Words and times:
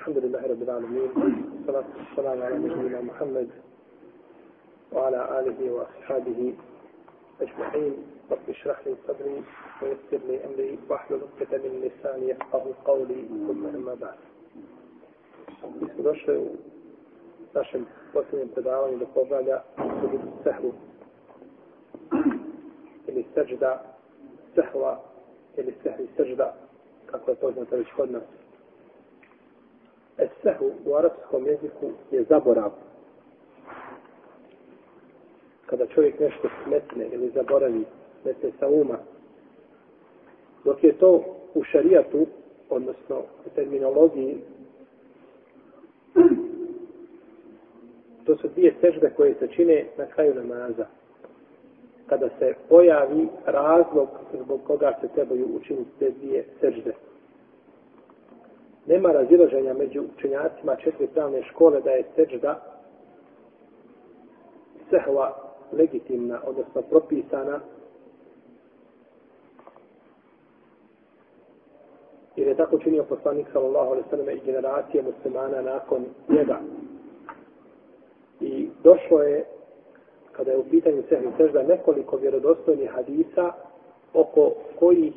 الحمد 0.00 0.18
لله 0.18 0.42
رب 0.52 0.62
العالمين 0.62 1.10
والصلاة 1.16 1.84
والسلام 1.98 2.42
على 2.42 2.54
نبينا 2.58 3.00
محمد 3.00 3.48
وعلى 4.92 5.20
آله 5.40 5.72
وأصحابه 5.72 6.54
أجمعين 7.40 7.92
رب 8.30 8.46
اشرح 8.48 8.86
لي 8.86 8.94
صدري 9.06 9.42
ويسر 9.82 10.20
لي 10.28 10.44
أمري 10.46 10.78
واحلل 10.88 11.20
عقدة 11.40 11.58
من 11.58 11.80
لساني 11.84 12.30
يفقه 12.30 12.64
قولي 12.84 13.28
ثم 13.46 13.66
أما 13.66 13.94
بعد 13.94 14.18
smo 15.94 16.02
došli 16.02 16.36
u 16.36 16.48
našem 17.54 17.86
posljednjem 18.12 18.48
predavanju 18.48 18.98
do 18.98 19.06
poglavlja 19.14 19.62
sujudu 19.76 20.28
sehvu 20.44 20.72
ili 23.08 23.24
sežda 23.34 23.82
sehva 24.54 25.00
ili 25.56 25.74
sehvi 25.82 26.08
sežda 26.16 26.54
kako 27.06 27.30
je 27.30 27.36
poznato 27.36 27.76
već 27.76 27.88
kod 27.96 28.10
nas. 28.10 28.39
Esehu 30.20 30.70
u 30.86 30.94
arapskom 30.94 31.46
jeziku 31.46 31.86
je 32.10 32.24
zaborav. 32.24 32.70
Kada 35.66 35.86
čovjek 35.86 36.20
nešto 36.20 36.48
smetne 36.64 37.08
ili 37.12 37.30
zaboravi, 37.34 37.84
smetne 38.22 38.50
sa 38.58 38.68
uma. 38.68 38.98
Dok 40.64 40.84
je 40.84 40.92
to 40.92 41.24
u 41.54 41.64
šarijatu, 41.64 42.26
odnosno 42.70 43.18
u 43.46 43.50
terminologiji, 43.54 44.38
to 48.24 48.36
su 48.36 48.48
dvije 48.48 48.74
sežde 48.80 49.10
koje 49.16 49.34
se 49.34 49.48
čine 49.48 49.86
na 49.98 50.06
kraju 50.06 50.34
namaza. 50.34 50.86
Kada 52.06 52.28
se 52.38 52.54
pojavi 52.68 53.28
razlog 53.46 54.08
zbog 54.44 54.60
koga 54.66 54.98
se 55.00 55.08
trebaju 55.14 55.48
učiniti 55.56 55.90
te 55.98 56.10
dvije 56.10 56.44
sežde 56.60 56.94
nema 58.86 59.12
razilaženja 59.12 59.74
među 59.74 60.02
učenjacima 60.16 60.76
četiri 60.76 61.06
pravne 61.06 61.42
škole 61.42 61.80
da 61.80 61.90
je 61.90 62.04
seđda 62.16 62.60
sehva 64.90 65.50
legitimna, 65.72 66.40
odnosno 66.46 66.82
propisana 66.82 67.60
jer 72.36 72.48
je 72.48 72.56
tako 72.56 72.78
činio 72.78 73.04
poslanik 73.04 73.46
sallallahu 73.52 73.90
alaihi 73.90 74.08
sallam 74.10 74.30
i 74.30 74.40
generacije 74.44 75.02
muslimana 75.02 75.62
nakon 75.62 76.04
njega. 76.28 76.60
I 78.40 78.68
došlo 78.84 79.22
je, 79.22 79.44
kada 80.32 80.50
je 80.50 80.58
u 80.58 80.64
pitanju 80.70 81.02
sehvi 81.08 81.28
sežda, 81.36 81.62
nekoliko 81.62 82.16
vjerodostojnih 82.16 82.90
hadisa 82.90 83.52
oko 84.14 84.52
kojih 84.78 85.14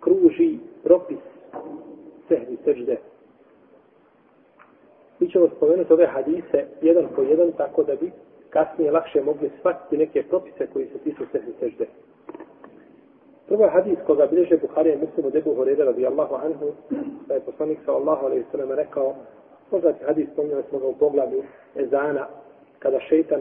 kruži 0.00 0.58
propis 0.84 1.18
sehvi 2.28 2.56
sežde. 2.64 2.96
Mi 5.20 5.30
ćemo 5.30 5.48
spomenuti 5.56 5.92
ove 5.92 6.06
hadise 6.06 6.64
jedan 6.82 7.08
po 7.16 7.22
jedan 7.22 7.52
tako 7.52 7.82
da 7.82 7.94
bi 7.94 8.12
kasnije 8.50 8.90
lakše 8.90 9.22
mogli 9.22 9.50
shvatiti 9.58 9.96
neke 9.96 10.22
propise 10.22 10.66
koji 10.72 10.86
se 10.86 10.98
tiču 10.98 11.22
sehvi 11.32 11.52
sežde. 11.60 11.86
Prvo 13.48 13.64
je 13.64 13.70
hadis 13.70 13.98
koga 14.06 14.26
bilježe 14.26 14.56
Buharija 14.56 14.94
i 14.94 14.98
muslimu 14.98 15.30
debu 15.30 15.54
Horeda 15.54 15.84
radijallahu 15.84 16.34
anhu 16.34 16.72
da 17.28 17.34
je 17.34 17.40
poslanik 17.40 17.78
sallallahu 17.84 18.26
alaihi 18.26 18.44
sallam 18.50 18.70
rekao 18.70 19.14
poznati 19.70 20.04
hadis 20.04 20.28
spominjali 20.32 20.62
smo 20.68 20.78
ga 20.78 20.86
u 20.86 20.94
pogledu 20.94 21.42
ezana 21.76 22.26
kada 22.78 23.00
šeitan 23.00 23.40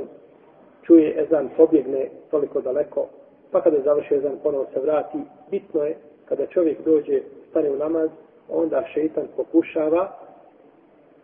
čuje 0.83 1.23
ezan 1.23 1.49
pobjegne 1.57 2.09
toliko 2.31 2.61
daleko 2.61 3.07
pa 3.51 3.61
kada 3.61 3.81
završi 3.81 4.15
ezan 4.15 4.37
ponovo 4.43 4.65
se 4.73 4.79
vrati 4.79 5.17
bitno 5.51 5.83
je 5.83 5.97
kada 6.25 6.45
čovjek 6.45 6.85
dođe 6.85 7.21
stane 7.49 7.71
u 7.71 7.75
namaz 7.75 8.09
onda 8.49 8.83
šeitan 8.93 9.27
pokušava 9.35 10.11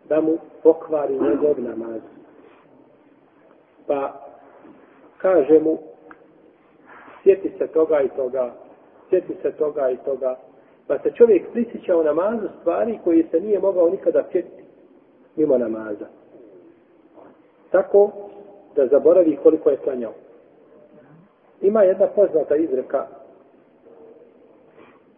da 0.08 0.20
mu 0.20 0.38
pokvari 0.62 1.14
njegov 1.14 1.60
namaz. 1.60 2.00
Pa 3.86 4.12
kaže 5.18 5.60
mu, 5.60 5.78
sjeti 7.22 7.52
se 7.58 7.66
toga 7.66 8.00
i 8.00 8.08
toga, 8.08 8.54
sjeti 9.08 9.34
se 9.42 9.52
toga 9.52 9.90
i 9.90 9.96
toga, 9.96 10.36
pa 10.86 10.98
se 10.98 11.10
čovjek 11.10 11.52
prisjeća 11.52 11.96
u 11.96 12.04
namazu 12.04 12.48
stvari 12.60 12.98
koje 13.04 13.26
se 13.30 13.40
nije 13.40 13.58
mogao 13.58 13.90
nikada 13.90 14.24
sjetiti 14.32 14.62
mimo 15.36 15.58
namaza. 15.58 16.06
Tako 17.70 18.10
da 18.76 18.86
zaboravi 18.86 19.38
koliko 19.42 19.70
je 19.70 19.76
klanjao. 19.76 20.12
Ima 21.60 21.82
jedna 21.82 22.06
poznata 22.06 22.56
izreka 22.56 23.06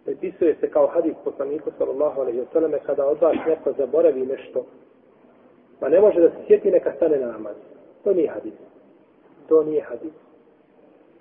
pripisuje 0.05 0.57
se 0.61 0.71
kao 0.71 0.87
hadis 0.87 1.15
poslaniku 1.25 1.71
sallallahu 1.79 2.21
alaihi 2.21 2.41
wa 2.41 2.53
sallam 2.53 2.73
kada 2.87 3.07
od 3.07 3.21
vas 3.21 3.37
neko 3.47 3.73
zaboravi 3.79 4.27
nešto 4.27 4.65
pa 5.81 5.89
ne 5.89 6.01
može 6.01 6.21
da 6.21 6.29
se 6.29 6.37
sjeti 6.47 6.71
neka 6.71 6.93
stane 6.97 7.19
na 7.19 7.27
namaz. 7.27 7.55
To 8.05 8.13
nije 8.13 8.29
hadis. 8.29 8.53
To 9.49 9.65
nije 9.65 9.83
hadis. 9.83 10.13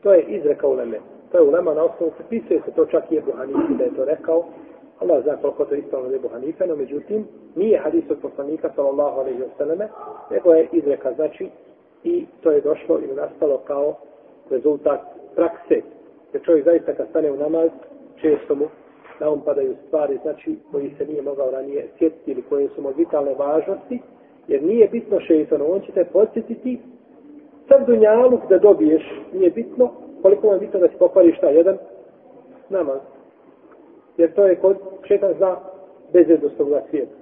To 0.04 0.14
je 0.14 0.22
izreka 0.22 0.68
uleme. 0.68 1.00
To 1.32 1.38
je 1.38 1.44
ulema 1.44 1.74
na 1.74 1.84
osnovu, 1.84 2.12
pripisuje 2.18 2.62
se 2.66 2.72
to 2.72 2.86
čak 2.86 3.12
i 3.12 3.18
Ebu 3.18 3.32
Hanifi 3.32 3.74
da 3.78 3.84
je 3.84 3.96
to 3.96 4.06
rekao. 4.06 4.46
Allah 5.00 5.24
zna 5.24 5.38
koliko 5.38 5.66
to 5.66 5.76
ispravno 5.76 6.16
Ebu 6.16 6.28
Hanife, 6.28 6.68
no 6.68 6.76
međutim, 6.76 7.28
nije 7.56 7.80
hadis 7.80 8.04
od 8.10 8.18
poslanika 8.22 8.70
sallallahu 8.76 9.20
alaihi 9.20 9.40
wa 9.40 9.58
sallam, 9.58 9.80
nego 10.32 10.54
je 10.54 10.68
izreka, 10.72 11.14
znači, 11.14 11.50
i 12.04 12.26
to 12.42 12.52
je 12.52 12.62
došlo 12.62 13.00
ili 13.00 13.16
nastalo 13.16 13.58
kao 13.58 13.96
rezultat 14.50 15.02
prakse. 15.36 15.82
Jer 16.34 16.44
čovjek 16.46 16.66
zaista 16.66 16.94
kad 16.94 17.10
stane 17.10 17.32
u 17.32 17.38
namaz, 17.38 17.70
često 18.24 18.56
mu 18.56 18.66
na 19.20 19.30
on 19.30 19.42
padaju 19.42 19.76
stvari, 19.88 20.20
znači, 20.22 20.56
koji 20.72 20.92
se 20.98 21.06
nije 21.06 21.22
mogao 21.22 21.52
ranije 21.52 21.88
sjetiti 21.98 22.32
ili 22.32 22.42
koje 22.42 22.68
su 22.76 22.82
mu 22.82 22.90
vitalne 22.98 23.34
važnosti, 23.34 24.02
jer 24.48 24.64
nije 24.64 24.88
bitno 24.88 25.20
šeitanu, 25.20 25.74
on 25.74 25.82
će 25.82 25.92
te 25.92 26.06
podsjetiti 26.06 26.80
sad 27.68 27.86
dunjaluk 27.86 28.42
da 28.50 28.58
dobiješ, 28.58 29.04
nije 29.34 29.50
bitno 29.50 29.92
koliko 30.22 30.48
vam 30.48 30.56
je 30.56 30.60
bitno 30.60 30.80
da 30.80 30.88
si 30.88 30.98
pokvariš 31.00 31.38
šta, 31.38 31.50
jedan 31.50 31.78
namaz. 32.70 33.00
Jer 34.18 34.34
to 34.34 34.46
je 34.46 34.56
kod 34.56 34.78
šeitan 35.08 35.34
zna 35.38 35.58
bezvjednost 36.14 36.60
ovoga 36.60 36.82
svijeta. 36.90 37.16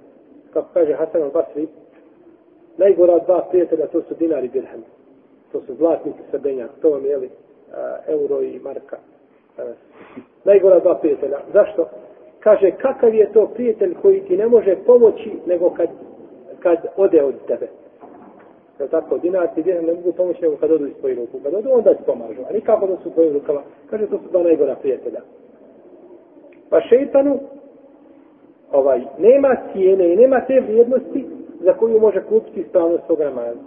Kako 0.52 0.68
kaže 0.74 0.94
Hasan 0.94 1.22
al-Basri, 1.22 1.66
najgora 2.76 3.18
dva 3.18 3.46
prijatelja 3.50 3.86
to 3.86 4.02
su 4.02 4.14
dinari 4.18 4.48
dirhem. 4.48 4.84
To 5.52 5.60
su 5.60 5.74
zlatnici 5.74 6.18
srbenja, 6.30 6.68
to 6.82 6.90
vam 6.90 7.04
je 7.04 7.16
li, 7.16 7.30
euro 8.06 8.42
i 8.42 8.60
marka. 8.64 8.96
E, 9.58 9.62
najgora 10.44 10.78
dva 10.78 10.94
prijatelja. 10.94 11.38
Zašto? 11.52 11.88
Kaže, 12.40 12.70
kakav 12.70 13.14
je 13.14 13.32
to 13.32 13.46
prijatelj 13.54 13.94
koji 14.02 14.20
ti 14.20 14.36
ne 14.36 14.46
može 14.46 14.76
pomoći 14.86 15.32
nego 15.46 15.70
kad, 15.70 15.88
kad 16.60 16.78
ode 16.96 17.22
od 17.22 17.34
tebe. 17.46 17.68
Je 18.80 18.88
tako? 18.88 19.18
Dinar 19.18 19.48
ti 19.54 19.62
djehan 19.62 19.84
ne 19.84 19.92
mogu 19.92 20.12
pomoći 20.12 20.42
nego 20.42 20.56
kad 20.56 20.70
odu 20.70 20.86
iz 20.86 20.94
tvojih 21.00 21.18
ruku. 21.18 21.38
Kad 21.42 21.54
odu, 21.54 21.68
onda 21.72 21.94
ti 21.94 22.02
pomažu. 22.06 22.40
A 22.50 22.52
nikako 22.52 22.86
da 22.86 22.96
su 22.96 23.08
u 23.08 23.12
tvojim 23.12 23.32
rukama. 23.32 23.60
Kaže, 23.90 24.06
to 24.06 24.18
su 24.18 24.30
dva 24.30 24.42
najgora 24.42 24.74
prijatelja. 24.74 25.20
Pa 26.70 26.80
šeitanu, 26.80 27.38
ovaj, 28.72 29.00
nema 29.18 29.56
cijene 29.72 30.12
i 30.12 30.16
nema 30.16 30.40
te 30.40 30.60
vrijednosti 30.60 31.26
za 31.60 31.72
koju 31.72 32.00
može 32.00 32.22
kupiti 32.22 32.60
ispravnost 32.60 33.06
svog 33.06 33.20
namaza. 33.20 33.60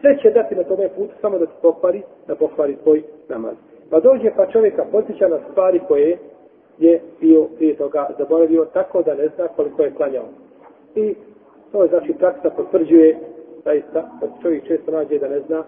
Sve 0.00 0.18
će 0.22 0.30
dati 0.30 0.54
na 0.54 0.64
tome 0.64 0.88
putu 0.88 1.14
samo 1.20 1.38
da 1.38 1.46
ti 1.46 1.52
pokvari, 1.62 2.02
da 2.26 2.34
pokvari 2.34 2.76
tvoj 2.76 3.02
namaz. 3.28 3.54
Pa 3.90 4.00
dođe 4.00 4.30
pa 4.36 4.46
čovjeka 4.46 4.84
potiča 4.92 5.28
na 5.28 5.38
stvari 5.50 5.80
koje 5.88 6.18
je 6.78 7.00
bio 7.20 7.44
prije 7.56 7.76
toga 7.76 8.08
zaboravio 8.18 8.64
tako 8.72 9.02
da 9.02 9.14
ne 9.14 9.28
zna 9.36 9.48
koliko 9.56 9.82
je 9.82 9.94
klanjao. 9.94 10.24
I 10.94 11.14
to 11.72 11.82
je 11.82 11.88
znači 11.88 12.12
praksa 12.18 12.50
potvrđuje 12.50 13.18
zaista 13.64 14.10
da 14.20 14.26
čovjek 14.42 14.66
često 14.66 14.90
nađe 14.90 15.18
da 15.18 15.28
ne 15.28 15.40
zna 15.40 15.64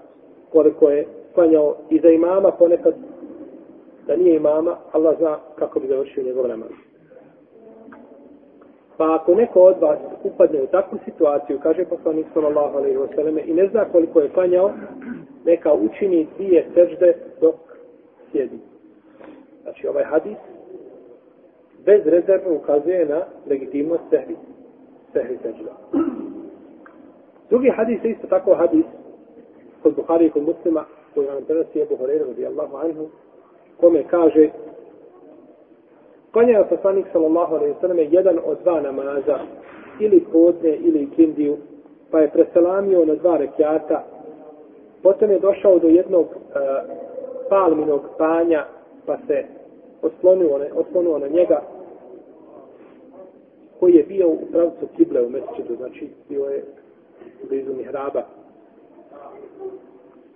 koliko 0.53 0.91
je 0.91 1.06
klanjao 1.34 1.76
i 1.91 2.00
za 2.00 2.08
imama 2.08 2.50
ponekad 2.50 2.94
da 4.06 4.16
nije 4.16 4.37
imama, 4.37 4.76
Allah 4.92 5.19
zna 5.19 5.38
kako 5.58 5.81
bi 5.81 5.88
završio 5.88 6.25
njegov 6.25 6.48
namaz. 6.48 6.70
Pa 8.97 9.14
ako 9.14 9.34
neko 9.34 9.61
od 9.61 9.76
vas 9.81 9.99
upadne 10.25 10.62
u 10.62 10.66
takvu 10.66 10.99
situaciju, 11.05 11.58
kaže 11.62 11.84
poslanik 11.84 12.26
sallallahu 12.34 12.78
alaihi 12.78 12.96
wa 12.96 13.14
sallam, 13.14 13.38
i 13.38 13.55
ne 13.55 13.69
zna 13.69 13.84
koliko 13.93 14.20
je 14.20 14.28
klanjao, 14.28 14.70
neka 15.44 15.73
učini 15.73 16.26
dvije 16.37 16.66
sežde 16.75 17.14
dok 17.40 17.55
sjedi. 18.32 18.59
Znači 19.62 19.88
ovaj 19.88 20.05
hadis 20.05 20.37
bez 21.85 22.06
rezervno 22.06 22.55
ukazuje 22.55 23.06
na 23.06 23.23
legitimnost 23.47 24.03
sehvi. 24.11 24.37
Sehvi 25.12 25.38
sežda. 25.43 25.77
Drugi 27.50 27.71
hadis 27.77 28.05
je 28.05 28.11
isto 28.11 28.27
tako 28.27 28.55
hadis 28.55 28.85
kod 29.82 29.94
Buhari 29.94 30.27
i 30.27 30.31
kod 30.31 30.43
muslima 30.43 30.85
koji 31.15 31.27
nam 31.27 31.44
prenosi 31.44 31.81
Ebu 31.81 31.97
Horeira 31.97 32.25
radijallahu 32.27 32.77
anhu 32.77 33.09
kome 33.81 34.05
kaže 34.11 34.49
Klanja 36.33 36.59
je 36.59 36.69
poslanik 36.69 37.06
sallallahu 37.12 37.55
alaihi 37.55 37.75
sallam 37.81 37.99
jedan 37.99 38.38
od 38.44 38.59
dva 38.62 38.81
namaza 38.81 39.38
ili 40.00 40.25
podne 40.33 40.76
ili 40.76 41.11
kindiju 41.17 41.56
pa 42.11 42.21
je 42.21 42.31
preselamio 42.31 43.05
na 43.05 43.15
dva 43.15 43.37
rekiata 43.37 44.05
potom 45.03 45.31
je 45.31 45.38
došao 45.38 45.79
do 45.79 45.88
jednog 45.88 46.26
uh, 46.26 47.10
palminog 47.50 48.00
panja, 48.19 48.64
pa 49.06 49.19
se 49.26 49.44
oslonuo 50.02 50.58
ne, 50.58 50.70
oslonuo 50.73 51.19
na 51.19 51.29
njega. 51.29 51.61
koji 53.81 53.94
je 53.94 54.02
bio 54.02 54.29
u 54.29 54.38
pravcu 54.52 54.87
kible 54.97 55.23
u 55.23 55.31
mesečidu, 55.31 55.76
znači 55.76 56.08
bio 56.29 56.44
je 56.44 56.64
blizu 57.49 57.73
mihraba. 57.76 58.23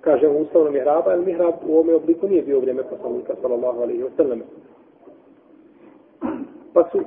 Kažemo 0.01 0.39
ustavno 0.39 0.71
mihraba, 0.71 1.11
ali 1.11 1.25
mihrab 1.25 1.55
u 1.67 1.73
ovome 1.73 1.95
obliku 1.95 2.29
nije 2.29 2.43
bio 2.43 2.59
u 2.59 2.61
vrijeme 2.61 2.83
poslanika, 2.83 3.35
sallallahu 3.43 3.81
alaihi 3.81 4.03
wa 4.03 4.11
sallam. 4.17 4.43
Pa 6.73 6.89
su 6.93 7.01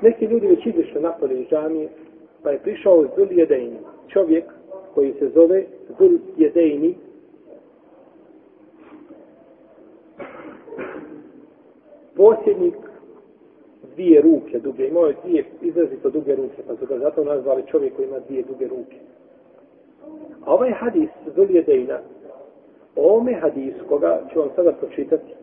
neki 0.00 0.24
ljudi 0.24 0.46
već 0.46 0.66
izišli 0.66 1.00
napolje 1.00 1.40
iz 1.40 1.48
džamije, 1.48 1.88
pa 2.42 2.50
je 2.50 2.58
prišao 2.58 3.04
Zul 3.16 3.26
Jedejni, 3.30 3.78
čovjek 4.08 4.44
koji 4.94 5.12
se 5.12 5.28
zove 5.28 5.64
Zul 5.98 6.18
Jedejni, 6.36 6.94
posjednik 12.20 12.74
dvije 13.94 14.22
ruke 14.22 14.58
duge, 14.58 14.88
imao 14.88 15.06
je 15.06 15.16
dvije 15.24 15.44
izrazito 15.60 16.10
duge 16.10 16.36
ruke, 16.36 16.62
pa 16.66 16.76
su 16.76 16.86
ga 16.86 16.98
zato 16.98 17.24
nazvali 17.24 17.62
čovjek 17.66 17.96
koji 17.96 18.06
ima 18.06 18.18
dvije 18.18 18.42
duge 18.42 18.68
ruke. 18.68 18.96
A 20.44 20.54
ovaj 20.54 20.70
hadis 20.70 21.10
Zul 21.34 21.50
Jedejna, 21.50 21.98
o 22.96 23.16
ome 23.16 23.34
hadisu, 23.34 23.84
koga 23.88 24.20
ću 24.32 24.40
vam 24.40 24.48
sada 24.56 24.72
pročitati, 24.72 25.34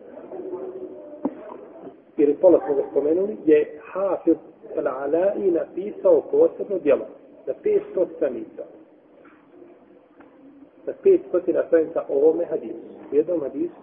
ili 2.16 2.34
pola 2.34 2.60
smo 2.66 2.74
ga 2.74 2.82
spomenuli, 2.90 3.36
je 3.46 3.80
Hafiz 3.92 4.36
al-Ala'i 4.76 5.50
napisao 5.52 6.22
posebno 6.30 6.78
djelo 6.78 7.06
na 7.46 7.54
500 7.64 8.06
stranica. 8.16 8.62
Na 10.86 10.92
500 11.04 11.66
stranica 11.66 12.02
o 12.08 12.14
ovome 12.14 12.44
hadisu. 12.44 12.78
U 13.12 13.16
jednom 13.16 13.40
hadisu, 13.40 13.74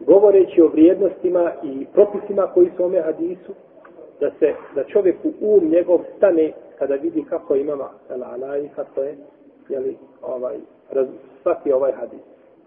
govoreći 0.00 0.62
o 0.62 0.68
vrijednostima 0.68 1.52
i 1.62 1.86
propisima 1.92 2.46
koji 2.54 2.70
su 2.76 2.84
u 2.84 2.90
hadisu, 3.04 3.52
da 4.20 4.30
se, 4.38 4.54
da 4.74 4.84
čovjeku 4.84 5.28
um 5.40 5.68
njegov 5.70 6.00
stane 6.16 6.52
kada 6.78 6.94
vidi 6.94 7.24
kako 7.28 7.54
imama 7.54 7.88
al-Ala'i, 8.10 8.68
kako 8.76 9.00
je, 9.00 9.16
jeli, 9.68 9.96
ovaj, 10.22 10.56
raz, 10.90 11.06
svaki 11.42 11.72
ovaj 11.72 11.92
hadis. 11.92 12.20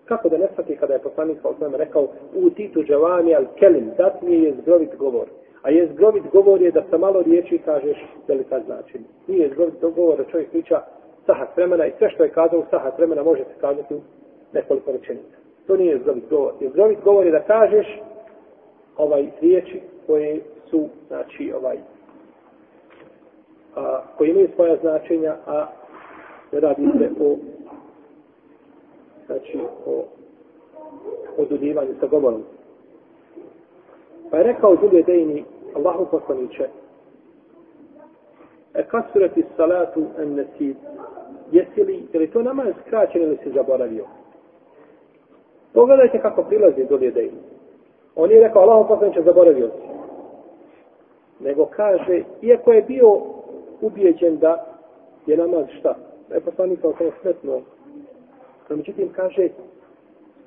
Kako 0.06 0.30
da 0.30 0.38
ne 0.38 0.48
svaki 0.56 0.76
kada 0.76 0.94
je 0.94 1.00
poslanik 1.00 1.38
sa 1.42 1.50
osnovima 1.50 1.78
rekao 1.78 2.08
u 2.36 2.50
titu 2.50 2.84
džavani 2.84 3.36
al 3.36 3.46
kelim, 3.60 3.92
dat 3.98 4.22
mi 4.22 4.34
je 4.34 4.44
jezgrovit 4.44 4.96
govor. 4.96 5.28
A 5.62 5.70
jezgrovit 5.70 6.24
govor 6.32 6.62
je 6.62 6.72
da 6.72 6.84
sa 6.90 6.98
malo 6.98 7.22
riječi 7.22 7.58
kažeš 7.66 7.98
velika 8.28 8.60
značenja. 8.66 9.06
Nije 9.28 9.44
jezgrovit 9.44 9.82
govor 9.82 10.18
da 10.18 10.24
čovjek 10.24 10.50
priča 10.50 10.82
sahat 11.26 11.58
vremena 11.58 11.86
i 11.86 11.92
sve 11.98 12.10
što 12.10 12.24
je 12.24 12.30
kazao 12.30 12.66
sahat 12.70 12.98
vremena 12.98 13.24
može 13.24 13.44
se 13.44 13.60
kazati 13.62 13.96
u 13.96 14.02
nekoliko 14.54 14.92
rečenica. 14.92 15.38
To 15.68 15.78
nije 15.78 16.00
zgrovit 16.00 16.30
govor. 16.30 16.54
Je 16.60 16.72
govor 17.04 17.26
je 17.26 17.32
da 17.32 17.44
kažeš 17.44 18.02
ovaj 18.98 19.32
riječi 19.42 19.82
koje 20.08 20.42
su, 20.70 20.88
znači, 21.08 21.54
ovaj, 21.54 21.78
a, 23.76 24.02
koje 24.18 24.30
imaju 24.30 24.50
svoja 24.56 24.78
značenja, 24.82 25.36
a 25.48 25.68
ne 26.52 26.60
radi 26.60 26.88
se 26.98 27.10
o 27.24 27.36
znači 29.26 29.60
o 29.86 30.04
odudivanju 31.38 31.94
sa 32.00 32.08
govorom. 32.08 32.44
Pa 34.32 34.38
je 34.38 34.44
rekao 34.44 34.76
Zulje 34.82 35.04
Dejni, 35.04 35.46
Allahu 35.76 36.08
poslaniće, 36.12 36.68
e 38.74 38.84
kasurati 38.84 39.44
salatu 39.58 40.06
en 40.20 40.36
nesid, 40.36 40.78
jesi 41.52 41.84
li, 41.84 42.04
je 42.14 42.20
li 42.20 42.32
to 42.32 42.42
namaz 42.42 42.74
skraćen 42.88 43.22
ili 43.22 43.38
si 43.44 43.52
zaboravio? 43.52 44.06
Pogledajte 45.78 46.20
kako 46.20 46.44
prilazi 46.44 46.86
do 46.90 46.98
Dejni. 46.98 47.42
On 48.16 48.32
je 48.32 48.40
rekao, 48.40 48.62
Allahu 48.62 48.88
poslaniće, 48.88 49.22
zaboravio 49.22 49.68
si. 49.68 49.88
Nego 51.44 51.66
kaže, 51.66 52.24
iako 52.42 52.72
je 52.72 52.82
bio 52.82 53.22
ubijeđen 53.82 54.38
da 54.38 54.66
je 55.26 55.38
namaz 55.38 55.66
šta? 55.80 55.96
Da 56.30 56.36
je 56.36 56.42
poslanik 56.42 56.82
kao 56.82 56.94
smetno 57.22 57.62
No, 58.70 58.76
međutim, 58.76 59.10
kaže, 59.16 59.50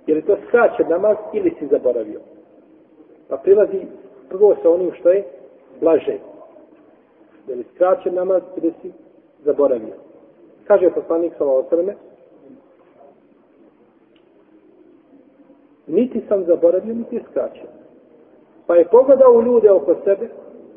je 0.07 0.15
li 0.15 0.23
to 0.23 0.37
skraćen 0.49 0.89
namaz 0.89 1.17
ili 1.33 1.55
si 1.59 1.67
zaboravio? 1.67 2.21
Pa 3.29 3.37
prilazi 3.37 3.81
prvo 4.29 4.57
sa 4.63 4.71
onim 4.71 4.93
što 5.01 5.09
je 5.11 5.25
blaže. 5.81 6.19
Je 7.49 7.55
li 7.55 7.65
skraćen 7.75 8.15
namaz 8.15 8.43
ili 8.57 8.73
si 8.83 8.93
zaboravio? 9.45 9.95
Kaže 10.65 10.91
poslanik 10.91 11.33
sa 11.39 11.45
ovo 11.45 11.63
niti 15.91 16.23
sam 16.29 16.45
zaboravio, 16.45 16.95
niti 16.95 17.17
je 17.17 17.23
skraćio. 17.31 17.69
Pa 18.67 18.77
je 18.77 18.89
pogledao 18.89 19.33
u 19.33 19.43
ljude 19.43 19.71
oko 19.71 19.95
sebe, 20.05 20.29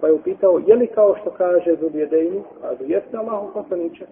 pa 0.02 0.08
je 0.08 0.14
upitao, 0.14 0.62
je 0.68 0.76
li 0.76 0.88
kao 0.88 1.16
što 1.22 1.32
kaže 1.32 1.76
Zubjedejni, 1.82 2.42
a 2.64 2.72
jeste 2.80 3.18
Allahom 3.18 3.54
poslaniče, 3.54 4.06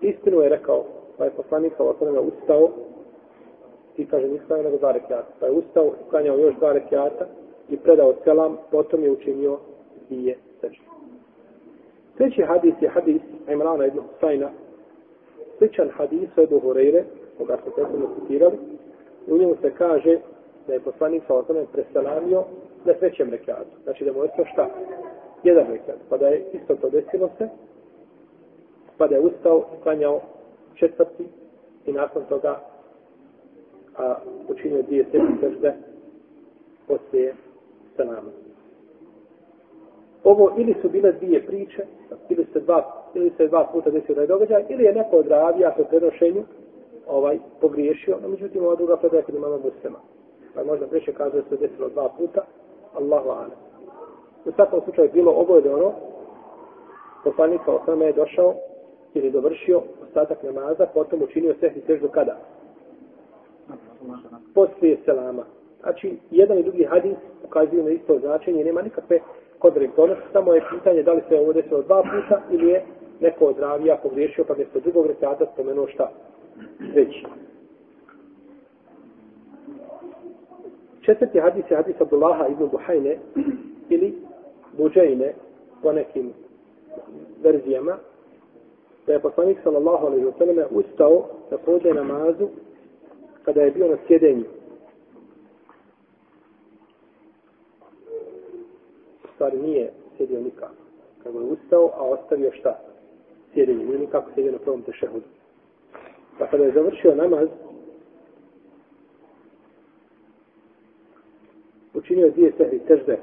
istinu 0.00 0.40
je 0.40 0.48
rekao, 0.48 0.84
pa 1.18 1.24
je 1.24 1.30
poslanik 1.30 1.72
sa 1.76 1.84
osnovima 1.84 2.20
ustao 2.20 2.68
i 3.96 4.06
kaže 4.06 4.28
nisam 4.28 4.62
nego 4.62 4.76
dva 4.78 4.92
rekiata. 4.92 5.32
Pa 5.40 5.46
je 5.46 5.52
ustao, 5.52 5.92
uklanjao 6.06 6.38
još 6.38 6.54
dva 6.54 6.72
rekiata 6.72 7.26
i 7.68 7.76
predao 7.76 8.14
selam, 8.24 8.56
potom 8.70 9.02
je 9.04 9.10
učinio 9.10 9.58
dvije 10.08 10.38
sežde. 10.60 10.84
Treći 12.16 12.42
hadis 12.42 12.74
je 12.80 12.88
hadis 12.88 13.22
Imrana 13.48 13.86
ibn 13.86 13.98
Husayna. 13.98 14.48
Sličan 15.62 15.90
hadis 15.94 16.28
od 16.36 16.50
Hureyre, 16.50 17.04
koga 17.38 17.56
smo 17.62 17.72
prethodno 17.72 18.06
citirali. 18.14 18.58
U 19.26 19.38
njemu 19.38 19.56
se 19.62 19.70
kaže 19.78 20.18
da 20.66 20.72
je 20.72 20.80
poslanik 20.80 21.22
sa 21.26 21.34
osnovima 21.34 21.66
preselamio 21.72 22.44
na 22.84 22.92
trećem 22.92 23.30
rekiatu. 23.30 23.76
Znači 23.84 24.04
da 24.04 24.12
mu 24.12 24.22
je 24.22 24.28
to 24.36 24.44
šta? 24.52 24.68
Jedan 25.42 25.66
rekiat. 25.66 25.96
Pa 26.08 26.16
da 26.16 26.26
je 26.26 26.44
isto 26.52 26.74
to 26.74 26.90
desilo 26.90 27.30
se, 27.38 27.48
pa 28.98 29.06
da 29.06 29.14
je 29.14 29.20
ustao, 29.20 29.64
klanjao 29.82 30.20
četvrti 30.74 31.24
i 31.86 31.92
nakon 31.92 32.22
toga 32.28 32.60
a, 33.98 34.16
učinio 34.48 34.82
dvije 34.82 35.04
sebi 35.12 35.32
sežde 35.40 35.74
poslije 36.88 37.34
sa. 37.96 38.22
Ovo 40.24 40.52
ili 40.56 40.74
su 40.82 40.88
bile 40.88 41.12
dvije 41.12 41.46
priče, 41.46 41.82
ili 42.28 42.46
se 42.52 42.60
dva, 42.60 43.04
ili 43.14 43.32
se 43.36 43.48
dva 43.48 43.68
puta 43.72 43.90
desio 43.90 44.14
taj 44.14 44.26
događaj, 44.26 44.64
ili 44.68 44.84
je 44.84 44.94
neko 44.94 45.16
od 45.16 45.26
ravija 45.26 45.74
po 45.76 45.84
prenošenju 45.84 46.42
ovaj, 47.06 47.38
pogriješio, 47.60 48.18
no 48.22 48.28
međutim 48.28 48.64
ova 48.64 48.74
druga 48.74 48.96
predaja 48.96 49.22
kod 49.22 49.34
imama 49.34 49.56
muslima. 49.56 49.98
Pa 50.54 50.64
možda 50.64 50.86
preče 50.86 51.12
da 51.12 51.42
se 51.48 51.56
desilo 51.56 51.88
dva 51.88 52.08
puta, 52.18 52.40
Allahu 52.94 53.30
ane. 53.30 53.54
U 54.44 54.52
svakom 54.52 54.80
slučaju 54.84 55.10
bilo 55.12 55.32
ovo 55.32 55.58
ili 55.58 55.68
ono, 55.68 55.92
poslanika 57.24 57.72
osama 57.72 58.04
je 58.04 58.12
došao 58.12 58.54
ili 59.14 59.30
dovršio 59.30 59.82
ostatak 60.08 60.42
namaza, 60.42 60.86
potom 60.94 61.22
učinio 61.22 61.54
sehni 61.60 61.82
teždu 61.82 62.08
kada? 62.08 62.36
Poslije 64.54 64.98
selama. 65.04 65.44
Znači, 65.80 66.18
jedan 66.30 66.58
i 66.58 66.62
drugi 66.62 66.84
hadis 66.84 67.16
ukazuju 67.44 67.84
na 67.84 67.90
isto 67.90 68.18
značenje, 68.18 68.64
nema 68.64 68.82
nikakve 68.82 69.20
kontradiktornosti, 69.62 70.24
samo 70.32 70.54
je 70.54 70.62
pitanje 70.70 71.02
da 71.02 71.12
li 71.12 71.22
se 71.28 71.38
ovo 71.38 71.52
desilo 71.52 71.82
dva 71.82 72.02
puta 72.02 72.42
ili 72.50 72.68
je 72.68 72.84
neko 73.20 73.44
od 73.44 73.58
ravija 73.58 73.96
pogriješio 74.02 74.44
pa 74.44 74.54
mjesto 74.54 74.80
drugog 74.80 75.06
rekata 75.06 75.46
spomenuo 75.52 75.86
šta 75.86 76.10
veći. 76.94 77.26
Četvrti 81.00 81.40
hadis 81.40 81.64
je 81.70 81.76
hadis 81.76 82.00
Abdullaha 82.00 82.46
ibn 82.46 82.68
Buhajne 82.70 83.18
ili 83.88 84.14
Buđajne 84.76 85.34
po 85.82 85.92
nekim 85.92 86.32
verzijama 87.42 87.96
da 89.06 89.12
je 89.12 89.20
poslanik 89.20 89.58
sallallahu 89.62 90.06
alaihi 90.06 90.24
wa 90.24 90.38
sallam 90.38 90.66
ustao 90.70 91.28
na 91.50 91.58
pođe 91.58 91.94
namazu 91.94 92.48
kada 93.44 93.62
je 93.62 93.70
bio 93.70 93.88
na 93.88 93.96
sjedenju. 94.06 94.44
U 99.24 99.31
stvari 99.42 99.62
nije 99.62 99.92
sjedio 100.16 100.40
nikako. 100.40 100.82
Kako 101.22 101.38
je 101.38 101.44
ustao, 101.44 101.90
a 101.94 102.02
ostavio 102.02 102.52
šta? 102.52 102.78
Sjedenje. 103.54 103.84
Nije 103.84 103.98
nikako 103.98 104.30
sjedio 104.34 104.52
na 104.52 104.58
prvom 104.58 104.82
tešehudu. 104.82 105.24
Pa 106.38 106.46
kada 106.46 106.64
je 106.64 106.72
završio 106.72 107.14
namaz, 107.14 107.48
učinio 111.94 112.30
dvije 112.30 112.52
sehri 112.56 112.78
težde 112.78 113.18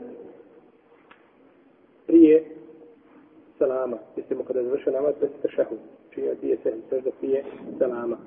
prije 2.07 2.45
salama. 3.57 3.97
Mislimo 4.15 4.43
kada 4.43 4.59
je 4.59 4.65
završio 4.65 4.93
namaz, 4.93 5.13
bez 5.21 5.29
tešehud. 5.41 5.79
Učinio 6.11 6.35
dvije 6.35 6.57
sedmi 6.63 6.81
težde 6.89 7.11
prije 7.19 7.43
salama. 7.79 8.17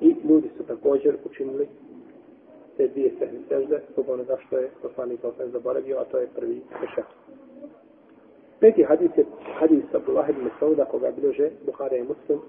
I 0.00 0.14
ljudi 0.28 0.50
su 0.56 0.62
također 0.66 1.16
učinili 1.24 1.68
te 2.78 2.88
dvije 2.88 3.10
sedmi 3.18 3.40
sežde, 3.48 3.80
zbog 3.92 4.08
onoga 4.08 4.36
što 4.46 4.58
je 4.58 4.70
poslanik 4.82 5.24
Osman 5.24 5.50
zaboravio, 5.50 5.98
a 5.98 6.04
to 6.04 6.18
je 6.18 6.26
prvi 6.34 6.62
tešahud. 6.80 7.14
Peti 8.60 8.82
hadis 8.82 9.10
je 9.16 9.24
hadis 9.58 9.84
Abdullah 9.94 10.30
ibn 10.30 10.50
Sauda, 10.58 10.84
koga 10.84 11.10
bilježe 11.10 11.50
Buhara 11.66 11.96
i 11.96 12.02
Muslim, 12.02 12.40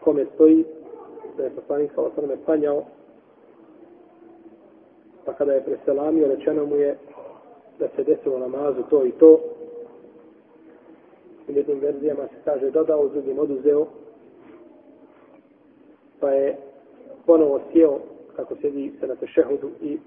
kome 0.00 0.26
stoji 0.34 0.64
da 1.36 1.44
je 1.44 1.50
poslanik 1.50 1.92
sa 1.94 2.02
osnovne 2.02 2.36
panjao, 2.46 2.84
pa 5.24 5.32
kada 5.32 5.52
je 5.52 5.64
preselamio, 5.64 6.28
rečeno 6.28 6.66
mu 6.66 6.76
je 6.76 6.98
da 7.78 7.88
se 7.96 8.04
desilo 8.04 8.38
namazu 8.38 8.82
to 8.90 9.04
i 9.06 9.12
to. 9.12 9.40
U 11.48 11.52
jednim 11.52 11.80
verzijama 11.80 12.22
se 12.22 12.36
kaže 12.44 12.70
dodao, 12.70 13.00
u 13.00 13.08
drugim 13.08 13.38
oduzeo, 13.38 13.86
pa 16.20 16.30
je 16.30 16.65
ponovo 17.26 17.60
sjeo 17.72 17.98
kako 18.36 18.56
sedi 18.56 18.92
se 19.00 19.06
na 19.06 19.14
tešehudu 19.14 19.70
i 19.82 19.98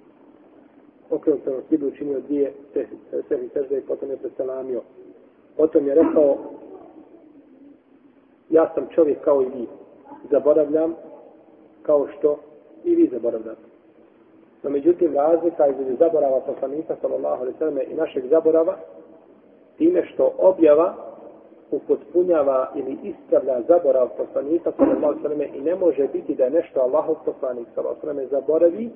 okrenuo 1.09 1.39
se 1.43 1.49
na 1.51 1.61
kibu 1.69 1.87
učinio 1.87 2.19
dvije 2.19 2.53
sebi 3.27 3.49
sežde 3.53 3.77
i 3.77 3.81
potom 3.81 4.09
je 4.09 4.17
preselamio. 4.17 4.81
Potom 5.57 5.87
je 5.87 5.95
rekao 5.95 6.37
ja 8.49 8.71
sam 8.75 8.87
čovjek 8.95 9.21
kao 9.21 9.41
i 9.41 9.45
vi. 9.45 9.67
Zaboravljam 10.31 10.95
kao 11.81 12.07
što 12.17 12.39
i 12.83 12.95
vi 12.95 13.07
zaboravljate. 13.07 13.61
No 14.63 14.69
međutim 14.69 15.13
razlika 15.13 15.67
između 15.67 15.95
zaborava 15.99 16.39
poslanika 16.39 16.95
sallallahu 17.01 17.41
alejhi 17.41 17.53
ve 17.53 17.57
selleme 17.57 17.83
i 17.83 17.93
našeg 17.93 18.27
zaborava 18.27 18.77
time 19.77 20.05
što 20.05 20.31
objava 20.37 20.95
upotpunjava 21.71 22.71
ili 22.75 22.97
ispravlja 23.03 23.61
zaborav 23.67 24.09
poslanika 24.17 24.71
sallallahu 24.77 25.21
sallam 25.21 25.41
i 25.41 25.61
ne 25.61 25.75
može 25.75 26.07
biti 26.07 26.35
da 26.35 26.49
nešto 26.49 26.79
Allahov 26.79 27.15
poslanik 27.25 27.67
sallallahu 27.75 28.01
sallam 28.01 28.27
zaboravi 28.31 28.89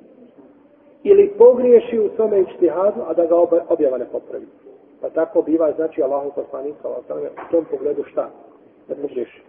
ili 1.03 1.33
pogriješi 1.37 1.99
u 1.99 2.09
svome 2.15 2.39
ijtihadu 2.39 3.01
a 3.07 3.13
da 3.13 3.25
ga 3.25 3.35
objava 3.69 3.97
ne 3.97 4.05
popravi. 4.05 4.47
Pa 5.01 5.09
tako 5.09 5.41
biva 5.41 5.71
znači 5.75 6.03
Allahov 6.03 6.31
poslanik 6.31 6.75
sallallahu 6.81 7.07
sallam 7.07 7.23
u 7.23 7.51
tom 7.51 7.65
pogledu 7.71 8.03
šta? 8.03 8.29
Da 8.87 8.95
pogriješi. 8.95 9.41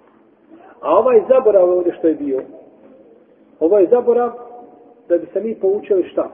A 0.80 0.98
ovaj 0.98 1.22
zaborav 1.28 1.70
ovdje 1.70 1.94
što 1.98 2.08
je 2.08 2.14
bio, 2.14 2.40
ovo 3.60 3.78
je 3.78 3.88
zaborav 3.90 4.30
da 5.08 5.18
bi 5.18 5.26
se 5.32 5.40
mi 5.40 5.54
poučili 5.54 6.08
šta? 6.08 6.30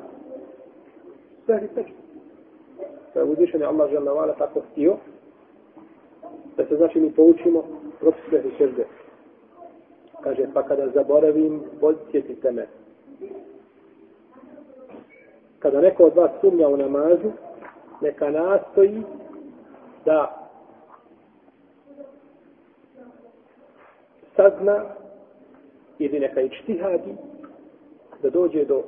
Sehri 1.46 1.68
sežde. 1.74 1.92
Da 3.14 3.20
je 3.20 3.26
uzvišen 3.26 3.60
je 3.60 3.66
Allah 3.66 3.90
žel 3.90 4.04
tako 4.38 4.60
htio, 4.72 4.96
da 6.56 6.66
se 6.66 6.76
znači 6.76 7.00
mi 7.00 7.12
poučimo 7.12 7.62
propis 8.00 8.22
sehri 8.30 8.50
sežde. 8.58 8.86
Kaže, 10.22 10.46
pa 10.54 10.62
kada 10.62 10.88
zaboravim, 10.88 11.62
podsjetite 11.80 12.52
me. 12.52 12.66
Kada 15.58 15.80
neko 15.80 16.04
od 16.04 16.16
vas 16.16 16.30
sumnja 16.40 16.68
u 16.68 16.76
namazu, 16.76 17.30
neka 18.00 18.30
nastoji 18.30 19.02
da 20.04 20.48
sazna 24.36 24.84
ili 25.98 26.20
neka 26.20 26.40
ičtihadi 26.40 27.14
da 28.22 28.30
dođe 28.30 28.64
do 28.64 28.82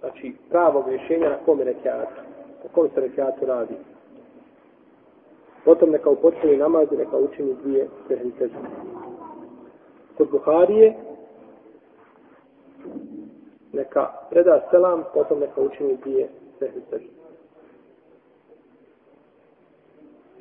znači, 0.00 0.32
pravog 0.50 0.88
rješenja 0.88 1.28
na 1.28 1.38
kome 1.44 1.64
rekiatu, 1.64 2.20
na 2.64 2.70
kome 2.72 2.88
se 2.94 3.00
rekiatu 3.00 3.46
radi. 3.46 3.74
Potom 5.66 5.90
neka 5.90 6.10
upotrebi 6.10 6.56
namaz 6.56 6.92
i 6.92 6.96
neka 6.96 7.16
učini 7.16 7.54
dvije 7.62 7.88
tehnike. 8.08 8.48
Kod 10.16 10.30
Buharije 10.30 10.94
neka 13.72 14.12
preda 14.30 14.68
selam, 14.70 15.04
potom 15.14 15.40
neka 15.40 15.60
učini 15.60 15.96
dvije 15.96 16.28
tehnike. 16.58 16.98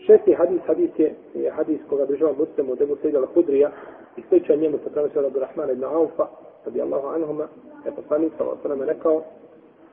Šesti 0.05 0.33
hadis, 0.33 0.61
hadis 0.67 0.89
je, 0.97 1.15
je 1.33 1.51
hadis 1.51 1.79
koga 1.89 2.05
država 2.05 2.33
muslimu 2.37 2.71
od 2.71 2.81
Ebu 2.81 2.95
Sejda 3.01 3.19
al-Hudrija 3.19 3.69
i 4.17 4.21
sliča 4.29 4.55
njemu 4.55 4.77
sa 4.83 4.89
prenosi 4.89 5.19
od 5.19 5.35
Rahmana 5.35 5.71
ibn 5.71 5.83
Aufa, 5.83 6.27
radi 6.65 6.81
Allahu 6.81 7.07
anhuma, 7.07 7.47
je 7.85 7.91
poslanik 7.95 8.33
sa 8.37 8.43
osvrame 8.43 8.85
rekao, 8.85 9.23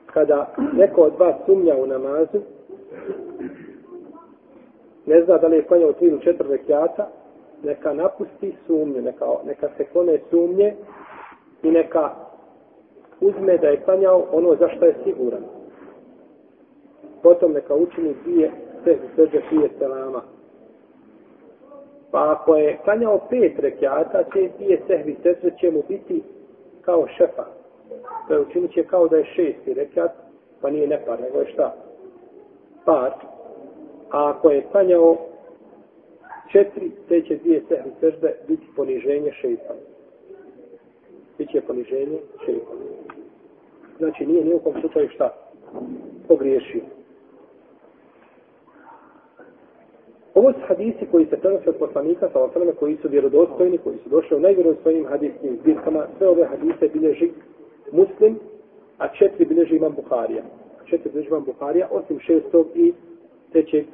kada 0.06 0.54
neko 0.72 1.02
od 1.02 1.12
vas 1.18 1.34
sumnja 1.46 1.76
u 1.76 1.86
namazu, 1.86 2.38
ne 5.06 5.24
zna 5.24 5.38
da 5.38 5.46
li 5.46 5.56
je 5.56 5.62
klanjao 5.62 5.92
tri 5.92 6.06
ili 6.06 6.20
četiri 6.20 6.48
rekiata, 6.48 7.08
neka 7.62 7.94
napusti 7.94 8.54
sumnju, 8.66 9.02
neka, 9.02 9.26
neka 9.44 9.68
se 9.76 9.84
klone 9.84 10.18
sumnje 10.30 10.74
i 11.62 11.70
neka 11.70 12.10
uzme 13.20 13.58
da 13.58 13.68
je 13.68 13.80
klanjao 13.80 14.24
ono 14.32 14.56
za 14.56 14.68
što 14.68 14.84
je 14.84 14.94
siguran. 15.04 15.42
Potom 17.22 17.52
neka 17.52 17.74
učini 17.74 18.14
dvije 18.24 18.50
sehvi 18.84 19.08
srđe 19.16 19.40
prije 19.48 19.68
selama. 19.78 20.22
Pa 22.10 22.32
ako 22.32 22.56
je 22.56 22.78
klanjao 22.84 23.20
pet 23.30 23.58
rekiata, 23.58 24.24
te 24.24 24.50
dvije 24.58 24.80
sehvi 24.86 25.16
srđe 25.22 25.56
će 25.60 25.70
mu 25.70 25.82
biti 25.88 26.22
kao 26.80 27.06
šefa. 27.16 27.44
To 28.28 28.34
je 28.34 28.40
učinit 28.40 28.72
će 28.72 28.84
kao 28.84 29.08
da 29.08 29.16
je 29.16 29.24
šesti 29.24 29.74
rekiat, 29.74 30.10
pa 30.60 30.70
nije 30.70 30.86
nepar, 30.86 31.20
nego 31.20 31.38
je 31.38 31.52
šta? 31.52 31.74
Par. 32.84 33.12
A 34.12 34.30
ako 34.30 34.50
je 34.50 34.66
klanjao 34.72 35.16
četiri, 36.52 36.90
te 37.08 37.22
će 37.22 37.36
dvije 37.36 37.62
sehvi 37.68 37.90
srđe 38.00 38.32
biti 38.48 38.66
poniženje 38.76 39.32
šesta. 39.32 39.74
Biće 41.38 41.60
poniženje 41.60 42.18
šesta. 42.44 42.74
Znači 43.98 44.26
nije 44.26 44.44
nijekom 44.44 44.72
slučaju 44.80 45.08
šta? 45.08 45.34
Pogriješio. 46.28 46.82
Ovo 50.34 50.52
su 50.52 50.58
hadisi 50.66 51.06
koji 51.10 51.26
se 51.26 51.36
prenose 51.36 51.70
od 51.70 51.76
poslanika 51.76 52.28
sa 52.32 52.42
osaleme 52.42 52.72
koji 52.72 52.96
su 52.96 53.08
vjerodostojni, 53.08 53.78
koji 53.78 53.98
su 53.98 54.08
došli 54.08 54.36
u 54.36 54.40
najvjerodostojnim 54.40 55.06
hadiskim 55.06 55.58
zbirkama. 55.62 56.06
Sve 56.18 56.28
ove 56.28 56.44
hadise 56.44 56.88
bilježi 56.88 57.30
muslim, 57.92 58.38
a 58.98 59.08
četiri 59.08 59.44
bilježi 59.44 59.76
imam 59.76 59.94
Buharija. 59.94 60.42
Četiri 60.84 61.10
bilježi 61.10 61.28
imam 61.28 61.44
Buharija, 61.44 61.88
osim 61.90 62.20
šestog 62.20 62.66
i 62.74 62.92
trećeg 63.52 63.86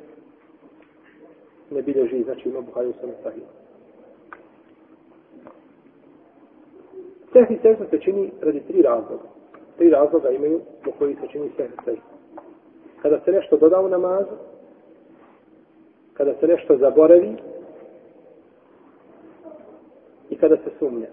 ne 1.70 1.82
bilježi, 1.82 2.22
znači 2.22 2.48
ima 2.48 2.60
Buhari 2.60 2.88
u 2.88 2.92
svome 2.92 3.14
sahiju. 3.22 3.44
Sehvi 7.32 7.58
sežda 7.62 7.84
se 7.90 7.98
čini 7.98 8.30
radi 8.40 8.60
tri 8.60 8.82
razloga. 8.82 9.22
Tri 9.76 9.90
razloga 9.90 10.30
imaju 10.30 10.60
po 10.84 10.90
koji 10.98 11.14
se 11.14 11.28
čini 11.32 11.50
sehvi 11.56 11.76
sežda. 11.84 12.02
Kada 13.02 13.20
se 13.24 13.32
nešto 13.32 13.56
doda 13.56 13.80
u 13.80 13.88
namazu, 13.88 14.36
kada 16.14 16.34
se 16.40 16.46
nešto 16.46 16.76
zaboravi 16.76 17.36
i 20.30 20.36
kada 20.36 20.56
se 20.56 20.70
sumnja. 20.78 21.08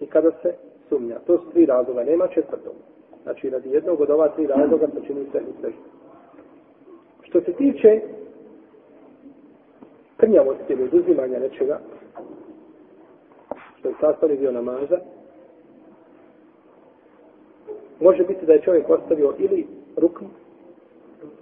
I 0.00 0.06
kada 0.06 0.30
se 0.42 0.54
sumnja. 0.88 1.18
To 1.26 1.38
su 1.38 1.50
tri 1.50 1.66
razloga, 1.66 2.04
nema 2.04 2.28
četvrtog. 2.28 2.74
Znači, 3.22 3.50
radi 3.50 3.70
jednog 3.70 4.00
od 4.00 4.10
ova 4.10 4.28
tri 4.28 4.46
razloga 4.46 4.86
se 4.86 5.06
čini 5.06 5.26
sehvi 5.32 5.52
i. 5.60 5.95
Što 7.28 7.40
se 7.40 7.52
tiče 7.52 8.00
krnjavosti 10.16 10.72
ili 10.72 10.82
oduzimanja 10.82 11.38
nečega, 11.38 11.80
što 13.78 13.88
je 13.88 13.94
sastavni 14.00 14.36
dio 14.36 14.52
namaza, 14.52 14.98
može 18.00 18.24
biti 18.24 18.46
da 18.46 18.52
je 18.52 18.62
čovjek 18.62 18.90
ostavio 18.90 19.34
ili 19.38 19.66
rukn, 19.96 20.24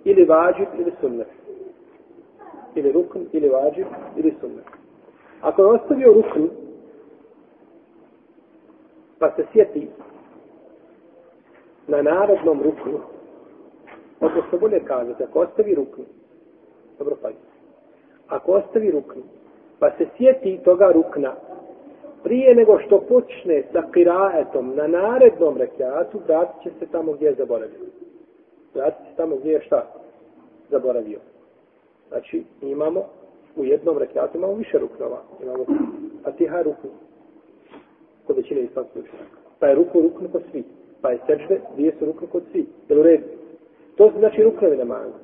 ili 0.05 0.25
vađib, 0.25 0.69
ili 0.79 0.93
sunnet 1.01 1.29
ili 2.75 2.93
rukn, 2.93 3.19
ili 3.33 3.49
vađib, 3.49 3.87
ili 4.17 4.35
sunnet. 4.41 4.65
Ako 5.41 5.63
je 5.63 5.69
ostavio 5.69 6.13
rukn, 6.13 6.43
pa 9.19 9.31
se 9.37 9.47
sjeti 9.53 9.89
na 11.87 12.03
narodnom 12.03 12.63
ruknu, 12.63 13.01
odnosno 14.25 14.59
bolje 14.59 14.81
kazati, 14.85 15.23
ako 15.23 15.41
ostavi 15.41 15.75
ruknu, 15.75 16.05
dobro 16.99 17.17
pa 17.23 17.29
ako 18.29 18.53
ostavi 18.53 18.91
ruknu, 18.91 19.23
pa 19.79 19.91
se 19.91 20.07
sjeti 20.17 20.61
toga 20.65 20.91
rukna, 20.93 21.35
prije 22.23 22.55
nego 22.55 22.79
što 22.79 23.01
počne 23.01 23.63
sa 23.73 23.83
kiraetom 23.93 24.77
na 24.77 24.87
narednom 24.87 25.57
rekiatu, 25.57 26.21
vratit 26.27 26.63
će 26.63 26.71
se 26.79 26.87
tamo 26.93 27.13
gdje 27.13 27.27
je 27.27 27.35
zaboravio. 27.35 27.81
Vratit 28.75 29.07
se 29.11 29.17
tamo 29.17 29.37
gdje 29.37 29.53
je 29.53 29.61
šta? 29.61 29.93
Zaboravio. 30.71 31.19
Znači, 32.09 32.45
imamo 32.63 33.05
u 33.57 33.65
jednom 33.65 33.99
rekiatu 33.99 34.39
imamo 34.39 34.55
više 34.55 34.79
ruknova. 34.79 35.23
Imamo 35.43 35.65
Fatiha 36.25 36.63
ruknu. 36.63 36.91
Kod 38.27 38.37
većine 38.37 38.61
islamskih 38.61 39.03
učenjaka. 39.03 39.37
Pa 39.59 39.67
je 39.67 39.75
ruku 39.75 40.01
ruknu 40.01 40.29
kod 40.33 40.43
svi. 40.51 40.65
Pa 41.01 41.11
je 41.11 41.19
sečne, 41.27 41.61
dvije 41.75 41.95
su 41.99 42.05
ruknu 42.05 42.29
kod 42.33 42.43
svi. 42.53 42.67
Jel 42.89 43.01
u 43.01 43.03
redu? 43.03 43.25
To 43.97 44.11
su 44.11 44.19
znači 44.19 44.43
ruknovi 44.43 44.77
namaza. 44.77 45.19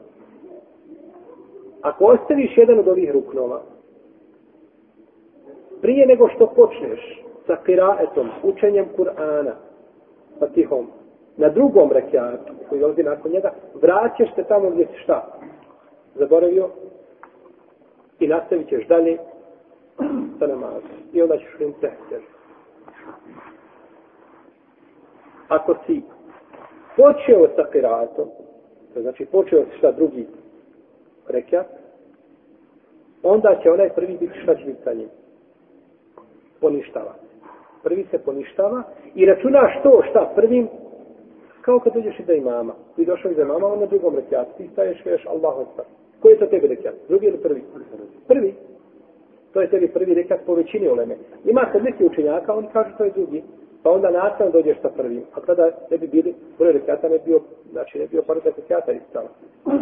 Ako 1.83 2.05
ostaviš 2.05 2.57
jedan 2.57 2.79
od 2.79 2.89
ovih 2.89 3.11
ruknova, 3.11 3.63
prije 5.81 6.07
nego 6.07 6.29
što 6.29 6.47
počneš 6.47 7.23
sa 7.47 7.57
kiraetom, 7.57 8.29
učenjem 8.43 8.87
Kur'ana, 8.97 9.53
Fatihom, 10.39 10.87
na 11.37 11.49
drugom 11.49 11.93
rekiatu, 11.93 12.53
koji 12.69 12.81
dolazi 12.81 13.03
nakon 13.03 13.33
njega, 13.33 13.53
vraćaš 13.83 14.35
se 14.35 14.45
tamo 14.45 14.71
gdje 14.71 14.87
si 14.87 15.03
šta? 15.03 15.41
zaboravio 16.15 16.69
i 18.21 18.29
nastavit 18.29 18.69
ćeš 18.69 18.87
dalje 18.87 19.19
sa 20.39 20.47
namazom. 20.47 20.91
I 21.13 21.23
onda 21.23 21.39
ćeš 21.39 21.61
im 21.61 21.73
tehter. 21.73 22.21
Ako 25.49 25.75
si 25.87 26.03
počeo 26.97 27.49
sa 27.57 27.71
kiratom, 27.73 28.29
to 28.95 29.03
znači 29.03 29.25
počeo 29.25 29.65
šta 29.79 29.93
drugi 29.93 30.27
rekat, 31.29 31.67
onda 33.23 33.59
će 33.63 33.71
onaj 33.71 33.89
prvi 33.89 34.17
biti 34.21 34.39
šta 34.43 34.55
će 34.55 34.65
biti 34.65 34.83
sa 34.85 34.93
njim? 34.93 35.09
Poništava. 36.61 37.15
Prvi 37.83 38.07
se 38.11 38.19
poništava 38.19 38.83
i 39.15 39.27
računaš 39.27 39.83
to 39.83 40.03
šta 40.11 40.33
prvim 40.35 40.69
kao 41.61 41.81
kad 41.81 41.95
dođeš 41.95 42.21
iza 42.21 42.33
imama. 42.33 42.75
Ti 42.97 43.05
došao 43.05 43.31
iza 43.31 43.43
imama, 43.43 43.67
on 43.67 43.81
na 43.81 43.87
drugom 43.87 44.17
rekiatu. 44.17 44.51
Ti 44.57 44.69
staješ, 44.73 45.05
veš 45.05 45.27
Allahu 45.27 45.61
Akbar. 45.61 45.85
Koji 46.21 46.33
je 46.33 46.39
to 46.39 46.47
tebi 46.47 46.67
rekiat? 46.67 46.95
Drugi 47.09 47.27
ili 47.27 47.39
prvi? 47.39 47.63
Prvi. 48.29 48.55
To 49.53 49.61
je 49.61 49.71
tebi 49.71 49.89
prvi 49.89 50.15
rekiat 50.15 50.41
po 50.47 50.55
većini 50.55 50.89
uleme. 50.89 51.17
Ima 51.45 51.69
kad 51.73 51.85
neki 51.85 52.05
učenjaka, 52.05 52.55
oni 52.55 52.69
kažu 52.73 52.91
to 52.99 53.05
je 53.05 53.11
drugi. 53.11 53.43
Pa 53.83 53.91
onda 53.91 54.11
nastavno 54.11 54.53
dođeš 54.53 54.81
sa 54.83 54.89
prvim. 54.89 55.23
A 55.35 55.41
kada 55.41 55.71
ne 55.91 55.99
bi 55.99 56.07
bili, 56.07 56.35
broj 56.59 56.73
rekata 56.73 57.09
ne 57.09 57.19
bio, 57.19 57.41
znači 57.73 57.99
ne 57.99 58.07
bio 58.07 58.23
prvi 58.23 58.41
rekata 58.45 58.93
ispravno. 58.93 59.31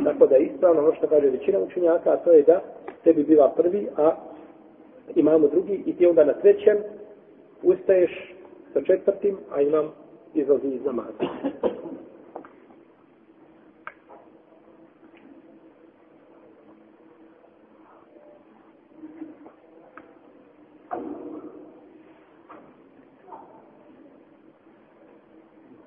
Tako 0.04 0.26
da 0.26 0.36
je 0.36 0.44
ispravno 0.44 0.82
ono 0.82 0.94
što 0.94 1.06
kaže 1.06 1.30
većina 1.30 1.58
učenjaka, 1.58 2.10
a 2.10 2.16
to 2.16 2.32
je 2.32 2.42
da 2.42 2.60
tebi 3.04 3.24
biva 3.24 3.52
prvi, 3.56 3.88
a 3.96 4.16
imamo 5.14 5.48
drugi 5.48 5.82
i 5.86 5.96
ti 5.96 6.06
onda 6.06 6.24
na 6.24 6.32
trećem 6.32 6.76
ustaješ 7.62 8.34
sa 8.72 8.82
četvrtim, 8.82 9.36
a 9.50 9.60
imam 9.60 9.92
izlazi 10.34 10.66
iz 10.66 10.84
namaza. 10.84 11.24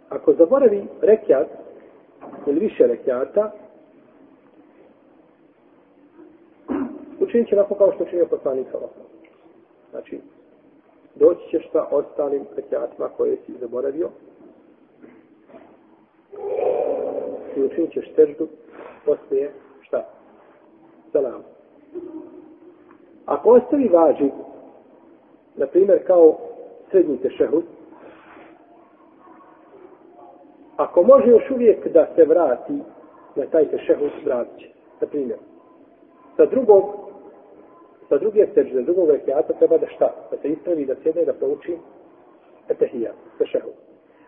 Ako 0.09 0.33
zaboravi 0.51 0.83
rekiat 1.01 1.47
ili 2.47 2.59
više 2.59 2.87
rekiata, 2.87 3.51
učinit 7.19 7.49
će 7.49 7.55
nakon 7.55 7.77
kao 7.77 7.91
što 7.95 8.05
činio 8.05 8.25
poslanik 8.25 8.67
Znači, 9.91 10.19
doći 11.15 11.49
ćeš 11.49 11.71
sa 11.71 11.85
ostalim 11.91 12.45
rekiatima 12.55 13.09
koje 13.17 13.37
si 13.45 13.53
zaboravio 13.59 14.09
i 17.55 17.63
učinit 17.63 17.91
ćeš 17.91 18.13
teždu 18.15 18.47
poslije 19.05 19.51
šta? 19.81 20.09
Salam. 21.11 21.43
Ako 23.25 23.49
ostavi 23.49 23.87
vađi, 23.87 24.31
na 25.55 25.67
primjer 25.67 26.07
kao 26.07 26.37
srednji 26.89 27.17
tešehud, 27.17 27.63
ako 30.83 31.03
može 31.03 31.27
još 31.27 31.51
uvijek 31.51 31.87
da 31.87 32.07
se 32.15 32.25
vrati 32.25 32.73
na 33.35 33.45
taj 33.45 33.65
tešehud, 33.65 34.11
vratit 34.25 34.59
će. 34.59 34.67
Na 35.01 35.07
primjer, 35.07 35.37
sa 36.37 36.45
drugog 36.45 36.83
sa 38.09 38.17
druge 38.17 38.47
sežde, 38.53 38.81
drugog 38.81 39.09
rekiata 39.09 39.53
treba 39.53 39.77
da 39.77 39.87
šta? 39.87 40.09
Da 40.31 40.37
se 40.37 40.47
ispravi, 40.47 40.85
da 40.85 40.95
sjede, 41.03 41.25
da 41.25 41.33
prouči 41.33 41.77
etehija, 42.69 43.11
tešehud. 43.37 43.73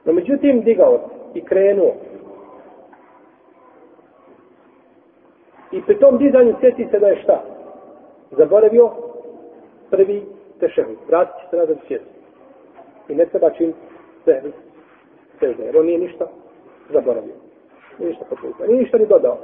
No 0.05 0.13
međutim, 0.13 0.61
digao 0.61 0.99
i 1.33 1.41
krenuo. 1.41 1.93
I 5.71 5.81
pri 5.81 5.99
tom 5.99 6.17
dizanju 6.17 6.55
sjeti 6.59 6.87
se 6.91 6.99
da 6.99 7.07
je 7.07 7.21
šta? 7.23 7.43
Zaboravio 8.31 8.91
prvi 9.89 10.23
tešehud. 10.59 10.97
Vratit 11.07 11.35
će 11.41 11.49
se 11.49 11.57
nazad 11.57 11.77
sjeti. 11.87 12.05
I 13.09 13.15
ne 13.15 13.25
treba 13.25 13.49
čim 13.49 13.73
sežde. 14.25 14.51
sežde. 15.39 15.63
Jer 15.63 15.77
on 15.77 15.85
nije 15.85 15.99
ništa 15.99 16.27
zaboravio. 16.93 17.33
Nije 17.99 18.09
ništa 18.09 18.25
potrebno. 18.29 18.65
Nije 18.67 18.79
ništa 18.79 18.97
ni 18.97 19.05
dodao. 19.05 19.37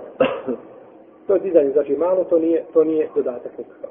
to 1.28 1.34
je 1.34 1.40
dizanje, 1.40 1.72
znači 1.72 1.96
malo, 1.96 2.24
to 2.24 2.40
nije, 2.40 2.66
to 2.74 2.84
nije 2.84 3.10
dodatak 3.16 3.58
nikakav. 3.58 3.90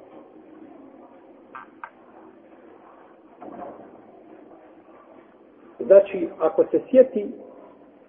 Znači, 5.79 6.29
ako 6.39 6.65
se 6.71 6.81
sjeti 6.91 7.27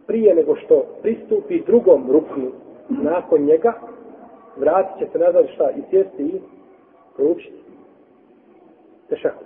prije 0.08 0.36
nego 0.36 0.56
što 0.56 0.86
pristupi 1.02 1.64
drugom 1.66 2.12
ruknu 2.12 2.52
nakon 2.90 3.42
njega, 3.42 3.74
vratit 4.58 5.00
će 5.00 5.12
se 5.12 5.20
nazad 5.20 5.46
šta 5.56 5.72
i 5.72 5.82
sjesti 5.90 6.24
i 6.24 6.42
proučiti. 7.16 7.64
Tešahu. 9.10 9.44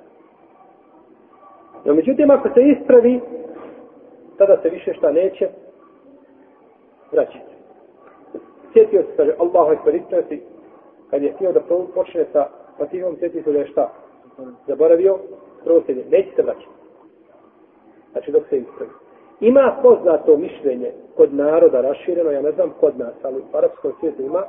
No, 1.85 1.93
međutim, 1.93 2.31
ako 2.31 2.49
se 2.49 2.61
ispravi, 2.63 3.21
tada 4.37 4.61
se 4.61 4.69
više 4.69 4.93
šta 4.93 5.11
neće 5.11 5.49
vraćati. 7.13 7.53
Sjetio 8.73 9.01
se, 9.01 9.15
kaže, 9.17 9.31
Allahu 9.39 9.71
ekber, 9.71 9.95
ispravio 9.95 10.39
kad 11.09 11.23
je 11.23 11.33
htio 11.33 11.51
da 11.51 11.61
počne 11.95 12.25
sa 12.31 12.47
fatihom, 12.77 13.15
sjetio 13.19 13.43
se 13.43 13.51
da 13.51 13.59
je 13.59 13.67
šta? 13.67 13.89
Zaboravio, 14.67 15.17
prvo 15.63 15.81
se 15.81 15.95
neće 16.11 16.29
se 16.35 16.41
vraćati. 16.41 16.73
Znači 18.11 18.31
dok 18.31 18.43
se 18.49 18.57
ispravi. 18.57 18.91
Ima 19.39 19.77
poznato 19.81 20.37
mišljenje 20.37 20.91
kod 21.15 21.33
naroda 21.33 21.81
rašireno, 21.81 22.31
ja 22.31 22.41
ne 22.41 22.51
znam 22.51 22.73
kod 22.79 22.99
nas, 22.99 23.13
ali 23.23 23.37
u 23.37 23.57
arapskom 23.57 23.91
svijetu 23.99 24.21
ima. 24.21 24.43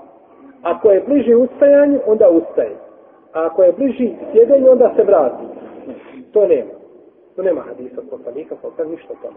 Ako 0.62 0.90
je 0.90 1.05
bliži 1.07 1.35
ustajanju, 1.35 2.00
onda 2.07 2.29
ustaje. 2.29 2.77
A 3.33 3.46
ako 3.46 3.62
je 3.62 3.72
bliži 3.72 4.12
sjedenju, 4.33 4.70
onda 4.70 4.92
se 4.96 5.05
vrati. 5.05 5.44
To 6.33 6.46
nema. 6.46 6.70
To 7.37 7.42
nema 7.42 7.61
hadisa 7.61 8.00
od 8.00 8.09
poslanika, 8.11 8.57
pa 8.77 8.85
ništa 8.85 9.14
tamo. 9.22 9.37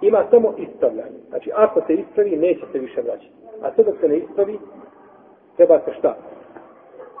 Ima 0.00 0.24
samo 0.30 0.54
ispravljanje. 0.56 1.18
Znači, 1.28 1.50
ako 1.54 1.80
se 1.86 1.94
ispravi, 1.94 2.36
neće 2.36 2.60
se 2.72 2.78
više 2.78 3.02
vraćati. 3.02 3.32
A 3.62 3.74
sve 3.74 3.84
dok 3.84 3.94
se 4.00 4.08
ne 4.08 4.16
ispravi, 4.16 4.58
treba 5.56 5.80
se 5.80 5.94
šta? 5.98 6.16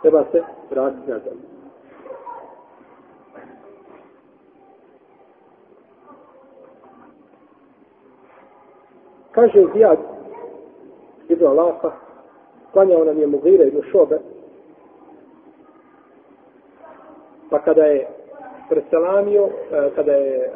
Treba 0.02 0.24
se 0.32 0.42
vratiti 0.70 1.10
nazad. 1.10 1.32
Kaže 9.30 9.64
Zijad 9.74 9.98
Ibn 11.28 11.46
Alafa, 11.46 11.92
klanjao 12.72 13.04
nam 13.04 13.20
je 13.20 13.26
Mugira 13.26 13.64
ibn 13.64 13.82
Šobe, 13.90 14.18
pa 17.50 17.58
kada 17.58 17.82
je 17.82 18.06
preselamio, 18.68 19.48
e, 19.72 19.90
kada 19.94 20.12
je 20.12 20.36
e, 20.36 20.50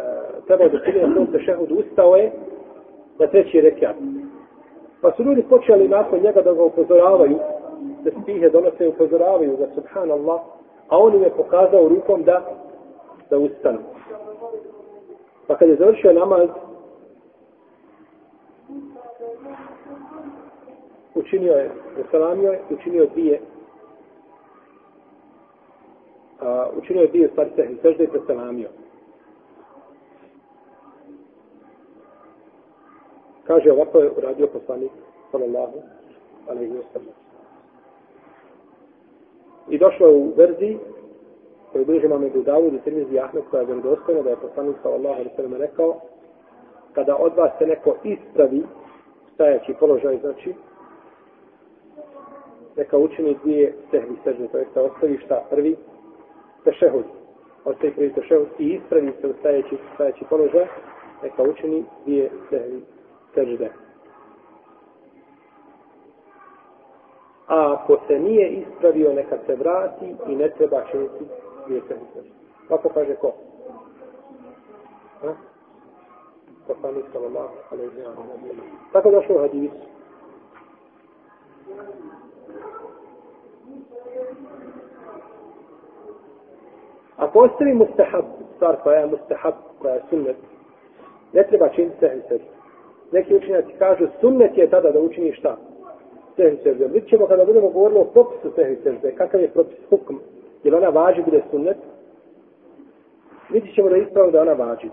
trebao 0.50 0.68
da 0.68 0.84
čini 0.84 1.02
na 1.02 1.14
tom 1.14 1.26
tešehudu, 1.26 1.74
ustao 1.74 2.16
je 2.16 2.32
na 3.18 3.26
treći 3.26 3.60
rekiat. 3.60 3.96
Pa 5.00 5.12
su 5.12 5.22
ljudi 5.22 5.42
počeli 5.42 5.88
nakon 5.88 6.20
njega 6.20 6.42
da 6.42 6.52
ga 6.52 6.62
upozoravaju, 6.62 7.38
da 8.04 8.10
stihe 8.22 8.48
donose 8.48 8.84
i 8.84 8.88
upozoravaju 8.88 9.56
ga, 9.56 9.66
subhanallah, 9.74 10.40
a 10.88 10.98
on 10.98 11.14
im 11.14 11.22
je 11.22 11.30
pokazao 11.30 11.88
rukom 11.88 12.22
da 12.22 12.42
da 13.30 13.38
ustanu. 13.38 13.78
Pa 15.46 15.56
kad 15.56 15.68
je 15.68 15.76
završio 15.76 16.12
namaz, 16.12 16.48
učinio 21.14 21.52
je, 21.52 21.70
usalamio 22.06 22.52
je, 22.52 22.60
učinio 22.70 23.06
dvije, 23.14 23.40
a, 26.40 26.66
učinio 26.78 27.02
je 27.02 27.08
dvije 27.08 27.28
stvari 27.28 27.50
sehni, 27.56 27.76
sežda 27.82 28.04
i 28.04 28.08
preselamio. 28.08 28.68
Kaže, 33.50 33.72
ovako 33.72 33.98
je 33.98 34.10
uradio 34.16 34.46
poslanik, 34.46 34.90
sallallahu 35.30 35.82
alaihi 36.48 36.72
wa 36.72 36.82
sallam. 36.92 37.14
I 39.68 39.78
došlo 39.78 40.06
je 40.06 40.16
u 40.16 40.32
verziji, 40.36 40.78
koju 41.72 41.84
bliže 41.84 42.06
imam 42.06 42.24
Ebu 42.24 42.42
Dawud 42.42 42.74
i 42.74 42.80
Tirmizi 42.84 43.18
Ahmed, 43.18 43.44
koja 43.50 43.60
je 43.60 43.66
vjerodostojna, 43.66 44.22
da 44.22 44.30
je 44.30 44.36
poslanik, 44.36 44.76
sallallahu 44.82 45.14
alaihi 45.14 45.30
wa 45.30 45.36
sallam, 45.36 45.54
rekao, 45.54 46.00
kada 46.92 47.16
od 47.16 47.32
vas 47.36 47.50
se 47.58 47.66
neko 47.66 47.96
ispravi, 48.04 48.62
stajaći 49.34 49.74
položaj, 49.80 50.18
znači, 50.18 50.54
neka 52.76 52.98
učini 52.98 53.36
dvije 53.44 53.74
sehvi 53.90 54.16
sežde, 54.24 54.48
to 54.48 54.58
je 54.58 54.66
da 54.74 54.82
ostavi 54.82 55.18
šta 55.24 55.44
prvi 55.50 55.76
tešehud. 56.64 57.04
Ostavi 57.64 57.92
prvi 57.94 58.12
tešehud 58.12 58.48
i 58.58 58.68
ispravi 58.68 59.12
se 59.20 59.28
u 59.28 59.34
stajaći, 59.40 59.76
stajaći 59.94 60.24
položaj, 60.30 60.66
neka 61.22 61.42
učini 61.42 61.84
dvije 62.04 62.30
sehvi 62.50 62.82
sežde. 63.34 63.70
A 67.46 67.72
ako 67.72 67.98
se 68.06 68.18
nije 68.18 68.48
ispravio, 68.50 69.12
neka 69.12 69.36
se 69.46 69.54
vrati 69.54 70.16
i 70.26 70.36
ne 70.36 70.50
treba 70.50 70.82
činiti 70.90 71.24
dvije 71.66 71.82
sehvi 71.88 72.04
sežne. 72.14 72.30
Kako 72.68 72.88
kaže 72.88 73.14
ko? 73.14 73.32
Ha? 75.22 75.34
Poslanik 76.66 77.04
sallallahu 77.12 77.54
alaihi 77.70 77.90
wa 77.90 78.14
sallam. 78.14 78.60
Tako 78.92 79.10
došlo 79.10 79.36
u 79.36 79.38
hadisu. 79.38 79.74
Ako 87.16 87.38
ostavi 87.38 87.74
mustahab, 87.74 88.24
stvar 88.56 88.76
koja 88.82 89.00
je 89.00 89.06
mustahab, 89.06 89.54
koja 89.78 89.94
je 89.94 90.02
sunnet, 90.10 90.36
ne 91.32 91.46
treba 91.48 91.68
činiti 91.68 91.96
sehvi 92.00 92.22
sežda 92.28 92.59
neki 93.12 93.34
učenjaci 93.34 93.72
kažu, 93.78 94.06
sunnet 94.20 94.58
je 94.58 94.70
tada 94.70 94.90
da 94.90 95.00
učini 95.00 95.32
šta? 95.32 95.56
Sehvi 96.36 96.56
sežde. 96.62 96.84
Vidjet 96.84 97.08
ćemo 97.08 97.26
kada 97.26 97.44
budemo 97.44 97.68
govorili 97.68 98.00
o 98.00 98.04
propisu 98.04 98.52
sehvi 98.54 98.76
sežde, 98.82 99.14
kakav 99.14 99.40
je 99.40 99.48
propis 99.48 99.78
hukm, 99.90 100.14
jer 100.64 100.74
ona 100.74 100.88
važi 100.88 101.22
bude 101.22 101.42
sunnet, 101.50 101.76
vidjet 103.50 103.74
ćemo 103.74 103.88
da 103.88 103.96
je 103.96 104.02
ispravno 104.02 104.32
da 104.32 104.42
ona 104.42 104.52
važi. 104.52 104.90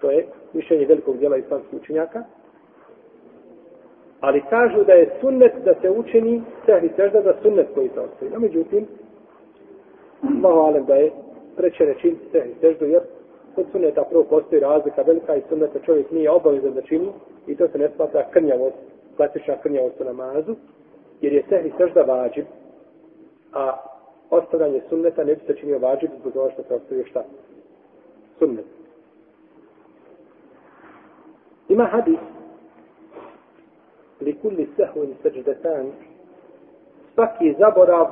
To 0.00 0.10
je 0.10 0.26
mišljenje 0.52 0.86
velikog 0.86 1.18
dijela 1.18 1.36
islamskih 1.36 1.80
učenjaka. 1.80 2.24
Ali 4.20 4.42
kažu 4.50 4.84
da 4.84 4.92
je 4.92 5.10
sunnet 5.20 5.52
da 5.64 5.74
se 5.80 5.90
učini 5.90 6.42
sehvi 6.66 6.90
sežda 6.96 7.22
za 7.22 7.34
sunnet 7.42 7.66
koji 7.74 7.88
se 7.88 8.00
ostaje. 8.00 8.30
No, 8.30 8.40
međutim, 8.40 8.86
malo 10.22 10.62
alem 10.62 10.84
da 10.84 10.94
je 10.94 11.10
preće 11.56 11.84
reći 11.84 12.16
sehvi 12.32 12.54
seždu, 12.60 12.84
jer 12.84 13.02
kod 13.54 13.66
sunneta 13.72 14.04
prvo 14.04 14.24
postoji 14.24 14.60
razlika 14.60 15.02
velika 15.02 15.36
i 15.36 15.42
sunneta 15.48 15.78
čovjek 15.78 16.10
nije 16.10 16.30
obavezan 16.30 16.74
da 16.74 16.82
čini 16.82 17.08
i 17.46 17.56
to 17.56 17.68
se 17.68 17.78
ne 17.78 17.90
smatra 17.96 18.30
krnjavost, 18.30 18.76
klasična 19.16 19.56
krnjavost 19.62 20.00
u 20.00 20.04
namazu, 20.04 20.54
jer 21.20 21.32
je 21.32 21.44
sehri 21.48 21.72
sežda 21.78 22.02
vađib, 22.02 22.44
a 23.52 23.76
ostavljanje 24.30 24.80
sunneta 24.88 25.24
ne 25.24 25.34
bi 25.34 25.40
se 25.46 25.56
činio 25.56 25.78
vađib 25.78 26.10
zbog 26.20 26.32
toga 26.32 26.50
što 26.50 26.62
se 26.62 26.74
ostavio 26.74 27.04
šta? 27.04 27.24
Sunnet. 28.38 28.64
Ima 31.68 31.84
hadis 31.84 32.18
li 34.20 34.38
kulli 34.42 34.68
sehun 34.76 35.14
seđdetan 35.22 35.92
svaki 37.14 37.54
zaborav 37.58 38.06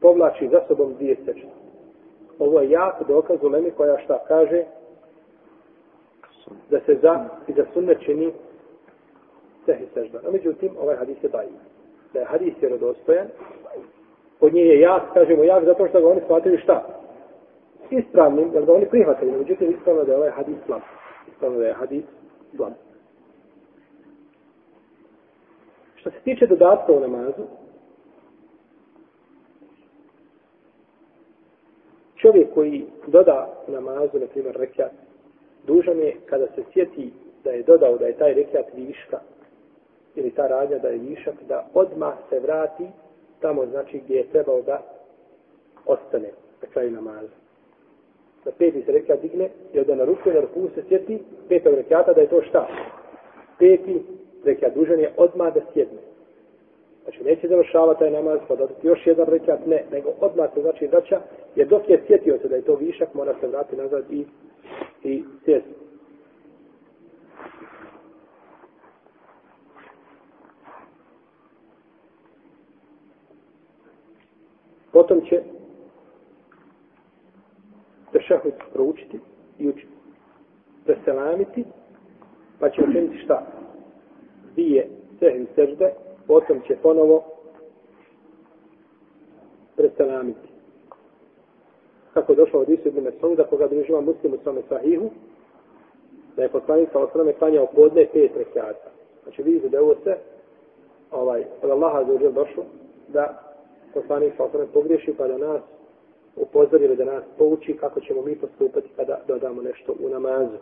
povlači 0.00 0.48
za 0.48 0.60
sobom 0.68 0.94
dvije 0.94 1.16
sežde. 1.24 1.59
Ovo 2.40 2.60
je 2.60 2.70
jak 2.70 3.08
dokaz 3.08 3.38
u 3.42 3.48
Lemi 3.48 3.70
koja 3.70 3.98
šta 3.98 4.18
kaže 4.28 4.64
da 6.70 6.80
se 6.80 6.98
za 7.02 7.24
i 7.48 7.52
da 7.52 7.64
sunne 7.72 7.94
čini 8.00 8.32
sehi 9.66 9.86
sežda. 9.94 10.18
A 10.28 10.30
međutim, 10.30 10.70
ovaj 10.80 10.96
hadis 10.96 11.22
je 11.22 11.28
daji. 11.28 11.48
Da 12.12 12.18
je 12.18 12.24
hadis 12.24 12.54
je 12.62 12.68
rodostojan, 12.68 13.26
od 14.40 14.54
nje 14.54 14.62
je 14.62 14.80
jak, 14.80 15.02
kažemo 15.14 15.44
jak, 15.44 15.64
zato 15.64 15.88
što 15.88 16.00
ga 16.00 16.08
oni 16.08 16.20
shvatili 16.20 16.58
šta? 16.58 16.86
Ispravnim, 17.90 18.50
jer 18.54 18.64
ga 18.64 18.72
oni 18.72 18.86
prihvatili. 18.86 19.38
Međutim, 19.38 19.70
ispravno 19.70 20.04
da 20.04 20.12
je 20.12 20.18
ovaj 20.18 20.30
hadis 20.30 20.56
slab. 20.66 20.80
Ispravno 21.32 21.58
da 21.58 21.66
je 21.66 21.72
hadis 21.72 22.04
slab. 22.56 22.72
Što 25.94 26.10
se 26.10 26.16
tiče 26.24 26.46
dodatka 26.46 26.92
u 26.92 27.00
namazu, 27.00 27.42
čovjek 32.20 32.54
koji 32.54 32.84
doda 33.06 33.48
namazu, 33.68 34.18
na 34.18 34.26
primjer 34.26 34.56
rekiat, 34.56 34.92
dužan 35.66 35.98
je 35.98 36.16
kada 36.26 36.46
se 36.46 36.62
sjeti 36.72 37.12
da 37.44 37.50
je 37.50 37.62
dodao 37.62 37.98
da 37.98 38.06
je 38.06 38.18
taj 38.18 38.34
rekiat 38.34 38.66
viška, 38.76 39.20
ili 40.14 40.30
ta 40.30 40.46
radnja 40.46 40.78
da 40.78 40.88
je 40.88 40.98
višak, 40.98 41.34
da 41.48 41.66
odmah 41.74 42.14
se 42.30 42.38
vrati 42.38 42.86
tamo 43.40 43.66
znači 43.66 44.00
gdje 44.04 44.16
je 44.16 44.30
trebao 44.32 44.62
da 44.62 44.82
ostane 45.86 46.28
na 46.62 46.68
kraju 46.72 46.90
namaza. 46.90 47.36
Da 48.44 48.50
peti 48.58 48.82
se 48.82 48.92
rekiat 48.92 49.20
digne 49.20 49.48
i 49.72 49.84
da 49.84 49.94
na 49.94 50.04
ruku 50.04 50.30
i 50.30 50.32
na 50.32 50.40
ruku 50.40 50.68
se 50.74 50.82
sjeti 50.88 51.18
petog 51.48 51.74
rekiata 51.74 52.12
da 52.12 52.20
je 52.20 52.28
to 52.28 52.42
šta? 52.42 52.68
Peti 53.58 54.02
rekiat 54.44 54.74
dužan 54.74 55.00
je 55.00 55.12
odmah 55.16 55.54
da 55.54 55.60
sjedne. 55.72 56.09
Znači, 57.02 57.24
neće 57.24 57.48
završava 57.48 57.94
taj 57.94 58.10
namaz, 58.10 58.38
pa 58.48 58.56
dodati 58.56 58.86
još 58.86 59.06
jedan 59.06 59.26
rekat, 59.26 59.66
ne, 59.66 59.84
nego 59.92 60.10
odmah 60.20 60.50
se 60.54 60.60
znači 60.60 60.86
vraća, 60.86 61.20
jer 61.56 61.68
dok 61.68 61.90
je 61.90 62.04
sjetio 62.06 62.38
se 62.38 62.48
da 62.48 62.56
je 62.56 62.62
to 62.62 62.74
višak, 62.74 63.14
mora 63.14 63.34
se 63.40 63.48
vratiti 63.48 63.76
nazad 63.76 64.04
i, 64.10 64.24
i 65.02 65.24
sjeti. 65.44 65.70
Potom 74.92 75.20
će 75.20 75.42
tešahud 78.12 78.52
proučiti 78.72 79.20
i 79.58 79.68
učiti. 79.68 79.92
Preselamiti, 80.84 81.64
pa 82.58 82.70
će 82.70 82.82
učiniti 82.82 83.18
šta? 83.18 83.46
Dvije 84.52 84.88
sehvi 85.18 85.46
sežde, 85.54 85.92
potom 86.30 86.60
će 86.66 86.76
ponovo 86.82 87.24
preselamiti. 89.76 90.48
Kako 92.14 92.34
došlo 92.34 92.60
od 92.60 92.68
Isu 92.68 92.88
ibn 92.88 93.00
Mesauda, 93.00 93.44
koga 93.44 93.66
bi 93.66 93.84
živa 93.86 94.00
muslim 94.00 94.34
u 94.34 94.38
svome 94.42 94.62
sahihu, 94.68 95.10
da 96.36 96.42
je 96.42 96.48
poslanik 96.48 96.88
sa 96.92 96.98
osrame 96.98 97.32
klanjao 97.32 97.66
podne 97.66 98.06
pet 98.12 98.32
rekiata. 98.36 98.90
Znači 99.22 99.42
vidite 99.42 99.68
da 99.68 99.76
je 99.76 99.82
ovo 99.82 99.94
sve 100.02 100.18
ovaj, 101.10 101.44
od 101.62 101.70
Allaha 101.70 102.04
za 102.04 102.12
uđel 102.12 102.32
došlo, 102.32 102.64
da 103.08 103.42
poslanik 103.94 104.32
sa 104.36 104.44
osrame 104.44 104.66
pogriješi 104.72 105.14
pa 105.18 105.28
da 105.28 105.38
nas 105.38 105.62
upozorili 106.36 106.96
da 106.96 107.04
nas 107.04 107.24
pouči 107.38 107.76
kako 107.76 108.00
ćemo 108.00 108.22
mi 108.22 108.36
postupati 108.36 108.88
kada 108.96 109.20
dodamo 109.28 109.62
nešto 109.62 109.94
u 110.04 110.08
namazu. 110.08 110.56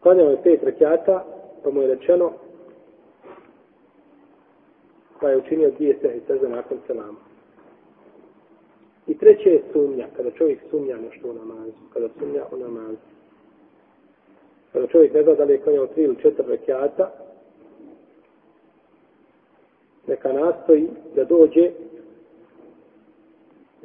Klanjao 0.00 0.30
je 0.30 0.42
pet 0.42 0.62
rekiata, 0.62 1.24
pa 1.64 1.70
mu 1.70 1.82
je 1.82 1.88
rečeno 1.88 2.32
pa 5.20 5.30
je 5.30 5.36
učinio 5.36 5.70
dvije 5.70 5.98
sehi 6.00 6.20
seze 6.26 6.48
nakon 6.48 6.78
selama. 6.86 7.18
I 9.06 9.18
treće 9.18 9.50
je 9.50 9.62
sumnja, 9.72 10.06
kada 10.16 10.30
čovjek 10.30 10.58
sumnja 10.70 10.96
nešto 10.96 11.30
u 11.30 11.34
namazu, 11.34 11.72
kada 11.92 12.08
sumnja 12.18 12.44
u 12.52 12.56
namazu. 12.56 13.06
Kada 14.72 14.86
čovjek 14.86 15.14
ne 15.14 15.22
zna 15.22 15.34
da 15.34 15.44
li 15.44 15.52
je 15.52 15.60
klanjao 15.60 15.86
tri 15.86 16.02
ili 16.02 16.16
četiri 16.16 16.44
rekiata, 16.48 17.12
neka 20.06 20.32
nastoji 20.32 20.88
da 21.14 21.24
dođe 21.24 21.70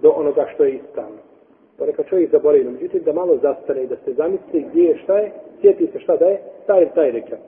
do 0.02 0.10
onoga 0.10 0.48
što 0.54 0.64
je 0.64 0.76
ispravno. 0.76 1.18
Pa 1.78 1.86
neka 1.86 2.04
čovjek 2.04 2.32
zaboravi, 2.32 2.64
no 2.64 2.72
međutim 2.72 3.04
da 3.04 3.14
malo 3.14 3.38
zastane 3.42 3.84
i 3.84 3.88
da 3.88 3.96
se 3.96 4.14
zamisli 4.14 4.66
gdje 4.70 4.84
je 4.84 4.98
šta 5.04 5.18
je, 5.18 5.32
sjeti 5.62 5.88
se 5.94 6.00
šta 6.00 6.16
da 6.18 6.26
je, 6.26 6.42
taj 6.68 6.94
taj 6.94 7.12
rekiat. 7.12 7.40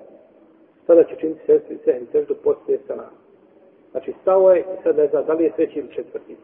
Sada 0.88 1.04
će 1.04 1.16
činiti 1.16 1.46
sestri 1.46 1.76
i 1.76 1.84
sehni 1.86 2.08
seždu 2.12 2.36
poslije 2.44 2.80
salama. 2.88 3.23
Znači, 3.94 4.14
stao 4.22 4.52
je 4.52 4.60
i 4.60 4.84
sad 4.84 4.98
ne 4.98 5.08
zna 5.08 5.22
da 5.22 5.34
li 5.34 5.44
je 5.44 5.52
treći 5.56 5.80
ili 5.80 5.94
četvrti. 5.96 6.36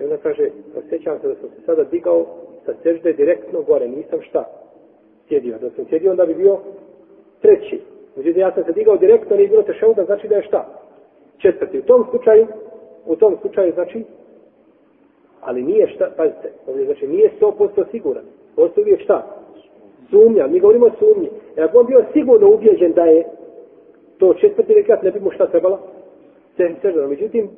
I 0.00 0.04
onda 0.04 0.16
kaže, 0.16 0.50
osjećam 0.78 1.18
se 1.20 1.28
da 1.28 1.34
sam 1.34 1.48
se 1.48 1.62
sada 1.66 1.84
digao 1.84 2.26
sa 2.66 2.72
sežde 2.82 3.12
direktno 3.12 3.62
gore, 3.62 3.88
nisam 3.88 4.22
šta 4.22 4.44
sjedio. 5.28 5.58
Da 5.58 5.70
sam 5.70 5.84
sjedio, 5.88 6.10
onda 6.10 6.26
bi 6.26 6.34
bio 6.34 6.58
treći. 7.40 7.80
Međutim, 8.16 8.40
ja 8.40 8.52
sam 8.54 8.64
se 8.64 8.72
digao 8.72 8.96
direktno, 8.96 9.36
nije 9.36 9.48
bilo 9.48 9.62
teševuda, 9.62 10.04
znači 10.04 10.28
da 10.28 10.36
je 10.36 10.42
šta? 10.42 10.68
Četvrti. 11.38 11.78
U 11.78 11.82
tom 11.82 12.06
slučaju, 12.10 12.46
u 13.06 13.16
tom 13.16 13.36
slučaju, 13.40 13.72
znači, 13.72 14.04
ali 15.40 15.62
nije 15.62 15.88
šta, 15.88 16.10
pazite, 16.16 16.52
ovdje 16.66 16.84
znači, 16.84 17.06
nije 17.06 17.30
100% 17.40 17.84
siguran. 17.90 18.24
Postoji 18.56 18.84
uvijek 18.84 19.00
šta? 19.00 19.26
Sumnja, 20.10 20.46
mi 20.46 20.60
govorimo 20.60 20.86
o 20.86 20.90
sumnji. 20.98 21.30
E 21.56 21.62
ako 21.62 21.78
on 21.78 21.86
bio 21.86 22.04
sigurno 22.12 22.50
ubjeđen 22.50 22.92
da 22.92 23.04
je 23.04 23.24
to 24.18 24.34
četvrti 24.34 24.74
rekat, 24.74 25.02
ne 25.02 25.10
bi 25.10 25.20
mu 25.20 25.30
šta 25.30 25.46
trebalo? 25.46 25.78
Se 26.60 26.74
sežda, 26.82 27.06
međutim, 27.06 27.48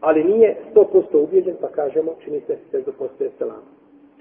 ali 0.00 0.24
nije 0.24 0.56
100% 0.74 1.16
ubijeđen, 1.16 1.56
pa 1.60 1.68
kažemo, 1.68 2.14
čini 2.24 2.40
se 2.46 2.56
sežda 2.70 2.92
postoje 2.92 3.30
selam. 3.38 3.62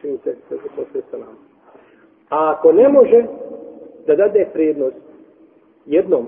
Čini 0.01 0.17
se 0.23 0.35
sežda 0.49 0.69
postoje 0.75 1.03
selam. 1.11 1.37
A 2.29 2.53
ako 2.57 2.71
ne 2.71 2.89
može 2.89 3.25
da 4.07 4.15
dade 4.15 4.47
prednost 4.53 4.95
jednom 5.85 6.27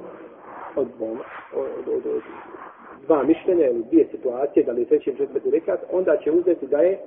od 0.75 0.87
dvoma, 0.97 1.23
od, 1.55 1.93
od, 1.95 2.05
od, 2.15 2.21
dva 3.05 3.23
mišljenja 3.23 3.67
ili 3.67 3.83
dvije 3.83 4.07
situacije, 4.11 4.65
da 4.65 4.71
li 4.71 4.81
je 4.81 4.85
treći 4.85 5.15
četvrti 5.17 5.49
rekat, 5.49 5.79
onda 5.91 6.17
će 6.17 6.31
uzeti 6.31 6.67
da 6.67 6.77
je 6.77 6.99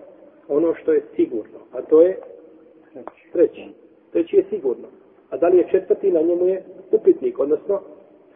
ono 0.49 0.75
što 0.75 0.93
je 0.93 1.03
sigurno, 1.17 1.59
a 1.73 1.83
to 1.83 2.03
je 2.03 2.19
treći. 3.33 3.65
Treći 4.13 4.37
je 4.37 4.45
sigurno. 4.51 4.89
A 5.31 5.37
da 5.37 5.49
li 5.49 5.59
je 5.59 5.69
četvrti, 5.71 6.11
na 6.11 6.21
njemu 6.21 6.47
je 6.47 6.65
upitnik, 6.91 7.39
odnosno 7.39 7.81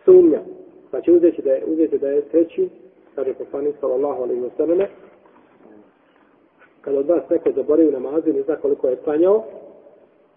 sumnja. 0.04 0.40
Znači 0.90 1.12
uzeti 1.12 1.42
da 1.42 1.52
je, 1.52 1.64
uzeti 1.66 1.98
da 1.98 2.08
je 2.08 2.28
treći, 2.28 2.68
kaže 3.14 3.34
poslanik 3.34 3.76
sallallahu 3.80 4.22
alaihi 4.22 4.42
wa 4.42 4.50
sallam, 4.56 4.88
kada 6.80 6.98
od 6.98 7.06
vas 7.06 7.22
neko 7.30 7.52
zaboravi 7.52 7.92
namazu, 7.92 8.32
ne 8.32 8.42
zna 8.42 8.56
koliko 8.56 8.88
je 8.88 8.96
klanjao, 8.96 9.44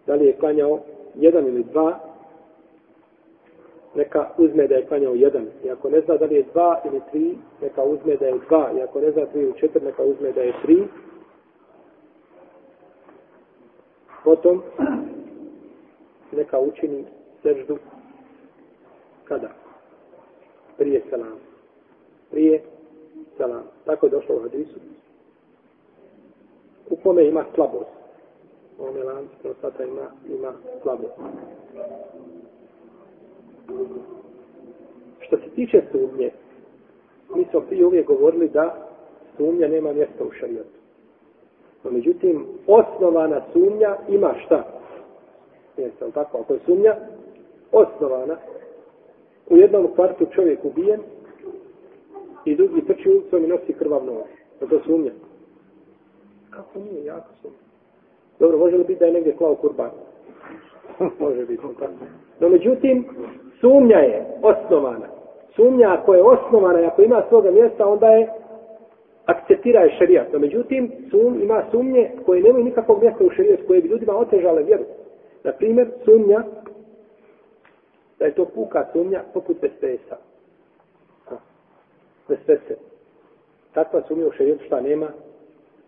da 0.08 0.16
li 0.16 0.26
je 0.26 0.38
klanjao 0.38 0.80
jedan 1.16 1.48
ili 1.48 1.64
dva, 1.64 2.00
neka 3.96 4.30
uzme 4.38 4.68
da 4.68 4.76
je 4.76 4.86
klanjao 4.86 5.14
jedan. 5.14 5.48
I 5.64 5.72
ako 5.72 5.90
ne 5.90 6.02
zna 6.02 6.18
da 6.18 6.26
li 6.26 6.36
je 6.36 6.44
dva 6.54 6.82
ili 6.86 7.02
tri, 7.12 7.38
neka 7.62 7.84
uzme 7.84 8.16
da 8.16 8.26
je 8.26 8.40
dva. 8.50 8.72
I 8.78 8.82
ako 8.82 9.02
ne 9.02 9.12
zna 9.12 9.26
tri 9.26 9.42
ili 9.42 9.54
četiri, 9.60 9.86
neka 9.86 10.04
uzme 10.04 10.32
da 10.32 10.42
je 10.42 10.54
tri. 10.62 10.84
Potom 14.24 14.62
neka 16.32 16.60
učini 16.60 17.06
seždu 17.44 17.78
kada? 19.24 19.69
Prije 20.80 21.02
selam. 21.10 21.40
Prije 22.32 22.62
selam. 23.38 23.64
Tako 23.86 24.06
je 24.06 24.10
došlo 24.10 24.36
u 24.36 24.42
hadisu. 24.42 24.80
U 26.90 26.96
kome 26.96 27.28
ima 27.28 27.46
slabost. 27.56 28.00
ovome 28.80 29.04
lancu 29.04 29.36
prostata 29.42 29.84
ima, 29.84 30.12
ima 30.30 30.54
slabost. 30.82 31.14
Što 35.20 35.38
se 35.38 35.50
tiče 35.56 35.82
sumnje, 35.92 36.32
mi 37.36 37.46
smo 37.52 37.62
prije 37.62 37.86
uvijek 37.86 38.08
govorili 38.08 38.50
da 38.50 38.88
sumnja 39.38 39.68
nema 39.68 39.94
mjesta 39.94 40.24
u 40.24 40.32
šarijatu. 40.32 40.80
No, 41.84 41.92
međutim, 41.92 42.46
osnovana 42.68 43.42
sumnja 43.54 43.98
ima 44.10 44.34
šta? 44.46 44.64
Jeste 45.78 46.06
li 46.06 46.12
tako? 46.12 46.38
Ako 46.38 46.54
je 46.54 46.60
sumnja 46.66 46.96
osnovana, 47.72 48.38
u 49.50 49.58
jednom 49.58 49.88
kvartu 49.96 50.26
čovjek 50.36 50.66
ubijen 50.66 51.00
i 52.46 52.56
drugi 52.56 52.86
trči 52.86 53.10
ulicom 53.10 53.44
i 53.44 53.48
nosi 53.48 53.74
krvav 53.74 54.06
nož. 54.06 54.30
Je 54.62 54.68
to 54.68 54.80
sumnja? 54.86 55.12
Kako 56.50 56.80
nije? 56.80 57.06
Jako 57.06 57.30
sumnja. 57.42 57.58
Dobro, 58.40 58.58
može 58.58 58.78
li 58.78 58.84
biti 58.84 59.00
da 59.00 59.06
je 59.06 59.14
negdje 59.14 59.36
klao 59.36 59.56
kurban? 59.56 59.90
može 61.26 61.46
biti. 61.46 61.64
Tako. 61.80 61.92
No, 62.40 62.50
međutim, 62.50 63.06
sumnja 63.62 63.98
je 63.98 64.26
osnovana. 64.42 65.08
Sumnja 65.56 65.94
ako 65.94 66.14
je 66.14 66.24
osnovana 66.24 66.82
i 66.82 66.86
ako 66.86 67.02
ima 67.02 67.24
svoga 67.30 67.52
mjesta, 67.52 67.88
onda 67.88 68.08
je 68.08 68.30
akceptira 69.26 69.82
je 69.82 69.96
šarijat. 69.98 70.34
No, 70.34 70.40
međutim, 70.40 70.92
sum, 71.10 71.42
ima 71.42 71.64
sumnje 71.72 72.12
koje 72.26 72.42
nemaju 72.42 72.66
nikakvog 72.66 73.02
mjesta 73.02 73.24
u 73.24 73.30
šarijat, 73.30 73.60
koje 73.68 73.82
bi 73.82 73.88
ljudima 73.88 74.18
otežale 74.18 74.64
vjeru. 74.64 74.84
Na 75.44 75.52
primjer, 75.52 75.88
sumnja, 76.06 76.44
da 78.20 78.26
je 78.26 78.36
to 78.36 78.46
puka 78.46 78.86
sumnja 78.94 79.24
poput 79.34 79.58
vesvesa. 79.62 80.18
Vesvese. 82.28 82.76
Takva 83.74 84.02
sumnja 84.08 84.28
u 84.28 84.32
šarijetu 84.32 84.66
šta 84.66 84.82
nema 84.82 85.08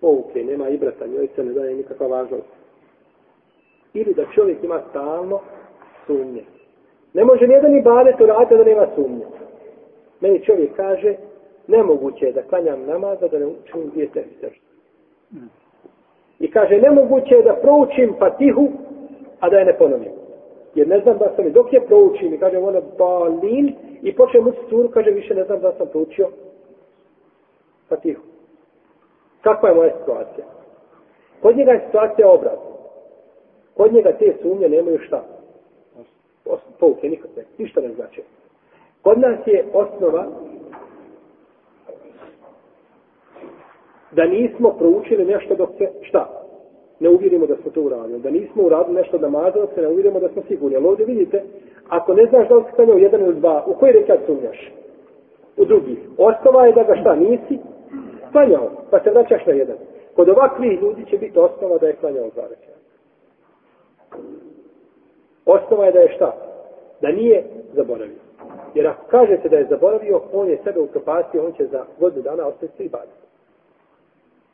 pouke, 0.02 0.44
nema 0.44 0.70
ibrata, 0.70 1.08
njoj 1.08 1.28
se 1.36 1.44
ne 1.44 1.54
daje 1.54 1.76
nikakva 1.76 2.08
važnost. 2.08 2.48
Ili 3.94 4.14
da 4.14 4.26
čovjek 4.36 4.64
ima 4.64 4.82
stalno 4.90 5.40
sumnje. 6.06 6.44
Ne 7.14 7.26
može 7.26 7.48
nijedan 7.48 7.76
ibadet 7.76 8.22
uraditi 8.22 8.58
da 8.58 8.64
nema 8.64 8.88
sumnje. 8.96 9.26
Meni 10.20 10.46
čovjek 10.46 10.76
kaže, 10.76 11.16
nemoguće 11.68 12.26
je 12.26 12.32
da 12.32 12.44
klanjam 12.44 12.86
namaza 12.86 13.28
da 13.28 13.40
ne 13.40 13.46
učim 13.46 13.90
dvije 13.90 14.08
tebi 14.08 14.30
I 16.40 16.52
kaže, 16.52 16.78
nemoguće 16.78 17.36
je 17.36 17.44
da 17.44 17.60
proučim 17.62 18.14
patihu, 18.20 18.70
a 19.40 19.50
da 19.50 19.58
je 19.58 19.66
ne 19.66 19.78
ponovim. 19.78 20.21
Jer 20.76 20.88
ne 20.88 21.00
znam 21.00 21.18
da 21.18 21.34
sam 21.36 21.48
i 21.48 21.52
dok 21.52 21.74
je 21.74 21.86
proučim 21.86 22.34
i 22.34 22.38
kaže, 22.38 22.58
ono 22.58 22.82
balin 22.98 23.76
i 24.02 24.16
počnem 24.16 24.48
učiti 24.48 24.66
suru, 24.70 24.90
kaže, 24.90 25.12
više 25.12 25.36
ne 25.36 25.44
znam 25.44 25.60
da 25.60 25.72
sam 25.78 25.88
proučio 25.88 26.28
patihu. 27.90 28.22
Kakva 29.42 29.70
je 29.70 29.76
moja 29.76 29.98
situacija? 30.00 30.46
Kod 31.42 31.58
njega 31.58 31.72
je 31.72 31.84
situacija 31.86 32.30
obratna. 32.30 32.72
Kod 33.74 33.94
njega 33.94 34.12
te 34.12 34.36
sumnje 34.42 34.70
nemaju 34.70 35.00
šta? 35.00 35.24
Pouke, 36.80 37.10
nikakve. 37.10 37.44
Ništa 37.58 37.82
ne 37.82 37.94
znači. 37.94 38.22
Kod 39.02 39.20
nas 39.20 39.40
je 39.46 39.66
osnova 39.74 40.28
da 44.12 44.26
nismo 44.26 44.74
proučili 44.78 45.26
nešto 45.26 45.56
dok 45.56 45.70
se, 45.78 45.90
šta? 46.02 46.41
Ne 47.02 47.10
uvjerimo 47.10 47.46
da 47.46 47.56
smo 47.56 47.72
to 47.72 47.82
uradili. 47.82 48.20
Da 48.20 48.30
nismo 48.30 48.64
uradili 48.64 48.96
nešto 48.96 49.18
da 49.18 49.30
mazalo 49.30 49.66
dok 49.66 49.74
se 49.76 49.82
ne 49.82 49.88
uvjerimo 49.88 50.20
da 50.20 50.30
smo 50.30 50.42
sigurni. 50.48 50.78
Ali 50.78 50.86
ovdje 50.86 51.06
vidite, 51.06 51.44
ako 51.90 52.14
ne 52.14 52.26
znaš 52.26 52.48
da 52.48 52.56
li 52.56 52.64
se 52.64 52.76
klanjao 52.76 52.98
jedan 52.98 53.22
ili 53.22 53.36
dva, 53.36 53.64
u 53.68 53.74
koji 53.74 53.92
rekat 53.92 54.20
sumnjaš? 54.26 54.72
U 55.58 55.66
drugi. 55.66 55.98
Osnova 56.18 56.66
je 56.66 56.74
da 56.74 56.84
ga 56.84 56.96
šta 57.02 57.16
nisi? 57.16 57.60
Klanjao, 58.32 58.70
pa 58.92 59.00
se 59.00 59.10
vraćaš 59.10 59.46
na 59.46 59.54
jedan. 59.54 59.76
Kod 60.16 60.30
ovakvih 60.30 60.82
ljudi 60.82 61.06
će 61.06 61.18
biti 61.18 61.40
osnova 61.40 61.78
da 61.78 61.88
je 61.88 61.96
klanjao 61.96 62.30
dva 62.34 62.44
rekata. 62.50 62.80
Osnova 65.46 65.86
je 65.86 65.92
da 65.92 66.00
je 66.00 66.14
šta? 66.16 66.36
Da 67.02 67.12
nije 67.12 67.44
zaboravio. 67.74 68.22
Jer 68.76 68.88
ako 68.88 69.06
kaže 69.08 69.38
se 69.42 69.50
da 69.50 69.58
je 69.58 69.68
zaboravio, 69.70 70.22
on 70.34 70.50
je 70.50 70.60
sebe 70.64 70.80
upropastio, 70.80 71.46
on 71.46 71.54
će 71.54 71.66
za 71.66 71.86
godinu 72.00 72.24
dana 72.24 72.48
ostati 72.48 72.74
svi 72.78 72.90
baditi. 72.90 73.31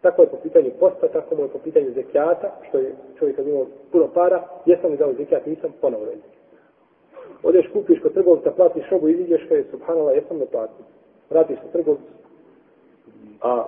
Tako 0.02 0.22
je 0.22 0.28
po 0.28 0.38
pitanju 0.38 0.72
posta, 0.80 1.08
tako 1.08 1.36
je 1.36 1.48
po 1.48 1.60
pitanju 1.60 1.92
zekijata, 1.92 2.52
što 2.70 2.78
je 2.78 2.96
čovjek 3.20 3.40
imao 3.40 3.66
puno 3.92 4.08
para, 4.14 4.44
jesam 4.66 4.92
li 4.92 4.98
dao 4.98 5.14
zekijat, 5.14 5.46
nisam, 5.46 5.74
ponovo 5.82 6.06
je 6.06 6.18
Odeš, 7.44 7.68
kupiš 7.74 8.00
kod 8.02 8.14
trgovca, 8.14 8.52
platiš 8.52 8.88
šobu, 8.90 9.08
iziđeš, 9.08 9.44
kada 9.44 9.56
je 9.56 9.72
subhanala, 9.72 10.12
jesam 10.12 10.38
li 10.38 10.46
platio. 10.52 10.86
Vratiš 11.30 11.60
se 11.60 11.72
trgovcu, 11.72 12.12
a 13.42 13.66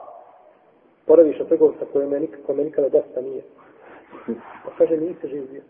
poraviš 1.06 1.40
od 1.40 1.48
trgovca 1.48 1.86
koje 1.94 2.08
me 2.08 2.28
koje 2.46 2.58
me 2.58 2.64
nikada 2.64 2.90
dosta 2.90 3.22
nije. 3.22 3.42
Pa 4.66 4.72
kaže, 4.78 4.98
nisi 4.98 5.28
živio. 5.28 5.62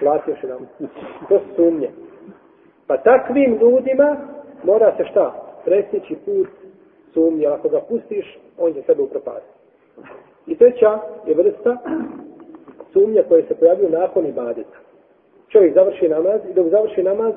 Platio 0.00 0.36
še 0.40 0.46
nam. 0.46 0.68
To 1.28 1.38
su 1.38 1.54
sumnje. 1.56 1.90
Pa 2.86 2.96
takvim 2.96 3.58
ljudima 3.60 4.16
mora 4.64 4.96
se 4.96 5.04
šta? 5.10 5.26
Presjeći 5.64 6.16
put 6.24 6.48
sumnje. 7.14 7.46
Ako 7.46 7.68
ga 7.68 7.80
pustiš, 7.80 8.38
on 8.58 8.74
će 8.74 8.82
sebe 8.82 9.02
upropasti. 9.02 9.53
I 10.46 10.56
treća 10.56 10.98
je 11.26 11.34
vrsta 11.34 11.76
sumnje 12.92 13.22
koje 13.28 13.42
se 13.42 13.54
pojavljuju 13.54 13.90
nakon 13.90 14.26
ibadeta. 14.26 14.78
Čovjek 15.48 15.74
završi 15.74 16.08
namaz 16.08 16.40
i 16.50 16.54
dok 16.54 16.68
završi 16.68 17.02
namaz 17.02 17.34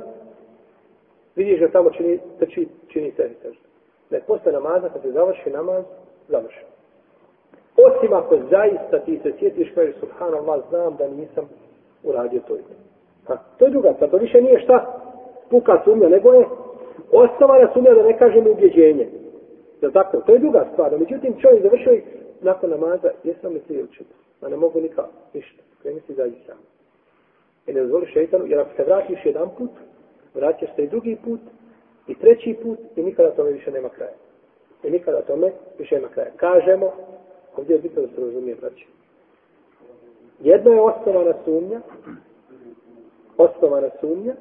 vidiš 1.36 1.60
da 1.60 1.70
samo 1.70 1.90
čini, 1.90 2.20
trči, 2.40 2.68
čini 2.88 3.12
se 3.12 3.30
sežda. 3.42 3.68
Ne, 4.10 4.22
posle 4.28 4.52
namaza 4.52 4.90
kad 4.90 5.02
se 5.02 5.12
završi 5.12 5.50
namaz, 5.50 5.84
završi. 6.28 6.66
Osim 7.78 8.14
ako 8.14 8.38
zaista 8.50 9.00
ti 9.00 9.20
se 9.24 9.34
sjetiš 9.40 9.72
kao 9.76 9.84
subhanallah, 10.00 10.62
znam 10.70 10.96
da 10.96 11.08
nisam 11.08 11.50
uradio 12.04 12.42
to 12.48 12.56
i 12.56 12.60
to. 12.60 12.74
Ha, 13.28 13.38
to 13.58 13.66
je 13.66 13.72
druga 13.72 13.94
stvar, 13.94 14.10
to 14.10 14.18
više 14.18 14.42
nije 14.42 14.60
šta 14.60 15.02
puka 15.50 15.82
sumnja, 15.86 16.10
nego 16.10 16.34
je 16.34 16.46
osnovana 17.12 17.70
sumnja 17.74 17.94
da 17.94 18.04
ne 18.04 18.18
kažem 18.18 18.48
ubjeđenje. 18.48 19.08
Da 19.82 19.92
tako, 19.92 20.22
to 20.22 20.32
je 20.32 20.40
druga 20.40 20.66
stvar. 20.74 21.00
Međutim, 21.00 21.36
čovjek 21.42 21.64
završio 21.64 22.02
nakon 22.42 22.70
namaza, 22.70 23.10
jesam 23.24 23.54
li 23.54 23.60
prije 23.60 23.84
učiti? 23.84 24.14
Ma 24.42 24.50
ne 24.50 24.58
mogu 24.58 24.82
nikak, 24.82 25.06
ništa. 25.34 25.64
Kreni 25.82 26.02
si 26.08 26.12
izađi 26.12 26.36
sam. 26.46 26.58
I 27.68 27.74
ne 27.74 27.82
dozvoli 27.82 28.06
šeitanu, 28.06 28.46
jer 28.48 28.60
ako 28.60 28.76
se 28.76 28.84
vratiš 28.84 29.20
jedan 29.26 29.50
put, 29.58 29.70
vraćaš 30.34 30.76
se 30.76 30.84
i 30.84 30.88
drugi 30.88 31.18
put, 31.26 31.40
i 32.08 32.16
treći 32.16 32.58
put, 32.64 32.80
i 32.96 33.04
nikada 33.04 33.32
tome 33.32 33.52
više 33.52 33.72
nema 33.72 33.90
kraja. 33.90 34.14
I 34.84 34.92
nikada 34.92 35.22
tome 35.22 35.52
više 35.80 35.96
nema 35.96 36.08
kraja. 36.08 36.30
Kažemo, 36.36 36.94
ovdje 37.58 37.74
je 37.74 37.80
bitno 37.80 38.02
da 38.02 38.08
se 38.08 38.22
razumije, 38.22 38.56
braći. 38.56 38.88
Jedno 40.40 40.72
je 40.72 40.82
osnovana 40.82 41.34
sumnja, 41.46 41.82
osnovana 43.38 43.90
sumnja, 44.00 44.34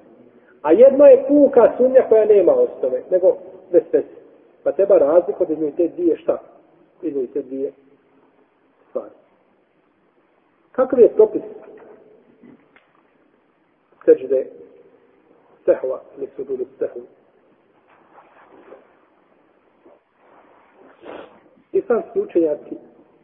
a 0.62 0.72
jedno 0.72 1.06
je 1.06 1.24
puka 1.28 1.72
sumnja 1.76 2.08
koja 2.08 2.24
nema 2.24 2.52
osnove, 2.52 3.02
nego 3.10 3.36
bez 3.72 3.82
pesi. 3.90 4.16
Pa 4.62 4.72
treba 4.72 4.98
razliku 4.98 5.46
između 5.48 5.76
te 5.76 5.88
dvije 5.88 6.16
šta? 6.16 6.38
Između 7.02 7.32
te 7.32 7.42
dvije 7.42 7.72
stvari. 8.96 9.14
Kakav 10.72 11.00
je 11.00 11.14
propis 11.14 11.42
seđde 14.04 14.46
sehva 15.64 16.00
ili 16.16 16.28
sududu 16.36 16.64
sehva? 16.78 17.02
Islamski 21.72 22.20
učenjaci 22.20 22.76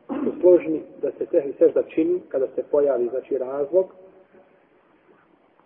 su 0.07 0.41
složni 0.41 0.83
da 1.03 1.11
se 1.11 1.27
sehvi 1.31 1.55
sežda 1.59 1.83
čini 1.83 2.21
kada 2.29 2.47
se 2.47 2.63
pojavi 2.71 3.09
znači 3.09 3.39
razlog 3.39 3.87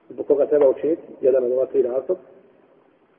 zbog 0.09 0.27
koga 0.27 0.47
treba 0.47 0.69
učiniti, 0.69 1.03
jedan 1.21 1.45
od 1.45 1.53
ova 1.53 1.67
tri 1.67 1.83
razlog, 1.83 2.19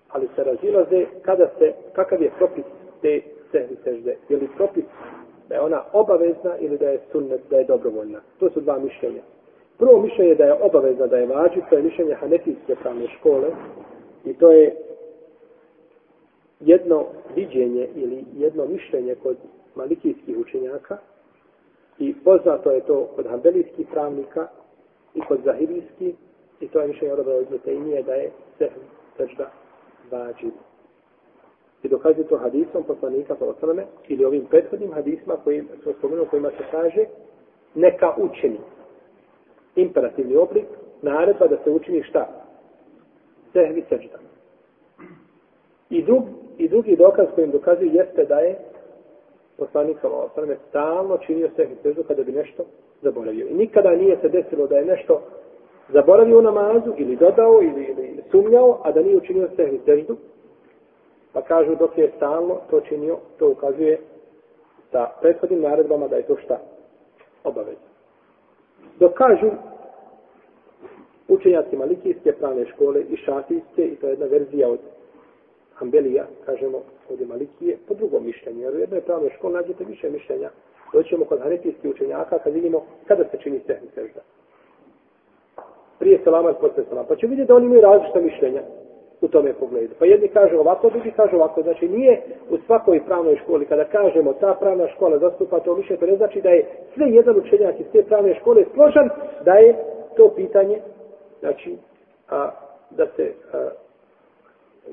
ali 0.10 0.28
se 0.36 0.44
razilaze 0.44 1.06
kada 1.22 1.50
se, 1.60 1.74
kakav 1.94 2.22
je 2.22 2.32
propis 2.38 2.64
te 3.02 3.22
sehvi 3.52 3.78
sežde. 3.84 4.18
Je 4.30 4.38
li 4.38 4.50
propis 4.58 4.84
da 5.50 5.56
je 5.56 5.62
ona 5.62 5.84
obavezna 5.94 6.58
ili 6.60 6.78
da 6.78 6.90
je 6.90 7.00
sunnet, 7.12 7.42
da 7.50 7.58
je 7.58 7.64
dobrovoljna. 7.64 8.20
To 8.40 8.50
su 8.50 8.62
dva 8.62 8.80
mišljenja. 8.80 9.22
Prvo 9.78 10.02
mišljenje 10.02 10.36
da 10.36 10.44
je 10.44 10.54
obavezna, 10.54 11.08
da 11.08 11.18
je 11.18 11.28
vađi, 11.28 11.62
to 11.70 11.76
je 11.76 11.84
mišljenje 11.84 12.14
hanefijske 12.14 12.76
pravne 12.76 13.08
škole 13.08 13.48
i 14.26 14.34
to 14.34 14.52
je 14.52 14.76
jedno 16.60 17.06
viđenje 17.36 17.88
ili 17.96 18.24
jedno 18.38 18.66
mišljenje 18.66 19.16
kod 19.16 19.38
malikijskih 19.76 20.38
učenjaka 20.38 20.98
i 22.00 22.16
poznato 22.24 22.72
je 22.72 22.82
to 22.82 23.10
kod 23.16 23.28
hambelijskih 23.28 23.88
pravnika 23.92 24.48
i 25.16 25.22
kod 25.22 25.40
zahirijskih 25.46 26.16
i 26.60 26.68
to 26.68 26.82
je 26.82 26.88
mišljenje 26.88 27.14
odobrao 27.14 27.42
iz 27.42 27.48
da 28.06 28.14
je 28.14 28.32
sehm 28.58 28.80
sežda 29.18 29.52
vađi. 30.12 30.52
I 31.84 31.88
dokazuje 31.88 32.28
to 32.28 32.38
hadisom 32.38 32.84
poslanika 32.84 33.36
sa 33.36 33.46
osaname 33.46 33.86
ili 34.08 34.26
ovim 34.26 34.46
prethodnim 34.46 34.94
hadisma 34.94 35.36
kojim 35.44 35.68
smo 35.84 35.94
spomenuli 35.94 36.28
kojima 36.28 36.50
se 36.50 36.64
kaže 36.72 37.06
neka 37.76 38.14
učini 38.18 38.60
imperativni 39.76 40.36
oblik 40.36 40.66
naredba 41.02 41.48
da 41.48 41.58
se 41.64 41.70
učini 41.72 42.04
šta? 42.04 42.28
Sehvi 43.54 43.84
sežda. 43.90 44.18
I, 45.90 46.04
drug, 46.04 46.24
I 46.58 46.68
drugi 46.68 46.96
dokaz 46.96 47.28
kojim 47.36 47.52
dokazuje 47.52 47.94
jeste 47.94 48.26
da 48.26 48.40
je 48.40 48.58
poslanik 49.58 49.98
sa 50.02 50.10
osaname 50.10 50.58
stalno 50.70 51.18
činio 51.18 51.50
sehvi 51.56 51.76
seždu 51.84 52.04
kada 52.04 52.24
bi 52.24 52.32
nešto 52.32 52.66
zaboravio. 53.02 53.48
I 53.48 53.54
nikada 53.54 53.92
nije 53.92 54.18
se 54.22 54.30
desilo 54.30 54.68
da 54.68 54.78
je 54.78 54.86
nešto 54.86 55.22
zaboravio 55.90 56.42
namazu 56.42 56.94
ili 56.98 57.16
dodao 57.16 57.62
ili, 57.62 57.84
ili 57.84 58.24
sumnjao, 58.32 58.82
a 58.84 58.92
da 58.92 59.02
nije 59.02 59.18
učinio 59.18 59.50
sehvi 59.56 59.80
seždu. 59.86 60.18
Pa 61.38 61.42
kažu 61.42 61.76
dok 61.76 61.98
je 61.98 62.12
stalno 62.16 62.56
to 62.70 62.82
činio, 62.82 63.18
to 63.40 63.50
ukazuje 63.50 64.00
sa 64.92 65.10
prethodnim 65.22 65.62
naredbama 65.62 66.08
da 66.08 66.16
je 66.16 66.28
to 66.28 66.38
šta 66.38 66.58
obavezno. 67.44 67.88
Dok 69.00 69.14
kažu 69.14 69.52
učenjaci 71.28 71.76
malikijske 71.76 72.32
pravne 72.32 72.66
škole 72.66 73.02
i 73.02 73.18
šafijske, 73.18 73.86
i 73.86 73.96
to 73.96 74.08
je 74.08 74.12
jedna 74.12 74.26
verzija 74.26 74.70
od 74.70 74.80
Ambelija, 75.80 76.26
kažemo, 76.46 76.78
od 77.10 77.28
Malikije, 77.28 77.78
po 77.88 77.94
drugom 77.94 78.26
mišljenju. 78.26 78.62
Jer 78.62 78.76
u 78.76 78.80
jednoj 78.80 79.02
pravnoj 79.02 79.30
školi 79.30 79.54
nađete 79.54 79.84
više 79.84 80.10
mišljenja. 80.10 80.50
Doćemo 80.94 81.26
kod 81.26 81.40
hanetijskih 81.40 81.92
učenjaka 81.92 82.40
kad 82.40 82.54
vidimo 82.54 82.86
kada 83.08 83.24
se 83.24 83.38
čini 83.38 83.62
sehni 83.68 83.88
sežda. 83.96 84.22
Prije 86.00 86.20
selama 86.24 86.52
i 86.52 86.62
posle 86.62 86.84
selama. 86.90 87.08
Pa 87.08 87.16
ćemo 87.16 87.30
vidjeti 87.30 87.48
da 87.48 87.56
oni 87.56 87.66
imaju 87.66 87.82
različita 87.82 88.20
mišljenja 88.20 88.62
u 89.22 89.28
tome 89.28 89.54
pogledu. 89.54 89.94
Pa 90.00 90.06
jedni 90.06 90.28
kaže 90.28 90.58
ovako, 90.58 90.90
drugi 90.90 91.12
kaže 91.12 91.36
ovako. 91.36 91.62
Znači 91.62 91.90
nije 91.90 92.22
u 92.50 92.58
svakoj 92.66 93.06
pravnoj 93.06 93.36
školi, 93.36 93.66
kada 93.66 93.84
kažemo 93.86 94.34
ta 94.34 94.58
pravna 94.60 94.88
škola 94.88 95.20
zastupa 95.20 95.60
to 95.60 95.76
mišljenje, 95.76 96.00
to 96.00 96.06
ne 96.06 96.18
znači 96.18 96.42
da 96.42 96.50
je 96.50 96.66
sve 96.94 97.06
jedan 97.10 97.38
učenjak 97.38 97.80
iz 97.80 97.86
te 97.92 98.04
pravne 98.04 98.36
škole 98.36 98.66
složan 98.74 99.10
da 99.46 99.54
je 99.54 99.76
to 100.18 100.34
pitanje, 100.36 100.82
znači, 101.40 101.78
a, 102.30 102.52
da 102.92 103.08
se, 103.16 103.34
a, 103.54 103.70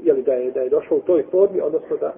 jeli, 0.03 0.23
da 0.23 0.33
je, 0.33 0.51
da 0.51 0.61
je 0.61 0.69
došlo 0.69 0.97
u 0.97 1.01
toj 1.01 1.23
formi, 1.31 1.61
odnosno 1.61 1.97
da, 1.97 2.13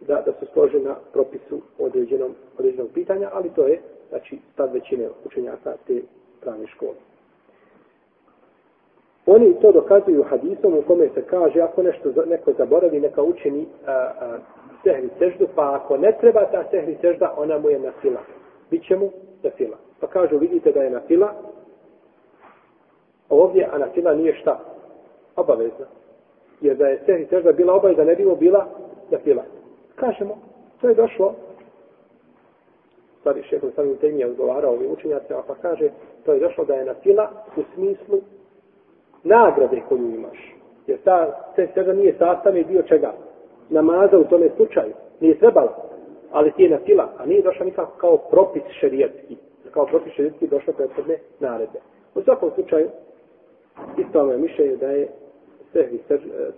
da, 0.00 0.22
da 0.26 0.32
se 0.32 0.46
slože 0.52 0.80
na 0.80 0.94
propisu 1.12 1.60
određenom, 1.78 2.34
određenog 2.58 2.88
pitanja, 2.94 3.30
ali 3.32 3.50
to 3.54 3.66
je, 3.66 3.80
znači, 4.08 4.38
stav 4.52 4.72
većine 4.72 5.08
učenjaka 5.24 5.74
te 5.86 6.02
pravne 6.40 6.66
škole. 6.66 7.11
Oni 9.26 9.54
to 9.60 9.72
dokazuju 9.72 10.22
hadisom 10.22 10.74
u 10.78 10.82
kome 10.82 11.08
se 11.14 11.22
kaže 11.22 11.60
ako 11.60 11.82
nešto 11.82 12.08
neko 12.26 12.52
zaboravi, 12.58 13.00
neka 13.00 13.22
učini 13.22 13.66
a, 13.86 13.92
a, 13.92 14.38
sehri 14.82 15.08
seždu, 15.18 15.48
pa 15.54 15.74
ako 15.74 15.96
ne 15.96 16.12
treba 16.20 16.44
ta 16.44 16.64
sehri 16.70 16.96
sežda, 17.00 17.34
ona 17.36 17.58
mu 17.58 17.70
je 17.70 17.78
na 17.78 17.92
fila. 18.00 18.20
Biće 18.70 18.96
mu 18.96 19.10
na 19.42 19.50
fila. 19.50 19.76
Pa 20.00 20.06
kažu, 20.06 20.38
vidite 20.38 20.72
da 20.72 20.82
je 20.82 20.90
na 20.90 21.00
fila, 21.00 21.34
ovdje, 23.28 23.68
a 23.72 23.78
na 23.78 23.88
fila 23.94 24.14
nije 24.14 24.34
šta? 24.34 24.60
Obavezna. 25.36 25.86
Jer 26.60 26.76
da 26.76 26.86
je 26.86 27.02
sehri 27.06 27.26
sežda 27.26 27.52
bila 27.52 27.74
obavezna, 27.74 28.04
ne 28.04 28.14
bilo 28.14 28.36
bila 28.36 28.66
na 29.10 29.18
fila. 29.18 29.42
Kažemo, 29.94 30.38
to 30.80 30.88
je 30.88 30.94
došlo, 30.94 31.34
stvari 33.20 33.42
šeho 33.42 33.70
sam 33.70 33.88
u 33.88 33.96
temije 33.96 34.26
odgovarao 34.26 34.72
ovim 34.72 34.92
učenjacima, 34.92 35.42
pa 35.46 35.54
kaže, 35.54 35.90
to 36.24 36.32
je 36.32 36.40
došlo 36.40 36.64
da 36.64 36.74
je 36.74 36.84
na 36.84 36.94
fila 36.94 37.30
u 37.56 37.62
smislu 37.74 38.20
nagrade 39.24 39.82
koju 39.88 40.14
imaš. 40.14 40.54
Jer 40.86 40.98
ta 41.04 41.42
sežda 41.56 41.92
nije 41.92 42.14
sastavni 42.18 42.64
dio 42.64 42.82
čega? 42.82 43.12
Namaza 43.70 44.18
u 44.18 44.24
tome 44.24 44.48
slučaju. 44.56 44.92
Nije 45.20 45.38
trebala. 45.38 45.88
Ali 46.32 46.52
ti 46.52 46.62
je 46.62 46.70
na 46.70 46.78
fila, 46.86 47.08
a 47.18 47.26
nije 47.26 47.42
došla 47.42 47.64
nikako 47.64 47.98
kao 47.98 48.16
propis 48.16 48.62
šerijetski. 48.80 49.36
Kao 49.70 49.86
propis 49.86 50.12
šerijetski 50.12 50.46
došla 50.46 50.72
prethodne 50.72 51.18
naredbe. 51.40 51.78
U 52.14 52.22
svakom 52.22 52.50
slučaju, 52.54 52.88
isto 53.98 54.20
ono 54.20 54.32
je 54.32 54.38
mišljenje 54.38 54.76
da 54.76 54.86
je 54.86 55.08
sehvi 55.72 56.00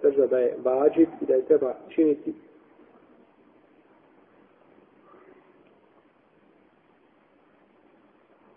sežda 0.03 0.27
da 0.27 0.39
je 0.39 0.57
vađiv 0.65 1.09
i 1.21 1.27
da 1.27 1.35
je 1.35 1.43
treba 1.43 1.75
činiti 1.89 2.35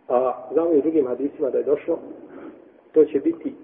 A 0.08 0.48
znamo 0.54 0.72
i 0.72 0.82
drugim 0.82 1.08
hadisima 1.08 1.50
da 1.50 1.58
je 1.58 1.64
došlo, 1.64 2.00
to 2.92 3.06
će 3.06 3.20
biti 3.20 3.56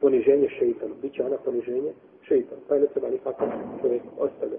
poniženje 0.00 0.48
šeitanu. 0.48 0.94
Biće 1.02 1.22
ona 1.24 1.36
poniženje 1.44 1.92
šeitanu. 2.22 2.60
Pa 2.68 2.74
je 2.74 2.80
ne 2.80 2.86
treba 2.86 3.08
nikako 3.08 3.44
čovjek 3.80 4.02
ostavlja. 4.18 4.58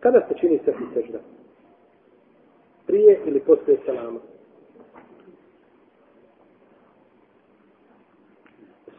Kada 0.00 0.26
se 0.28 0.34
čini 0.40 0.60
sehvi 0.64 0.86
sežda? 0.94 1.18
Prije 2.86 3.20
ili 3.26 3.40
poslije 3.40 3.78
salama? 3.86 4.20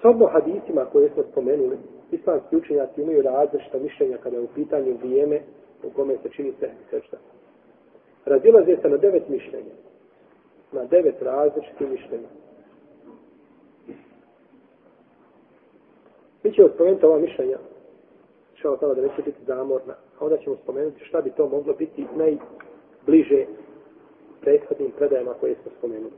Sobno 0.02 0.26
hadisima 0.26 0.86
koje 0.86 1.10
smo 1.10 1.24
spomenuli, 1.32 1.78
islamski 2.12 2.56
učenjaci 2.56 3.02
imaju 3.02 3.22
različita 3.22 3.80
mišljenja 3.80 4.17
kada 4.17 4.38
je 4.38 4.43
u 4.43 4.48
pitanju 4.56 4.98
vrijeme 4.98 5.41
u 5.84 5.89
kome 5.89 6.17
se 6.24 6.30
čini 6.30 6.54
sehvi 6.60 6.84
sežda. 6.89 7.17
Razilaze 8.26 8.78
se 8.82 8.89
na 8.89 8.98
devet 8.98 9.30
mišljenja. 9.30 9.76
Na 10.72 10.86
devet 10.86 11.22
različitih 11.22 11.89
mišljenja. 11.89 12.28
Mi 16.44 16.54
ćemo 16.54 16.70
spomenuti 16.76 17.06
ova 17.06 17.20
mišljenja, 17.20 17.58
što 18.54 18.72
je 18.72 18.96
da 18.96 19.02
neće 19.02 19.22
biti 19.26 19.46
zamorna, 19.48 19.94
a 20.20 20.26
onda 20.26 20.38
ćemo 20.38 20.56
spomenuti 20.64 21.06
šta 21.06 21.22
bi 21.22 21.32
to 21.32 21.50
moglo 21.50 21.74
biti 21.74 22.06
najbliže 22.16 23.46
prethodnim 24.42 24.92
predajama 24.98 25.34
koje 25.34 25.56
smo 25.56 25.72
spomenuli. 25.78 26.14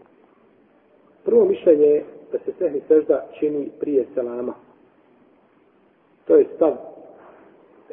Prvo 1.26 1.46
mišljenje 1.46 1.86
je 1.86 2.06
da 2.32 2.40
se 2.40 2.52
sehni 2.58 2.82
sežda 2.88 3.26
čini 3.40 3.70
prije 3.80 4.06
selama. 4.14 4.54
To 6.28 6.36
je 6.36 6.46
stav 6.56 6.74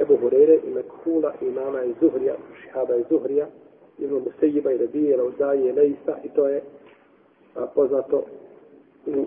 Ebu 0.00 0.16
Hurere 0.16 0.58
i 0.64 0.70
Mekhula 0.70 1.32
i 1.42 1.46
imama 1.46 1.84
i 1.84 1.94
Zuhrija, 2.00 2.34
Šihaba 2.62 2.96
i 2.96 3.04
Zuhrija, 3.10 3.46
Ibn 3.98 4.14
Musejiba 4.14 4.72
i 4.72 4.78
Rabije, 4.78 5.16
Rauzaje 5.16 5.68
i 5.68 5.72
Leisa 5.72 6.16
i 6.24 6.28
to 6.28 6.48
je 6.48 6.62
a, 7.54 7.66
poznato 7.66 8.24
u 9.06 9.24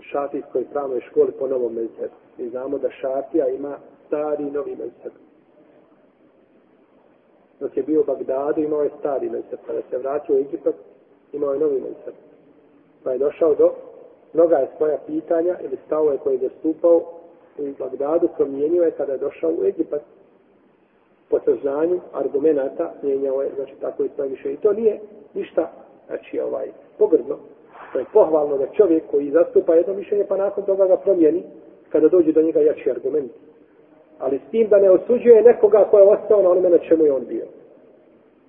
šatijskoj 0.00 0.64
pravnoj 0.72 1.00
školi 1.00 1.32
po 1.38 1.46
novom 1.46 1.74
mezhebu. 1.74 2.23
Mi 2.38 2.48
znamo 2.48 2.78
da 2.78 2.90
šafija 2.90 3.48
ima 3.48 3.78
stari 4.06 4.44
i 4.44 4.50
novi 4.50 4.70
mezheb. 4.70 5.12
Dok 7.60 7.76
je 7.76 7.82
bio 7.82 8.00
u 8.00 8.04
Bagdadu, 8.04 8.60
imao 8.60 8.82
je 8.82 8.90
stari 8.98 9.30
mezheb. 9.30 9.58
Kada 9.66 9.80
se 9.90 9.98
vratio 9.98 10.34
u 10.34 10.38
Egipat, 10.38 10.74
imao 11.32 11.52
je 11.52 11.58
novi 11.58 11.80
mezheb. 11.80 12.14
Pa 13.04 13.12
je 13.12 13.18
došao 13.18 13.54
do 13.54 13.72
mnoga 14.32 14.56
je 14.56 14.68
svoja 14.76 14.98
pitanja 15.06 15.56
ili 15.64 15.78
stavove 15.86 16.18
koje 16.18 16.34
je 16.34 16.48
zastupao 16.48 17.02
u 17.58 17.72
Bagdadu, 17.78 18.28
promijenio 18.36 18.82
je 18.82 18.90
kada 18.90 19.12
je 19.12 19.18
došao 19.18 19.50
u 19.50 19.64
Egipat. 19.64 20.02
Po 21.28 21.38
saznanju 21.44 22.00
argumenta 22.12 22.92
mijenjao 23.02 23.42
je, 23.42 23.50
znači 23.54 23.72
tako 23.80 24.04
i 24.04 24.10
svoje 24.14 24.30
mišljenje. 24.30 24.54
I 24.54 24.60
to 24.60 24.72
nije 24.72 25.00
ništa, 25.34 25.70
znači 26.06 26.40
ovaj, 26.40 26.68
pogrdno. 26.98 27.36
To 27.92 27.98
je 27.98 28.04
pohvalno 28.12 28.58
da 28.58 28.66
čovjek 28.66 29.04
koji 29.10 29.30
zastupa 29.30 29.74
jedno 29.74 29.94
mišljenje 29.94 30.24
pa 30.28 30.36
nakon 30.36 30.64
toga 30.64 30.86
ga 30.86 30.96
promijeni 30.96 31.44
kada 31.94 32.08
dođe 32.08 32.32
do 32.32 32.42
njega 32.42 32.60
jači 32.60 32.90
argument. 32.90 33.32
Ali 34.18 34.38
s 34.38 34.50
tim 34.50 34.68
da 34.68 34.78
ne 34.78 34.90
osuđuje 34.90 35.42
nekoga 35.42 35.84
ko 35.90 35.98
je 35.98 36.04
ostao 36.04 36.42
na 36.42 36.50
onome 36.50 36.70
na 36.70 36.78
čemu 36.78 37.04
je 37.04 37.12
on 37.12 37.24
bio. 37.28 37.46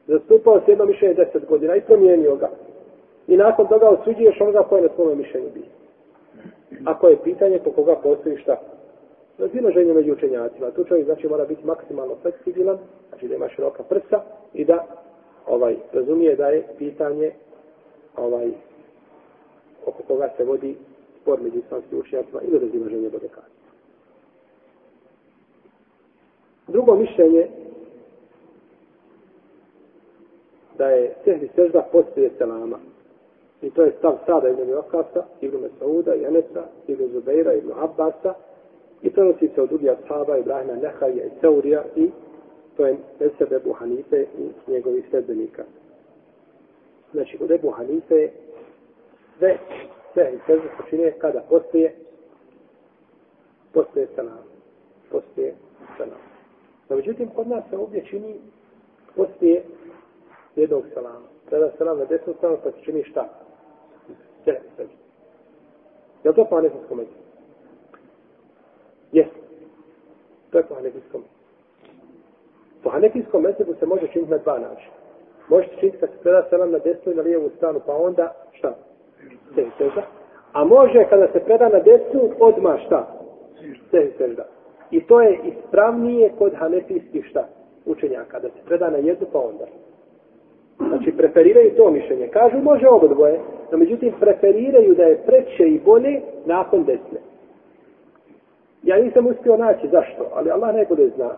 Zastupao 0.07 0.61
se 0.65 0.71
jedno 0.71 0.85
mišljenje 0.85 1.13
deset 1.13 1.45
godina 1.45 1.75
i 1.75 1.81
promijenio 1.81 2.35
ga. 2.35 2.49
I 3.27 3.37
nakon 3.37 3.67
toga 3.67 3.89
osuđuješ 3.89 4.41
onoga 4.41 4.63
ko 4.63 4.75
je 4.75 4.81
na 4.81 4.89
svome 4.95 5.15
mišljenju 5.15 5.49
bio. 5.53 5.69
Ako 6.85 7.07
je 7.07 7.23
pitanje 7.23 7.59
po 7.59 7.71
koga 7.71 7.95
postoji 7.95 8.37
šta? 8.37 8.61
Razilaženje 9.37 9.93
među 9.93 10.13
učenjacima. 10.13 10.71
Tu 10.71 10.83
čovjek 10.83 11.05
znači 11.05 11.27
mora 11.27 11.45
biti 11.45 11.65
maksimalno 11.65 12.15
fleksibilan, 12.21 12.77
znači 13.09 13.27
da 13.27 13.35
ima 13.35 13.49
široka 13.49 13.83
prsa 13.83 14.21
i 14.53 14.65
da 14.65 14.85
ovaj 15.47 15.75
razumije 15.93 16.35
da 16.35 16.47
je 16.47 16.63
pitanje 16.77 17.31
ovaj 18.17 18.51
oko 19.85 20.03
koga 20.07 20.29
se 20.37 20.43
vodi 20.43 20.75
spor 21.25 21.41
među 21.41 21.59
islamskim 21.59 21.99
učenjacima 21.99 22.41
ili 22.41 22.59
razilaženje 22.59 23.09
do 23.09 23.19
dekada. 23.19 23.47
Drugo 26.67 26.95
mišljenje 26.95 27.47
da 30.77 30.87
je 30.89 31.13
sehri 31.23 31.49
sežda 31.55 31.87
poslije 31.91 32.31
selama. 32.37 32.79
I 33.61 33.69
to 33.69 33.83
je 33.83 33.93
stav 33.97 34.17
Sada 34.25 34.49
ibn 34.49 34.69
Jokasa, 34.69 35.23
ibn 35.41 35.57
Mesauda, 35.57 36.13
Janesa, 36.13 36.63
ibn 36.87 37.07
Zubeira, 37.13 37.53
ibn 37.53 37.71
Abbasa 37.75 38.33
i 39.01 39.09
prenosi 39.09 39.49
se 39.55 39.61
od 39.61 39.69
drugih 39.69 39.91
ashaba 39.91 40.37
Ibrahima 40.37 40.75
Nehaja 40.75 41.25
i 41.25 41.41
Teurija 41.41 41.83
i 41.95 42.09
to 42.77 42.85
je 42.85 42.97
Eseb 43.19 43.53
Ebu 43.53 43.73
Hanife 43.73 44.25
i 44.37 44.71
njegovih 44.71 45.05
sredbenika. 45.11 45.63
Znači, 47.13 47.37
od 47.41 47.51
Ebu 47.51 47.69
Hanife 47.69 48.29
sve 49.37 49.57
sve 50.15 50.31
i 50.33 50.39
sežde 50.45 50.67
se 50.77 50.89
čine 50.89 51.11
kada 51.11 51.41
postoje 51.49 51.95
postoje 53.73 54.07
salam. 54.15 54.43
Postoje 55.11 55.55
salam. 55.97 56.19
No, 56.89 56.95
međutim, 56.95 57.29
kod 57.29 57.47
nas 57.47 57.63
se 57.69 57.77
ovdje 57.77 58.05
čini 58.05 58.35
postoje 59.15 59.63
jednog 60.55 60.83
salama. 60.93 61.27
Sada 61.49 61.71
salam 61.77 61.97
na 61.99 62.05
desnu 62.05 62.33
stranu, 62.33 62.57
pa 62.63 62.71
se 62.71 62.77
čini 62.83 63.03
šta? 63.03 63.29
Sve 64.43 64.53
i 64.53 64.69
sežde. 64.77 64.93
Je 66.23 66.29
li 66.29 66.35
to 66.35 66.45
po 66.45 66.55
hanefijskom 66.55 66.97
među? 66.97 67.09
Jeste. 69.11 69.39
To 70.51 70.57
je 70.57 70.63
po 70.63 70.75
hanefijskom 70.75 71.21
među. 71.21 71.33
Po 72.83 72.89
hanefijskom 72.89 73.43
mesebu 73.43 73.73
se 73.79 73.85
može 73.85 74.07
činiti 74.07 74.31
na 74.31 74.37
dva 74.37 74.59
načina. 74.59 74.95
Možete 75.49 75.75
činiti 75.79 75.97
kad 75.97 76.09
se 76.09 76.17
preda 76.17 76.47
selam 76.49 76.71
na 76.71 76.79
desnu 76.79 77.11
i 77.11 77.15
na 77.15 77.21
lijevu 77.21 77.49
stranu, 77.57 77.81
pa 77.85 77.95
onda 77.95 78.33
šta? 78.51 78.75
Sehi 79.55 79.69
sežda. 79.77 80.01
A 80.53 80.63
može 80.63 81.05
kada 81.09 81.27
se 81.27 81.39
preda 81.39 81.69
na 81.69 81.79
desnu, 81.79 82.21
odma 82.39 82.77
šta? 82.85 83.07
Sehi 83.91 84.11
sežda. 84.17 84.45
I 84.91 85.01
to 85.01 85.21
je 85.21 85.39
ispravnije 85.43 86.31
kod 86.37 86.53
hanefijskih 86.55 87.25
šta? 87.25 87.47
Učenjaka. 87.85 88.39
Da 88.39 88.47
se 88.47 88.65
preda 88.65 88.89
na 88.89 88.97
jednu, 88.97 89.27
pa 89.33 89.39
onda. 89.39 89.65
Znači, 90.77 91.11
preferiraju 91.17 91.75
to 91.77 91.91
mišljenje. 91.91 92.27
Kažu, 92.27 92.57
može 92.57 92.87
obo 92.87 93.07
dvoje, 93.07 93.39
no 93.71 93.77
međutim, 93.77 94.13
preferiraju 94.19 94.95
da 94.95 95.03
je 95.03 95.21
preće 95.25 95.67
i 95.67 95.79
bolje 95.79 96.21
nakon 96.45 96.83
desne. 96.83 97.19
Ja 98.83 98.97
nisam 98.97 99.27
uspio 99.27 99.57
naći 99.57 99.87
zašto, 99.91 100.29
ali 100.33 100.51
Allah 100.51 100.75
najbolje 100.75 101.09
zna 101.09 101.29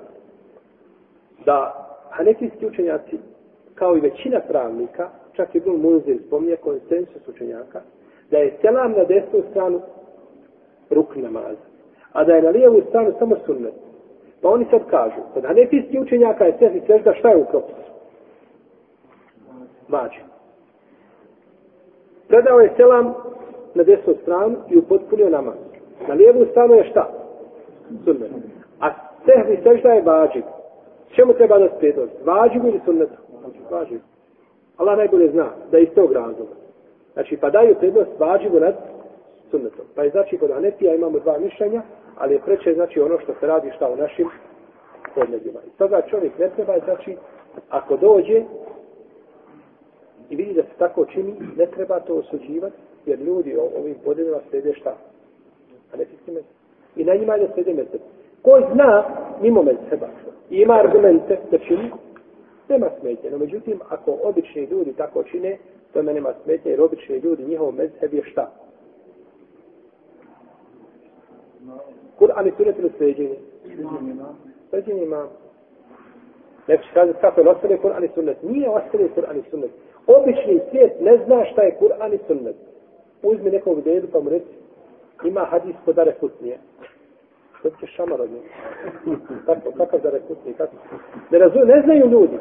da 1.46 1.88
hanefijski 2.10 2.66
učenjaci, 2.66 3.18
kao 3.76 3.98
i 3.98 4.00
većina 4.00 4.40
pravnika, 4.40 5.10
čak 5.34 5.56
i 5.56 5.58
Ibn 5.58 5.70
Munzir 5.70 6.18
spominje 6.28 6.56
konsensus 6.56 7.28
učenjaka, 7.28 7.82
da 8.32 8.38
je 8.38 8.58
selam 8.62 8.92
na 8.92 9.04
desnu 9.04 9.44
stranu 9.52 9.82
ruk 10.90 11.16
namaza, 11.16 11.66
a 12.14 12.24
da 12.24 12.36
je 12.36 12.42
na 12.42 12.50
lijevu 12.50 12.82
stranu 12.90 13.14
samo 13.20 13.36
sunnet. 13.46 13.74
Pa 14.42 14.50
oni 14.50 14.66
sad 14.72 14.82
kažu, 14.90 15.22
kod 15.34 15.46
hanefijski 15.46 16.00
učenjaka 16.00 16.46
je 16.46 16.56
sehni 16.60 16.82
sežda, 16.88 17.14
šta 17.14 17.30
je 17.30 17.38
u 17.38 17.46
propisu? 17.46 17.92
Vađi. 19.90 20.20
Predao 22.28 22.60
je 22.60 22.74
selam 22.78 23.14
na 23.76 23.84
desnu 23.84 24.14
stranu 24.22 24.56
i 24.70 24.78
upotpunio 24.78 25.30
namaz. 25.30 25.56
Na 26.08 26.14
lijevu 26.14 26.46
stranu 26.52 26.74
je 26.74 26.90
šta? 26.90 27.10
Sunnet. 28.04 28.32
A 28.80 28.90
sehni 29.26 29.58
sežda 29.64 29.90
je 29.90 30.02
vađe. 30.02 30.42
Čemu 31.16 31.34
treba 31.34 31.60
da 31.60 31.70
prednost? 31.70 32.14
Vađe 32.26 32.60
ili 32.64 32.82
sunnet? 32.86 33.10
Vađe. 33.72 33.98
Allah 34.78 34.98
najbolje 34.98 35.32
zna 35.32 35.50
da 35.72 35.78
je 35.78 35.84
iz 35.84 35.90
tog 35.96 36.12
razloga. 36.12 36.67
Znači, 37.18 37.38
pa 37.38 37.50
daju 37.50 37.76
prednost 37.76 38.10
vađivu 38.20 38.60
nad 38.60 38.76
sunnetom. 39.52 39.86
Pa 39.96 40.04
je 40.04 40.10
znači, 40.10 40.38
kod 40.38 40.52
Anepija 40.52 40.96
imamo 40.96 41.20
dva 41.20 41.38
mišljenja, 41.40 41.82
ali 42.18 42.34
je 42.34 42.40
preče, 42.46 42.74
znači, 42.74 43.02
ono 43.02 43.20
što 43.20 43.34
se 43.40 43.48
radi 43.48 43.72
šta 43.76 43.90
u 43.90 43.96
našim 43.96 44.28
podnebima. 45.16 45.60
I 45.68 45.78
toga 45.78 46.02
čovjek 46.10 46.40
ne 46.40 46.50
treba, 46.50 46.80
znači, 46.86 47.16
ako 47.70 47.98
dođe 47.98 48.44
i 50.30 50.36
vidi 50.36 50.54
da 50.54 50.62
se 50.62 50.78
tako 50.78 51.06
čini, 51.06 51.36
ne 51.58 51.66
treba 51.66 52.00
to 52.00 52.14
osuđivati, 52.14 52.76
jer 53.06 53.20
ljudi 53.20 53.58
o 53.58 53.80
ovim 53.80 53.96
podnebima 54.06 54.38
slede 54.50 54.74
šta? 54.74 54.96
Anepijski 55.94 56.32
mesec. 56.32 56.52
I 56.96 57.04
na 57.04 57.14
njima 57.14 57.36
je 57.36 57.48
da 57.48 57.54
slede 57.54 57.74
mesec. 57.74 58.02
Ko 58.42 58.62
zna, 58.74 59.04
mimo 59.42 59.64
meseba, 59.64 60.08
i 60.50 60.62
ima 60.62 60.74
argumente 60.74 61.38
da 61.52 61.58
čini, 61.58 61.92
nema 62.70 62.90
smetje. 63.00 63.32
No, 63.32 63.38
međutim, 63.38 63.80
ako 63.90 64.18
obični 64.24 64.64
ljudi 64.64 64.94
tako 64.94 65.24
čine, 65.24 65.58
to 65.94 66.04
me 66.04 66.14
nema 66.14 66.34
smetje, 66.44 66.70
jer 66.72 66.82
obični 66.82 67.18
ljudi, 67.18 67.44
njihov 67.44 67.72
mezheb 67.72 68.14
je 68.14 68.24
šta? 68.24 68.52
Kur'an 72.20 72.48
i 72.48 72.52
sunet 72.58 72.80
ili 72.80 72.92
sveđenje? 72.98 73.36
Sveđenje 74.70 75.04
ima. 75.04 75.28
Neko 76.68 76.84
će 76.84 76.90
kazati 76.94 77.20
kako 77.22 77.42
je 77.42 77.50
ostane 77.50 77.78
Kur'an 77.78 78.06
i 78.06 78.10
sunnet. 78.14 78.44
Nije 78.44 78.70
ostali 78.70 79.12
Kur'an 79.16 79.40
i 79.40 79.50
sunnet. 79.50 79.72
Obični 80.08 80.62
svijet 80.70 81.02
ne 81.02 81.18
zna 81.26 81.46
šta 81.46 81.62
je 81.62 81.78
Kur'an 81.80 82.14
i 82.14 82.20
sunnet. 82.28 82.56
Uzmi 83.24 83.52
nekog 83.52 83.82
dedu 83.82 84.08
pa 84.12 84.20
mu 84.20 84.30
reci, 84.30 84.54
ima 85.26 85.42
hadis 85.42 85.76
kod 85.86 85.96
dare 85.96 86.14
Kutnije. 86.20 86.60
Što 87.60 87.70
će 87.70 87.88
šamar 87.88 88.22
od 88.22 88.30
njega? 88.32 88.48
Kako, 89.46 89.72
kakav 89.78 90.00
da 90.00 90.10
rekutni, 90.10 90.54
Kako? 90.54 90.74
Ne, 91.32 91.40
razum, 91.40 91.62
ne 91.68 91.82
znaju 91.86 92.10
ljudi 92.10 92.38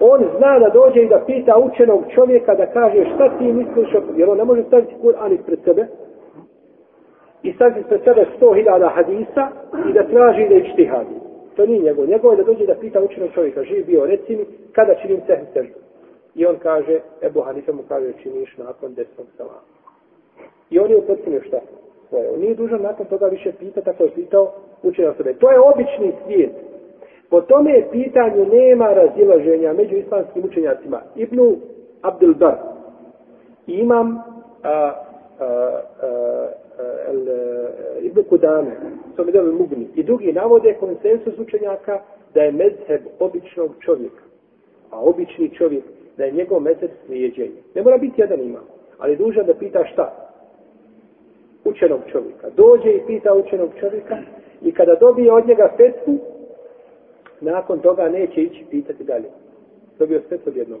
on 0.00 0.20
zna 0.38 0.58
da 0.58 0.68
dođe 0.68 1.02
i 1.02 1.08
da 1.08 1.22
pita 1.26 1.58
učenog 1.58 2.04
čovjeka 2.14 2.54
da 2.54 2.66
kaže 2.66 3.04
šta 3.14 3.38
ti 3.38 3.52
misliš, 3.52 3.88
jer 4.16 4.30
on 4.30 4.38
ne 4.38 4.44
može 4.44 4.62
staviti 4.62 4.94
Kur'an 5.02 5.34
ispred 5.34 5.58
sebe 5.64 5.86
i 7.42 7.52
staviti 7.52 7.80
ispred 7.80 8.00
sebe 8.04 8.26
sto 8.36 8.52
hiljada 8.54 8.88
hadisa 8.88 9.48
i 9.88 9.92
da 9.92 10.06
traži 10.06 10.48
da 10.48 10.54
ići. 10.54 10.88
To 11.56 11.66
nije 11.66 11.82
njegov. 11.82 12.06
Njegov 12.06 12.32
je 12.32 12.36
da 12.36 12.42
dođe 12.42 12.66
da 12.66 12.74
pita 12.74 13.00
učenog 13.00 13.30
čovjeka, 13.34 13.64
živ 13.64 13.86
bio, 13.86 14.06
reci 14.06 14.36
mi, 14.36 14.44
kada 14.72 14.94
činim 14.94 15.20
sehni 15.26 15.46
seždu. 15.52 15.74
I 16.34 16.46
on 16.46 16.56
kaže, 16.62 17.00
Ebu 17.22 17.40
Hanife 17.40 17.72
mu 17.72 17.82
kaže, 17.88 18.12
činiš 18.22 18.56
nakon 18.56 18.94
desnog 18.94 19.26
salama. 19.36 19.60
I 20.70 20.78
on 20.78 20.90
je 20.90 20.96
upotpunio 20.96 21.42
šta? 21.42 21.58
Svoje. 22.10 22.30
On 22.30 22.40
nije 22.40 22.54
dužan 22.54 22.82
nakon 22.82 23.06
toga 23.06 23.26
više 23.26 23.52
pitati, 23.52 23.84
tako 23.84 24.04
je 24.04 24.10
pitao 24.10 24.52
učenog 24.82 25.16
sebe. 25.16 25.34
To 25.34 25.50
je 25.50 25.60
obični 25.60 26.12
svijet. 26.24 26.52
Po 27.30 27.40
tome 27.40 27.84
pitanju 27.92 28.46
nema 28.52 28.92
razilaženja 28.92 29.72
među 29.72 29.96
islamskim 29.96 30.44
učenjacima. 30.44 31.00
Ibnu 31.16 31.56
Abdul 32.02 32.34
Bar 32.34 32.56
i 33.66 33.72
imam 33.72 34.22
a, 34.62 34.70
a, 34.70 34.92
a, 35.40 36.48
el, 37.08 37.28
e, 37.28 38.00
Ibnu 38.00 38.22
Kudame, 38.22 38.70
to 39.16 39.24
mi 39.24 39.32
dobro 39.32 39.52
mugni, 39.52 39.88
i 39.94 40.02
drugi 40.02 40.32
navode 40.32 40.74
konsensus 40.80 41.38
učenjaka 41.38 42.00
da 42.34 42.42
je 42.42 42.52
mezheb 42.52 43.00
običnog 43.18 43.70
čovjeka. 43.80 44.22
A 44.90 45.00
obični 45.00 45.50
čovjek, 45.50 45.84
da 46.16 46.24
je 46.24 46.32
njegov 46.32 46.60
mezheb 46.60 46.90
slijedjenje. 47.06 47.62
Ne 47.74 47.82
mora 47.82 47.98
biti 47.98 48.20
jedan 48.20 48.40
imam, 48.40 48.64
ali 48.98 49.16
dužan 49.16 49.46
da 49.46 49.54
pita 49.54 49.84
šta? 49.92 50.29
Učenog 51.64 52.00
čovjeka. 52.12 52.50
Dođe 52.56 52.90
i 52.90 53.02
pita 53.06 53.34
učenog 53.34 53.70
čovjeka 53.80 54.16
i 54.62 54.72
kada 54.72 54.94
dobije 54.94 55.32
od 55.32 55.46
njega 55.46 55.72
fetvu, 55.76 56.18
nakon 57.40 57.78
toga 57.78 58.08
neće 58.08 58.40
ići 58.42 58.64
pitati 58.70 59.04
dalje. 59.04 59.28
Dobio 59.98 60.20
sve 60.28 60.38
od 60.46 60.56
jednog. 60.56 60.80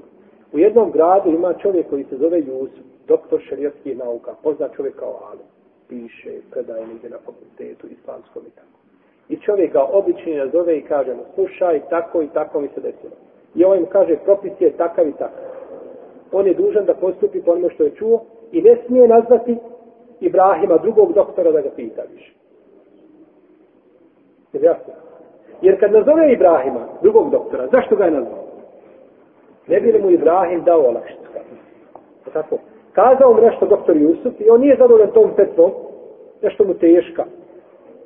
U 0.52 0.58
jednom 0.58 0.90
gradu 0.90 1.30
ima 1.30 1.54
čovjek 1.54 1.90
koji 1.90 2.04
se 2.04 2.16
zove 2.16 2.38
Jusuf, 2.38 2.84
doktor 3.08 3.40
šarijatskih 3.40 3.98
nauka, 3.98 4.34
poznat 4.42 4.76
čovjek 4.76 4.96
kao 4.96 5.20
Ali. 5.30 5.44
Piše, 5.88 6.30
predaje 6.50 6.86
negdje 6.86 7.10
na 7.10 7.18
fakultetu, 7.18 7.86
islamskom 7.86 8.42
i 8.46 8.50
tako. 8.50 8.78
I 9.28 9.36
čovjek 9.36 9.72
ga 9.72 9.82
obični 9.92 10.36
nazove 10.36 10.78
i 10.78 10.82
kaže 10.82 11.14
mu, 11.14 11.22
slušaj, 11.34 11.80
tako 11.90 12.22
i 12.22 12.28
tako 12.34 12.60
mi 12.60 12.68
se 12.68 12.80
desilo. 12.80 13.12
I 13.54 13.64
ovaj 13.64 13.80
mu 13.80 13.86
kaže, 13.86 14.16
propis 14.24 14.52
je 14.60 14.76
takav 14.76 15.08
i 15.08 15.12
takav. 15.12 15.44
On 16.32 16.46
je 16.46 16.54
dužan 16.54 16.84
da 16.84 16.94
postupi 16.94 17.42
po 17.42 17.50
onome 17.50 17.74
što 17.74 17.84
je 17.84 17.94
čuo 17.94 18.24
i 18.52 18.62
ne 18.62 18.76
smije 18.86 19.08
nazvati 19.08 19.56
Ibrahima, 20.20 20.76
drugog 20.76 21.12
doktora, 21.12 21.52
da 21.52 21.60
ga 21.60 21.70
pita 21.76 22.02
više. 22.14 22.32
Jer 24.52 24.64
jasno? 24.64 24.92
Jer 25.62 25.80
kad 25.80 25.92
nazove 25.92 26.32
Ibrahima, 26.32 26.80
drugog 27.02 27.30
doktora, 27.30 27.66
zašto 27.72 27.96
ga 27.96 28.04
je 28.04 28.10
nazvao? 28.10 28.44
Ne 29.66 29.80
bi 29.80 29.92
li 29.92 30.02
mu 30.02 30.10
Ibrahim 30.10 30.62
dao 30.64 30.80
olakšicu? 30.80 31.20
Tako. 32.32 32.58
Kazao 32.92 33.32
mu 33.32 33.40
nešto 33.40 33.66
doktor 33.66 33.96
Jusuf 33.96 34.40
i 34.40 34.50
on 34.50 34.60
nije 34.60 34.76
zadovoljan 34.76 35.10
tom 35.10 35.30
petvom, 35.36 35.70
nešto 36.42 36.64
mu 36.64 36.74
teška, 36.74 37.24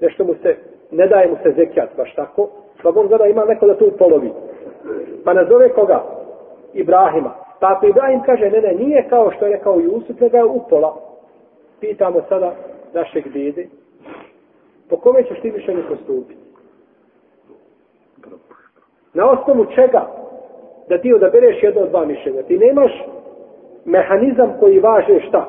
nešto 0.01 0.25
mu 0.25 0.35
se, 0.43 0.57
ne 0.91 1.07
daje 1.07 1.29
mu 1.29 1.37
se 1.43 1.53
zekijat, 1.57 1.89
baš 1.97 2.15
tako, 2.15 2.49
pa 2.83 2.89
on 2.89 3.09
gleda 3.09 3.27
ima 3.27 3.45
neko 3.45 3.67
da 3.67 3.75
to 3.75 3.91
polovi. 3.99 4.33
Pa 5.25 5.33
nazove 5.33 5.69
koga? 5.69 6.03
Ibrahima. 6.73 7.35
Pa 7.61 7.73
ako 7.73 7.87
Ibrahim 7.87 8.23
kaže, 8.27 8.51
ne, 8.51 8.61
ne, 8.61 8.75
nije 8.75 9.09
kao 9.09 9.31
što 9.31 9.47
je 9.47 9.53
rekao 9.53 9.81
Jusuf, 9.81 10.21
nego 10.21 10.37
je 10.37 10.45
upola. 10.45 10.97
Pitamo 11.85 12.22
sada 12.28 12.55
našeg 12.93 13.28
dede, 13.28 13.66
po 14.89 14.97
kome 14.97 15.24
ćeš 15.24 15.41
ti 15.41 15.51
više 15.51 15.74
ne 15.74 15.82
postupiti? 15.89 16.41
Na 19.14 19.30
osnovu 19.30 19.66
čega? 19.74 20.07
Da 20.89 20.99
ti 20.99 21.14
odabereš 21.14 21.62
jedno 21.62 21.82
od 21.82 21.89
dva 21.89 22.07
mišljenja. 22.07 22.43
Ti 22.43 22.59
nemaš 22.59 22.93
mehanizam 23.85 24.53
koji 24.61 24.78
važe 24.78 25.20
šta? 25.28 25.49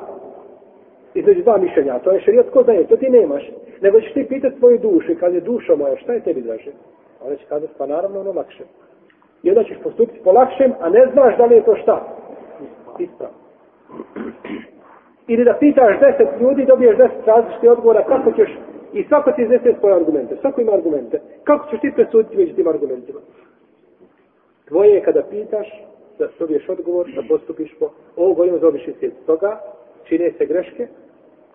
Između 1.14 1.42
dva 1.42 1.58
mišljenja. 1.58 1.98
To 1.98 2.10
je 2.10 2.20
šarijat 2.20 2.50
ko 2.50 2.62
daje, 2.62 2.86
to 2.86 2.96
ti 2.96 3.10
nemaš. 3.10 3.50
Nego 3.80 4.00
ćeš 4.00 4.12
ti 4.12 4.26
pitati 4.28 4.58
svoju 4.58 4.78
dušu 4.78 5.12
i 5.12 5.16
kad 5.16 5.34
je 5.34 5.42
moja, 5.78 5.96
šta 5.96 6.12
je 6.12 6.20
tebi 6.20 6.40
draže? 6.40 6.70
Ona 7.26 7.36
će 7.36 7.44
kazati, 7.48 7.72
pa 7.78 7.86
naravno 7.86 8.20
ono 8.20 8.32
lakše. 8.32 8.64
I 9.42 9.50
onda 9.50 9.64
ćeš 9.64 9.76
postupiti 9.82 10.20
po 10.24 10.32
lakšem, 10.32 10.72
a 10.80 10.88
ne 10.88 11.08
znaš 11.12 11.36
da 11.36 11.46
li 11.46 11.54
je 11.54 11.64
to 11.64 11.76
šta? 11.76 12.06
Ispravo. 12.98 13.32
Ili 15.28 15.44
da 15.44 15.56
pitaš 15.60 16.00
deset 16.00 16.40
ljudi, 16.40 16.64
dobiješ 16.64 16.96
deset 16.96 17.26
različitih 17.26 17.70
odgovora, 17.70 18.04
kako 18.04 18.32
ćeš, 18.32 18.50
i 18.92 19.04
svako 19.04 19.32
ti 19.32 19.42
iznese 19.42 19.74
svoje 19.80 19.94
argumente, 19.94 20.36
svako 20.40 20.60
ima 20.60 20.72
argumente. 20.72 21.20
Kako 21.44 21.70
ćeš 21.70 21.80
ti 21.80 21.92
presuditi 21.94 22.36
među 22.36 22.54
tim 22.54 22.68
argumentima? 22.68 23.20
Tvoje 24.68 24.90
je 24.90 25.02
kada 25.02 25.22
pitaš, 25.22 25.68
da 26.18 26.28
dobiješ 26.38 26.68
odgovor, 26.68 27.06
da 27.16 27.22
postupiš 27.28 27.74
po... 27.78 27.90
Ovo 28.16 28.34
govorimo 28.34 28.58
za 28.58 28.68
obični 28.68 28.94
svijet. 28.98 29.14
Toga 29.26 29.60
čine 30.04 30.32
se 30.38 30.46
greške 30.46 30.88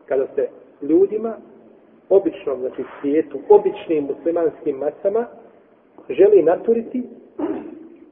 kada 0.06 0.28
se 0.36 0.48
ljudima, 0.82 1.34
običnom, 2.10 2.60
znači 2.60 2.84
svijetu, 3.02 3.40
običnim 3.50 4.04
muslimanskim 4.04 4.78
masama, 4.78 5.26
želi 6.10 6.44
naturiti, 6.44 7.04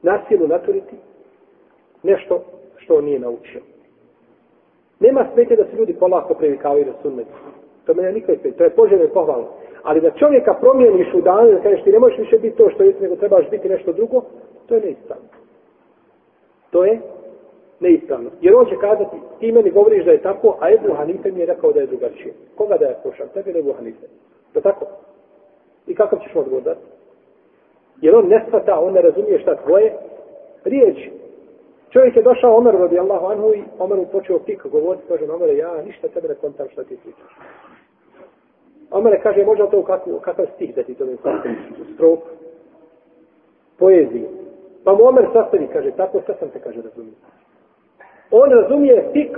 nasilu 0.02 0.48
naturiti, 0.48 0.96
nešto 2.04 2.44
što 2.78 2.96
on 2.96 3.06
nije 3.06 3.20
naučio. 3.20 3.62
Nema 5.00 5.26
smetje 5.34 5.56
da 5.56 5.64
se 5.66 5.76
ljudi 5.78 5.94
polako 5.94 6.34
previkavaju 6.34 6.86
na 6.86 6.94
sunnet. 7.02 7.28
To 7.86 7.94
mene 7.94 8.12
nikad 8.12 8.36
ne 8.44 8.52
To 8.52 8.64
je 8.64 8.70
poželjno 8.70 9.04
i 9.04 9.14
pohvalno. 9.14 9.48
Ali 9.84 10.02
da 10.02 10.12
čovjeka 10.12 10.54
promijeniš 10.54 11.14
u 11.14 11.22
danu, 11.22 11.52
da 11.52 11.62
kažeš 11.62 11.84
ti 11.84 11.92
ne 11.92 12.00
možeš 12.00 12.18
više 12.18 12.38
biti 12.38 12.58
to 12.58 12.70
što 12.70 12.84
jesi, 12.84 13.02
nego 13.02 13.16
trebaš 13.16 13.50
biti 13.50 13.70
nešto 13.70 13.94
drugo, 13.94 14.22
to 14.68 14.76
je 14.76 14.82
neispravno. 14.82 15.26
To 16.72 16.86
je 16.86 17.00
neispravno. 17.80 18.30
Jer 18.42 18.56
on 18.56 18.66
će 18.66 18.76
kazati, 18.82 19.18
ti 19.40 19.52
meni 19.52 19.72
govoriš 19.72 20.06
da 20.06 20.12
je 20.12 20.22
tako, 20.22 20.58
a 20.60 20.72
Ebu 20.72 20.94
Hanife 20.94 21.32
mi 21.32 21.40
je 21.40 21.46
rekao 21.46 21.72
da 21.72 21.80
je 21.80 21.88
drugačije. 21.88 22.34
Koga 22.56 22.78
da 22.78 22.86
je 22.86 22.96
slušam? 23.02 23.28
Tebi 23.34 23.50
ili 23.50 23.60
Ebu 23.60 23.74
Hanife? 23.74 24.08
To 24.54 24.62
tako? 24.62 24.86
I 25.88 25.96
kako 25.96 26.16
ćeš 26.18 26.34
mu 26.34 26.42
odgovoriti? 26.42 26.82
Jer 28.02 28.16
on 28.16 28.28
ne 28.28 28.44
shvata, 28.48 28.80
on 28.80 28.94
ne 28.94 29.02
razumije 29.02 29.40
šta 29.40 29.56
tvoje 29.56 29.94
riječi. 30.64 31.12
Čovjek 31.90 32.16
je 32.16 32.24
došao 32.24 32.58
Omer 32.58 32.76
radi 32.76 33.00
Allahu 33.00 33.26
anhu 33.26 33.54
i 33.54 33.64
Omer 33.80 33.98
mu 33.98 34.06
počeo 34.06 34.40
pik 34.40 34.68
govoriti, 34.72 35.08
kaže 35.08 35.32
Omer, 35.32 35.56
ja 35.56 35.82
ništa 35.86 36.08
tebe 36.08 36.28
ne 36.28 36.36
kontam 36.36 36.68
šta 36.72 36.84
ti 36.84 36.98
pričaš. 37.04 37.32
Omer 38.92 39.20
kaže, 39.24 39.46
može 39.46 39.70
to 39.72 39.84
kakav, 39.84 40.20
kakav 40.22 40.46
stih 40.56 40.76
da 40.76 40.84
ti 40.84 40.94
to 40.96 41.06
ne 41.06 41.18
kontam? 41.18 41.56
Strop, 41.94 42.20
poeziju. 43.78 44.28
Pa 44.84 44.94
mu 44.94 45.04
Omer 45.04 45.26
sastavi, 45.34 45.68
kaže, 45.74 45.92
tako 45.92 46.22
sve 46.26 46.36
sam 46.40 46.50
te, 46.50 46.60
kaže, 46.60 46.82
razumio. 46.82 47.14
On 48.32 48.52
razumije 48.52 49.10
pik, 49.14 49.38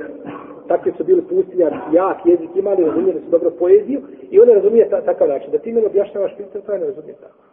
takvi 0.67 0.93
su 0.97 1.03
bili 1.03 1.21
pustinja, 1.21 1.71
jak 1.91 2.17
jezik 2.25 2.49
imali, 2.55 2.85
razumijeli 2.85 3.21
su 3.21 3.29
dobro 3.31 3.51
poeziju, 3.59 4.01
i 4.29 4.39
on 4.39 4.49
razumije 4.49 4.89
ta, 4.89 5.01
takav 5.01 5.27
način. 5.27 5.51
Da 5.51 5.57
ti 5.57 5.71
meni 5.71 5.85
objašnjavaš 5.85 6.31
pitanje, 6.37 6.65
to 6.65 6.71
ja 6.71 6.77
ne 6.77 6.85
razumije 6.85 7.15
tako. 7.15 7.43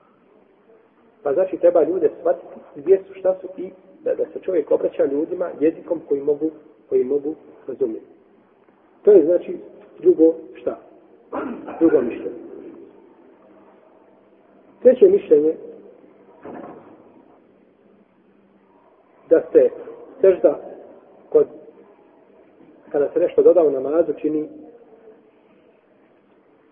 Pa 1.22 1.32
znači 1.32 1.57
treba 1.57 1.82
ljude 1.82 2.11
shvatiti 2.20 2.61
gdje 2.76 2.99
su, 2.99 3.14
šta 3.14 3.34
su 3.40 3.46
i 3.57 3.70
da, 4.05 4.14
da 4.14 4.24
se 4.24 4.40
čovjek 4.40 4.70
obraća 4.70 5.05
ljudima 5.05 5.51
jezikom 5.61 6.01
koji 6.09 6.20
mogu, 6.20 6.51
koji 6.88 7.05
mogu 7.05 7.34
razumjeti. 7.66 8.07
To 9.03 9.12
je 9.12 9.24
znači 9.24 9.59
drugo 9.99 10.34
šta? 10.55 10.78
Drugo 11.80 12.01
mišljenje. 12.01 12.38
Treće 14.82 15.09
mišljenje 15.09 15.55
da 19.30 19.42
se 19.53 19.70
sežda 20.20 20.61
kod 21.28 21.46
kada 22.92 23.09
se 23.12 23.18
nešto 23.18 23.42
doda 23.42 23.62
u 23.62 23.70
namazu 23.70 24.12
čini 24.20 24.49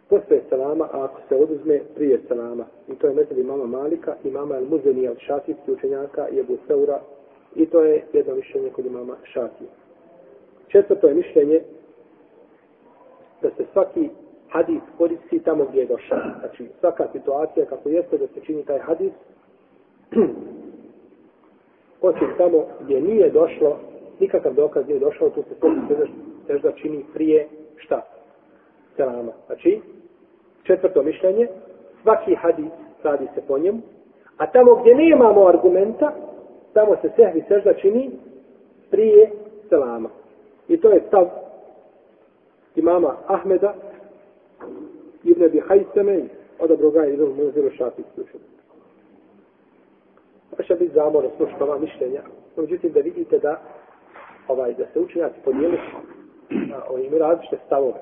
posle 0.09 0.41
selama, 0.49 0.89
a 0.93 1.05
ako 1.05 1.21
se 1.29 1.35
oduzme 1.35 1.81
prije 1.95 2.21
selama. 2.29 2.65
I 2.89 2.95
to 2.95 3.07
je 3.07 3.15
metod 3.15 3.39
mama 3.47 3.67
Malika 3.67 4.15
i 4.25 4.31
mama 4.31 4.57
El 4.57 4.65
Muzeni 4.65 5.09
od 5.09 5.19
šafijski 5.19 5.73
učenjaka 5.73 6.29
i 6.29 6.39
Ebu 6.39 6.57
Seura 6.67 7.01
i 7.57 7.67
to 7.67 7.83
je 7.83 8.05
jedno 8.13 8.35
mišljenje 8.35 8.71
kod 8.71 8.93
mama 8.93 9.17
Šafije. 9.25 9.71
Četvrto 10.69 11.09
je 11.09 11.15
mišljenje 11.15 11.61
da 13.43 13.51
se 13.51 13.65
svaki 13.73 14.11
hadis 14.49 14.83
koristi 14.99 15.39
tamo 15.39 15.65
gdje 15.65 15.81
je 15.81 15.87
došao. 15.87 16.19
Znači 16.41 16.69
svaka 16.81 17.09
situacija 17.13 17.67
kako 17.67 17.89
jeste 17.89 18.19
da 18.19 18.27
se 18.27 18.41
čini 18.41 18.65
taj 18.65 18.79
hadis 18.79 19.13
osim 22.01 22.29
tamo 22.39 22.67
gdje 22.81 23.01
nije 23.01 23.31
došlo 23.31 23.79
nikakav 24.21 24.55
dokaz 24.55 24.87
nije 24.89 25.01
došao, 25.01 25.31
tu 25.31 25.43
se 25.43 25.55
sve 25.87 26.07
sežda 26.47 26.73
čini 26.73 27.05
prije 27.15 27.49
šta? 27.77 28.03
Selama. 28.97 29.33
Znači, 29.47 29.81
četvrto 30.63 31.03
mišljenje, 31.03 31.49
svaki 32.03 32.35
hadis 32.35 32.71
radi 33.03 33.27
se 33.35 33.43
po 33.49 33.59
njemu, 33.59 33.79
a 34.37 34.47
tamo 34.47 34.75
gdje 34.75 34.95
nemamo 34.95 35.47
argumenta, 35.47 36.13
tamo 36.77 36.97
se 37.03 37.11
sehvi 37.17 37.45
sežda 37.49 37.75
čini 37.75 38.11
prije 38.91 39.31
selama. 39.69 40.09
I 40.69 40.81
to 40.81 40.91
je 40.91 41.03
stav 41.09 41.27
imama 42.77 43.17
Ahmeda, 43.27 43.75
Ibn 45.25 45.45
Abi 45.45 45.61
Hajseme, 45.61 46.23
od 46.59 46.71
obroga 46.71 47.01
je 47.01 47.15
Ibn 47.15 47.25
Muziru 47.25 47.71
Šafi 47.71 48.03
slušao. 48.15 48.41
Pa 50.57 50.63
će 50.63 50.75
biti 50.75 50.95
zamorno 50.95 51.31
slušati 51.37 51.63
ova 51.63 51.79
mišljenja. 51.79 52.23
Međutim, 52.57 52.93
da 52.93 53.01
vidite 53.01 53.39
da 53.39 53.61
ovaj, 54.49 54.75
da 54.75 54.85
se 54.93 55.01
učenjaci 55.01 55.37
podijeli 55.45 55.79
oni 56.91 57.05
imaju 57.05 57.23
različite 57.23 57.59
stavove. 57.67 58.01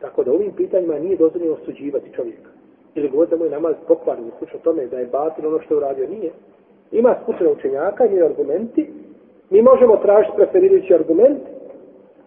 Tako 0.00 0.24
da 0.24 0.32
ovim 0.32 0.52
pitanjima 0.52 0.98
nije 0.98 1.16
dozvoljeno 1.16 1.54
osuđivati 1.54 2.12
čovjeka. 2.16 2.50
Ili 2.94 3.08
govoriti 3.08 3.30
da 3.30 3.38
mu 3.38 3.44
je 3.44 3.50
namaz 3.50 3.74
pokvarni, 3.86 4.30
slučno 4.38 4.58
tome 4.58 4.86
da 4.86 4.98
je 4.98 5.06
batil 5.06 5.46
ono 5.46 5.60
što 5.60 5.74
je 5.74 5.78
uradio, 5.78 6.08
nije. 6.08 6.32
Ima 6.92 7.16
skupina 7.22 7.50
učenjaka, 7.50 8.06
i 8.06 8.22
argumenti, 8.22 8.90
mi 9.50 9.62
možemo 9.62 9.96
tražiti 9.96 10.36
preferirajući 10.36 10.94
argument, 10.94 11.42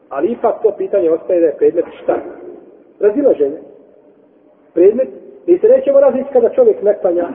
ali 0.09 0.31
ipak 0.31 0.61
to 0.61 0.73
pitanje 0.77 1.11
ostaje 1.11 1.39
da 1.39 1.45
je 1.45 1.57
predmet 1.57 1.85
šta? 2.03 2.17
Razilaženje. 2.99 3.57
Predmet, 4.73 5.09
mi 5.47 5.59
se 5.59 5.67
nećemo 5.67 5.99
različiti 5.99 6.33
kada 6.33 6.49
čovjek 6.49 6.81
ne 6.81 6.97
klanja, 7.01 7.29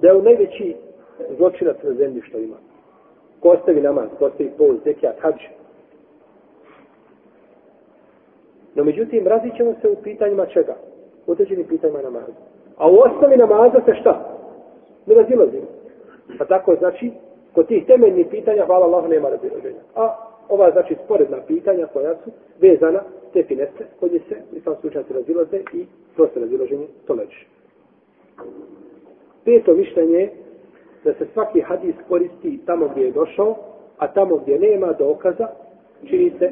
da 0.00 0.08
je 0.08 0.14
u 0.14 0.22
najveći 0.22 0.74
zločinac 1.36 1.76
na 1.82 1.92
zemlji 1.92 2.22
što 2.22 2.38
ima. 2.38 2.56
Ko 3.40 3.48
ostavi 3.48 3.80
namaz, 3.80 4.08
ko 4.18 4.24
ostavi 4.24 4.50
pol, 4.58 4.74
zekijat, 4.84 5.20
hađ. 5.20 5.34
No 8.74 8.84
međutim, 8.84 9.26
različit 9.26 9.56
ćemo 9.56 9.74
se 9.80 9.88
u 9.88 9.96
pitanjima 10.02 10.46
čega? 10.46 10.74
U 11.26 11.32
određenim 11.32 11.66
pitanjima 11.66 12.02
namaza. 12.02 12.32
A 12.76 12.90
u 12.90 12.98
osnovi 12.98 13.36
namaza 13.36 13.80
se 13.86 13.94
šta? 14.00 14.36
Ne 15.06 15.14
razilazimo. 15.14 15.79
Pa 16.38 16.44
tako 16.44 16.74
znači, 16.74 17.10
kod 17.54 17.66
tih 17.66 17.86
temeljnih 17.86 18.26
pitanja, 18.30 18.66
hvala 18.66 18.86
Allah, 18.86 19.08
nema 19.08 19.28
razilaženja. 19.28 19.80
A 19.94 20.16
ova 20.48 20.70
znači 20.70 20.96
sporedna 21.04 21.36
pitanja 21.46 21.86
koja 21.86 22.14
su 22.14 22.30
vezana, 22.60 23.00
te 23.32 23.42
finese, 23.42 23.84
kod 24.00 24.10
se, 24.10 24.36
islam 24.52 24.76
slučajci 24.80 25.08
slučaj 25.08 25.20
razilaze 25.20 25.56
i 25.72 25.86
to 26.16 26.28
se 26.34 26.40
razilaženje 26.40 26.86
to 27.06 27.14
leči. 27.14 27.46
Peto 29.44 29.74
mišljenje 29.74 30.30
da 31.04 31.12
se 31.14 31.26
svaki 31.32 31.60
hadis 31.60 31.94
koristi 32.08 32.60
tamo 32.66 32.88
gdje 32.88 33.04
je 33.04 33.10
došao, 33.10 33.56
a 33.98 34.08
tamo 34.08 34.36
gdje 34.36 34.58
nema 34.58 34.92
dokaza, 34.92 35.48
čini 36.08 36.32
se 36.38 36.50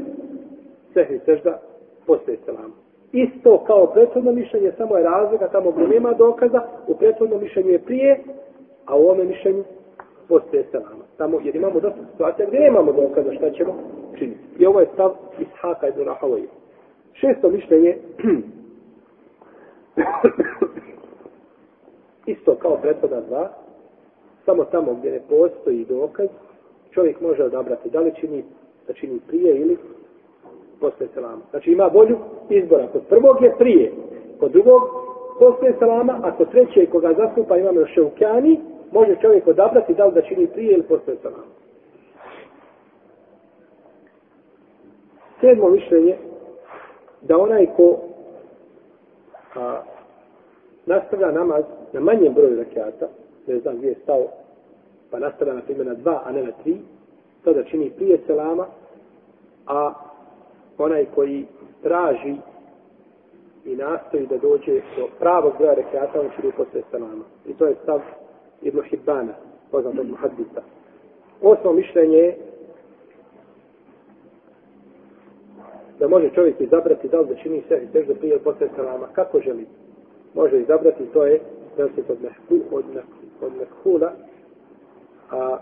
sehni 0.94 1.20
sežda 1.24 1.60
posle 2.06 2.36
selama. 2.44 2.74
Isto 3.12 3.64
kao 3.66 3.86
prethodno 3.86 4.32
mišljenje, 4.32 4.72
samo 4.76 4.96
je 4.96 5.04
razlika 5.04 5.48
tamo 5.48 5.70
gdje 5.70 5.88
nema 5.88 6.12
dokaza, 6.12 6.62
u 6.86 6.94
prethodnom 6.94 7.42
mišljenju 7.42 7.70
je 7.70 7.78
prije, 7.78 8.20
a 8.88 8.96
u 8.96 9.00
ovome 9.00 9.24
mišljenju 9.24 9.64
posle 10.28 10.64
selama. 10.70 11.04
Tamo, 11.16 11.40
jer 11.44 11.56
imamo 11.56 11.80
dosta 11.80 11.98
situacija 12.12 12.48
gdje 12.48 12.60
nemamo 12.60 12.92
dokaza 12.92 13.32
šta 13.34 13.50
ćemo 13.50 13.74
činiti. 14.18 14.40
I 14.58 14.66
ovo 14.66 14.80
je 14.80 14.88
stav 14.94 15.12
Ishaka 15.38 15.88
i 15.88 16.04
Rahavoje. 16.04 16.48
Šesto 17.12 17.50
mišljenje, 17.50 17.96
isto 22.26 22.54
kao 22.54 22.76
prethodna 22.76 23.20
dva, 23.20 23.50
samo 24.44 24.64
tamo 24.64 24.94
gdje 24.94 25.12
ne 25.12 25.20
postoji 25.28 25.84
dokaz, 25.84 26.28
čovjek 26.90 27.20
može 27.20 27.44
odabrati 27.44 27.90
da 27.90 28.00
li 28.00 28.14
čini, 28.20 28.44
da 28.86 28.92
čini 28.92 29.20
prije 29.28 29.56
ili 29.56 29.76
posle 30.80 31.06
selama. 31.14 31.42
Znači 31.50 31.72
ima 31.72 31.90
volju 31.92 32.18
izbora. 32.48 32.86
Kod 32.86 33.02
prvog 33.08 33.42
je 33.42 33.54
prije, 33.58 33.92
kod 34.40 34.52
drugog 34.52 34.82
posle 35.38 35.72
selama, 35.78 36.20
a 36.22 36.36
kod 36.36 36.50
trećeg 36.50 36.90
koga 36.90 37.14
zastupa 37.16 37.56
imamo 37.56 37.80
još 37.80 37.94
šeukjani, 37.94 38.60
može 38.92 39.16
čovjek 39.20 39.46
odabrati 39.46 39.94
da 39.94 40.04
li 40.04 40.14
da 40.14 40.22
čini 40.22 40.46
prije 40.46 40.72
ili 40.72 40.82
posle 40.82 41.14
salama. 41.22 41.44
Sedmo 45.40 45.68
mišljenje, 45.68 46.16
da 47.22 47.38
onaj 47.38 47.66
ko 47.76 47.98
a, 49.56 49.82
nastavlja 50.86 51.30
namaz 51.30 51.64
na 51.92 52.00
manjem 52.00 52.34
broju 52.34 52.56
rakijata, 52.56 53.06
ne 53.46 53.58
znam 53.58 53.76
gdje 53.76 53.88
je 53.88 53.94
stao, 54.02 54.26
pa 55.10 55.18
nastavlja 55.18 55.54
na 55.54 55.62
primjer 55.62 55.86
na 55.86 55.94
dva, 55.94 56.22
a 56.24 56.32
ne 56.32 56.42
na 56.42 56.52
tri, 56.62 56.76
to 57.44 57.52
da 57.52 57.64
čini 57.64 57.90
prije 57.90 58.18
selama, 58.26 58.66
a 59.66 59.92
onaj 60.78 61.06
koji 61.14 61.46
traži 61.82 62.36
i 63.64 63.76
nastoji 63.76 64.26
da 64.26 64.36
dođe 64.36 64.80
do 64.96 65.08
pravog 65.18 65.52
broja 65.58 65.74
rekata, 65.74 66.20
on 66.20 66.30
čini 66.36 66.52
posle 66.56 66.82
selama. 66.90 67.24
I 67.46 67.54
to 67.54 67.66
je 67.66 67.74
stav 67.82 68.00
Ibn 68.62 68.80
Hibbana, 68.82 69.34
poznatog 69.70 70.06
Muhaddisa. 70.06 70.62
Osmo 71.42 71.72
mišljenje 71.72 72.16
je 72.16 72.36
da 75.98 76.08
može 76.08 76.30
čovjek 76.34 76.60
izabrati 76.60 77.08
da 77.08 77.20
li 77.20 77.26
da 77.26 77.34
čini 77.34 77.62
sve 77.68 77.80
teždu 77.92 78.14
prije 78.14 78.32
ili 78.32 78.44
posle 78.44 78.68
salama, 78.76 79.06
kako 79.12 79.40
želi. 79.40 79.66
Može 80.34 80.60
izabrati, 80.60 81.06
to 81.12 81.24
je 81.24 81.40
da 81.76 81.84
od, 81.84 82.22
mehku, 82.22 82.76
od, 82.76 82.84
od 83.40 83.52
mekhula, 83.58 84.12
a 85.30 85.58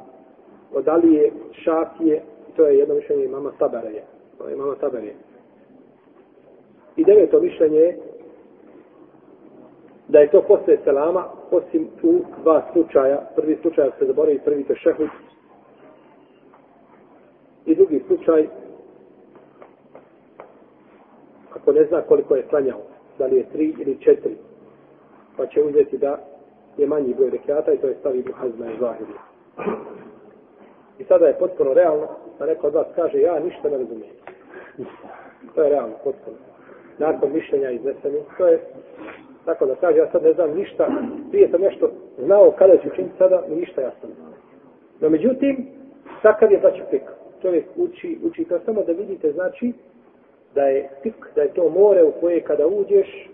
od 0.73 0.89
Alije 0.89 1.33
Šafije, 1.53 2.23
to 2.57 2.67
je 2.67 2.79
jedno 2.79 2.95
mišljenje 2.95 3.25
imama 3.25 3.53
Tabareje. 3.59 4.03
To 4.39 4.49
je 4.49 4.55
imama 4.55 4.75
Tabareje. 4.75 5.15
I 6.97 7.05
deveto 7.05 7.41
mišljenje 7.41 7.79
je 7.79 7.99
da 10.09 10.19
je 10.19 10.31
to 10.31 10.43
posle 10.43 10.79
selama, 10.85 11.25
osim 11.51 11.89
u 12.03 12.23
dva 12.43 12.63
slučaja. 12.73 13.31
Prvi 13.37 13.59
slučaj 13.63 13.91
se 13.99 14.07
zaboravi 14.07 14.41
prvi 14.45 14.65
tešehud. 14.65 15.09
I 17.67 17.75
drugi 17.75 18.03
slučaj, 18.07 18.49
ako 21.55 21.73
ne 21.73 21.85
zna 21.85 22.03
koliko 22.03 22.37
je 22.37 22.43
klanjao, 22.43 22.81
da 23.19 23.27
li 23.27 23.37
je 23.37 23.49
tri 23.53 23.75
ili 23.79 24.01
četiri, 24.01 24.37
pa 25.37 25.47
će 25.47 25.63
uzeti 25.63 25.99
da 25.99 26.19
je 26.77 26.87
manji 26.87 27.15
broj 27.15 27.31
rekiata 27.31 27.73
i 27.73 27.79
to 27.79 27.87
je 27.87 27.97
stavi 28.01 28.19
Ibn 28.19 28.33
Hazma 28.33 28.67
i 28.67 28.79
Zahiri. 28.81 29.13
I 30.99 31.05
sada 31.05 31.27
je 31.27 31.39
potpuno 31.39 31.75
realno 31.75 32.07
da 32.39 32.47
neko 32.47 32.67
od 32.67 32.75
vas 32.75 32.87
kaže 32.95 33.21
ja 33.21 33.41
ništa 33.41 33.69
ne 33.69 33.79
razumijem. 33.79 34.15
To 35.55 35.63
je 35.63 35.71
realno, 35.71 35.95
potpuno. 36.05 36.37
Nakon 36.99 37.33
mišljenja 37.33 37.71
iznesenih, 37.71 38.23
to 38.39 38.47
je 38.47 38.61
tako 39.47 39.67
da 39.67 39.75
kaže 39.75 39.99
ja 39.99 40.11
sad 40.13 40.23
ne 40.23 40.33
znam 40.33 40.55
ništa, 40.55 40.89
prije 41.31 41.49
sam 41.49 41.61
nešto 41.61 41.91
znao 42.25 42.51
kada 42.51 42.77
ću 42.77 42.89
učiniti 42.93 43.15
sada, 43.19 43.43
mi 43.49 43.57
ništa 43.57 43.81
jasno. 43.81 44.09
No 45.01 45.09
međutim, 45.11 45.67
takav 46.23 46.53
je 46.53 46.61
znači 46.61 46.83
fik. 46.91 47.03
Čovjek 47.43 47.65
uči, 47.77 48.19
uči 48.25 48.45
to 48.45 48.61
samo 48.65 48.83
da 48.83 48.93
vidite 48.93 49.33
znači 49.33 49.73
da 50.55 50.63
je 50.63 50.89
fik, 51.03 51.15
da 51.35 51.43
je 51.43 51.55
to 51.55 51.69
more 51.69 52.05
u 52.05 52.13
koje 52.21 52.41
kada 52.41 52.67
uđeš, 52.67 53.31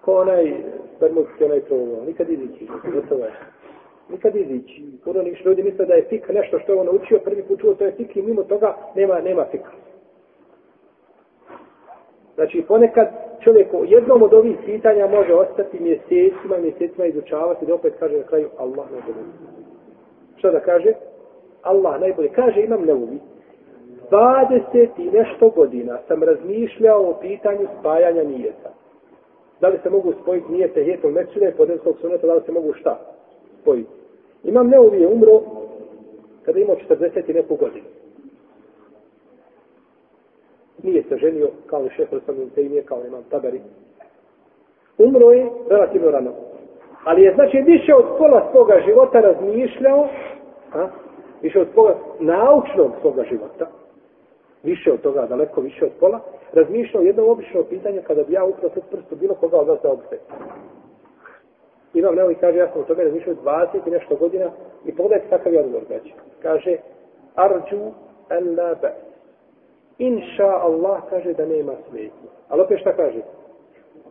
ko 0.00 0.20
onaj 0.20 0.54
spermutski 0.96 1.44
onaj 1.44 1.60
provo, 1.60 2.04
nikad 2.06 2.30
izići, 2.30 2.66
gotovo 2.94 3.24
je. 3.24 3.32
Nikad 4.10 4.36
izići. 4.36 4.84
Puno 5.04 5.22
niš 5.22 5.44
ljudi 5.44 5.62
misle 5.62 5.86
da 5.86 5.94
je 5.94 6.06
fik 6.08 6.28
nešto 6.28 6.58
što 6.58 6.72
je 6.72 6.78
on 6.78 6.86
naučio, 6.86 7.18
prvi 7.18 7.42
put 7.42 7.60
čuo 7.60 7.74
to 7.74 7.84
je 7.84 7.92
fik 7.92 8.16
i 8.16 8.22
mimo 8.22 8.42
toga 8.42 8.76
nema, 8.94 9.20
nema 9.20 9.44
fika. 9.50 9.70
Znači, 12.34 12.64
ponekad 12.68 13.08
čovjek 13.44 13.74
u 13.74 13.84
jednom 13.84 14.22
od 14.22 14.34
ovih 14.34 14.56
pitanja 14.64 15.06
može 15.06 15.34
ostati 15.34 15.80
mjesecima 15.80 16.56
i 16.58 16.62
mjesecima 16.62 17.06
izučavati 17.06 17.66
da 17.66 17.74
opet 17.74 17.94
kaže 17.98 18.16
na 18.16 18.22
kraju 18.22 18.48
Allah 18.58 18.86
najbolje. 18.92 19.26
Što 20.36 20.50
da 20.50 20.60
kaže? 20.60 20.92
Allah 21.62 22.00
najbolje. 22.00 22.28
Kaže, 22.28 22.60
imam 22.60 22.84
neuvi. 22.84 23.18
20 24.10 24.88
i 24.98 25.10
nešto 25.10 25.48
godina 25.48 25.98
sam 26.08 26.22
razmišljao 26.22 27.10
o 27.10 27.18
pitanju 27.20 27.66
spajanja 27.80 28.22
nijeta. 28.22 28.70
Da 29.60 29.68
li 29.68 29.78
se 29.82 29.90
mogu 29.90 30.12
spojiti 30.22 30.52
nijete 30.52 30.84
hijetom 30.84 31.12
mečine, 31.12 31.52
podenskog 31.56 31.96
suneta, 32.00 32.26
da 32.26 32.34
li 32.34 32.42
se 32.46 32.52
mogu 32.52 32.72
šta 32.72 32.98
spojiti. 33.60 33.90
Imam 34.44 34.68
neuvi 34.68 35.00
je 35.00 35.08
umro 35.08 35.40
kada 36.44 36.58
imao 36.58 36.76
40 36.88 37.30
i 37.30 37.32
neku 37.32 37.56
godinu 37.56 37.86
nije 40.84 41.02
se 41.02 41.16
ženio 41.16 41.48
kao 41.66 41.88
šef 41.96 42.12
Rasulun 42.12 42.50
Tejmije, 42.54 42.82
kao 42.82 42.98
imam 43.06 43.22
Tabari. 43.30 43.60
Umro 44.98 45.30
je 45.30 45.50
relativno 45.68 46.10
rano. 46.10 46.32
Ali 47.04 47.22
je 47.22 47.34
znači 47.34 47.56
više 47.66 47.94
od 47.94 48.04
pola 48.18 48.48
svoga 48.52 48.80
života 48.86 49.20
razmišljao, 49.20 50.08
a, 50.72 50.88
više 51.42 51.60
od 51.60 51.68
pola 51.74 51.94
naučnog 52.20 52.90
svoga 53.00 53.24
života, 53.24 53.66
više 54.62 54.92
od 54.92 55.00
toga, 55.00 55.26
daleko 55.26 55.60
više 55.60 55.84
od 55.84 55.90
pola, 56.00 56.20
razmišljao 56.52 57.02
jedno 57.02 57.26
obično 57.26 57.62
pitanje 57.62 58.02
kada 58.02 58.22
bi 58.22 58.32
ja 58.32 58.44
upravo 58.44 58.72
sve 58.72 58.82
prstu 58.90 59.16
bilo 59.16 59.34
koga 59.34 59.56
od 59.56 59.68
vas 59.68 59.78
da 59.82 59.90
obse. 59.90 60.18
Imam 61.94 62.14
nevo 62.14 62.30
i 62.30 62.34
kaže, 62.34 62.58
ja 62.58 62.72
sam 62.72 62.80
u 62.80 62.84
tome 62.84 63.04
razmišljao 63.04 63.36
20 63.44 63.66
i 63.86 63.90
nešto 63.90 64.16
godina 64.16 64.50
i 64.84 64.96
pogledajte 64.96 65.36
kakav 65.36 65.52
je 65.52 65.60
odgovor 65.60 65.84
znači. 65.86 66.12
Kaže, 66.42 66.76
arđu 67.34 67.80
en 68.30 68.58
la 68.58 68.74
bes 68.74 69.13
inša 69.98 70.46
Allah 70.46 71.02
kaže 71.10 71.32
da 71.32 71.46
nema 71.46 71.72
smetnje. 71.88 72.28
Ali 72.48 72.62
opet 72.62 72.80
šta 72.80 72.96
kaže? 72.96 73.20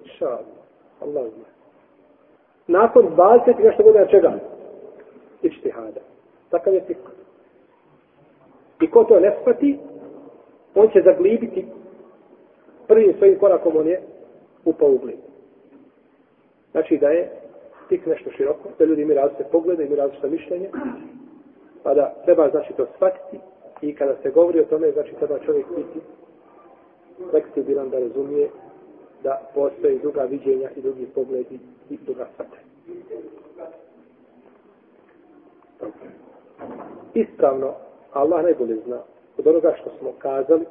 Inša 0.03 0.27
Allah. 0.27 0.63
Allah 1.01 1.31
zna. 1.33 1.45
Nakon 2.67 3.05
20 3.15 3.63
nešto 3.63 3.83
godina 3.83 4.05
čega? 4.05 4.33
Ištihada. 5.41 6.01
Takav 6.49 6.73
je 6.73 6.85
tik. 6.85 6.97
I 8.81 8.91
ko 8.91 9.03
to 9.03 9.19
ne 9.19 9.35
shvati, 9.41 9.79
on 10.75 10.89
će 10.89 11.01
zaglibiti 11.01 11.65
prvim 12.87 13.13
svojim 13.17 13.39
korakom 13.39 13.77
on 13.77 13.87
je 13.87 14.01
upao 14.65 14.89
u 14.89 14.97
glib. 14.97 15.19
Znači 16.71 16.97
da 16.97 17.09
je 17.09 17.31
tik 17.89 18.05
nešto 18.05 18.31
široko, 18.31 18.69
da 18.79 18.85
ljudi 18.85 19.01
imaju 19.01 19.19
različite 19.19 19.49
poglede, 19.51 19.83
imaju 19.83 19.97
različite 19.97 20.29
mišljenje, 20.29 20.69
pa 21.83 21.93
da 21.93 22.13
treba 22.25 22.49
znači 22.49 22.73
to 22.73 22.85
shvatiti 22.95 23.39
I 23.83 23.95
kada 23.95 24.15
se 24.23 24.29
govori 24.29 24.59
o 24.59 24.65
tome, 24.65 24.91
znači 24.91 25.15
treba 25.15 25.39
čovjek 25.39 25.65
biti 25.75 25.99
fleksibilan 27.29 27.89
da 27.89 27.99
razumije 27.99 28.49
da 29.23 29.41
postoje 29.53 29.99
druga 29.99 30.23
viđenja 30.23 30.69
i 30.75 30.81
drugi 30.81 31.05
pogledi 31.15 31.59
i 31.89 31.97
druga 32.05 32.27
svata. 32.35 32.57
Ispravno, 37.13 37.73
Allah 38.13 38.43
najbolje 38.43 38.75
zna 38.85 38.99
od 39.37 39.47
onoga 39.47 39.75
što 39.81 39.89
smo 39.99 40.11
kazali, 40.19 40.65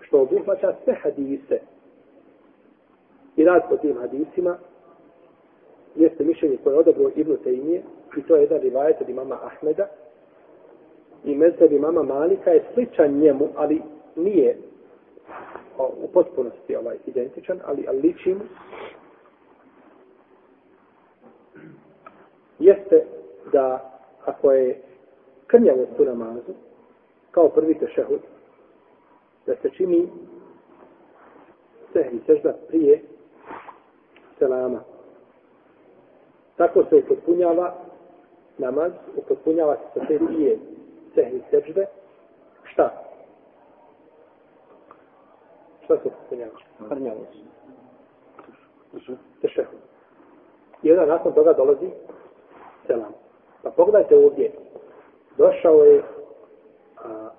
što 0.00 0.20
obuhvaća 0.20 0.74
sve 0.84 0.94
hadise 0.94 1.60
i 3.36 3.44
rad 3.44 3.62
po 3.68 3.76
tim 3.76 3.96
hadisima, 4.00 4.58
jeste 5.94 6.24
mišljenje 6.24 6.56
koje 6.64 6.74
je 6.74 6.78
odobro 6.78 7.10
Ibnu 7.16 7.36
Tejmije, 7.36 7.82
i 8.16 8.22
to 8.22 8.36
je 8.36 8.42
jedan 8.42 8.60
rivajet 8.60 9.00
od 9.00 9.08
imama 9.08 9.38
Ahmeda, 9.42 9.88
i 11.24 11.34
mezheb 11.34 11.72
mama 11.80 12.02
Malika 12.02 12.50
je 12.50 12.64
sličan 12.74 13.18
njemu, 13.18 13.48
ali 13.56 13.82
nije 14.16 14.56
o, 15.78 15.92
u 16.02 16.08
potpunosti 16.12 16.76
ovaj 16.76 16.96
identičan, 17.06 17.60
ali, 17.64 17.84
ali 17.88 18.00
liči 18.00 18.34
mu. 18.34 18.40
Jeste 22.58 23.04
da 23.52 23.92
ako 24.24 24.52
je 24.52 24.80
krnjavost 25.46 25.92
u 25.98 26.04
namazu, 26.04 26.52
kao 27.30 27.48
prvi 27.48 27.78
tešehud, 27.78 28.20
da 29.46 29.56
se 29.62 29.70
čini 29.70 30.08
sehri 31.92 32.20
sežda 32.26 32.54
prije 32.68 33.02
selama. 34.38 34.80
Tako 36.56 36.84
se 36.84 36.96
upotpunjava 36.96 37.74
namaz, 38.58 38.92
upotpunjava 39.16 39.76
se 39.76 40.00
sa 40.00 40.06
te 40.06 40.18
dvije 40.18 40.58
sehni 41.16 41.40
sežde, 41.50 41.86
šta? 42.64 43.02
Šta 45.84 45.96
se 46.02 46.08
ispunjava? 46.08 46.52
Hrnjavo 46.88 47.20
se. 47.32 49.12
Tešehud. 49.40 49.78
I 50.82 50.92
onda 50.92 51.06
nakon 51.06 51.32
toga 51.32 51.52
dolazi 51.52 51.90
selam. 52.86 53.12
Pa 53.62 53.70
pogledajte 53.70 54.16
ovdje. 54.16 54.52
Došao 55.38 55.84
je 55.84 56.02
a, 57.04 57.30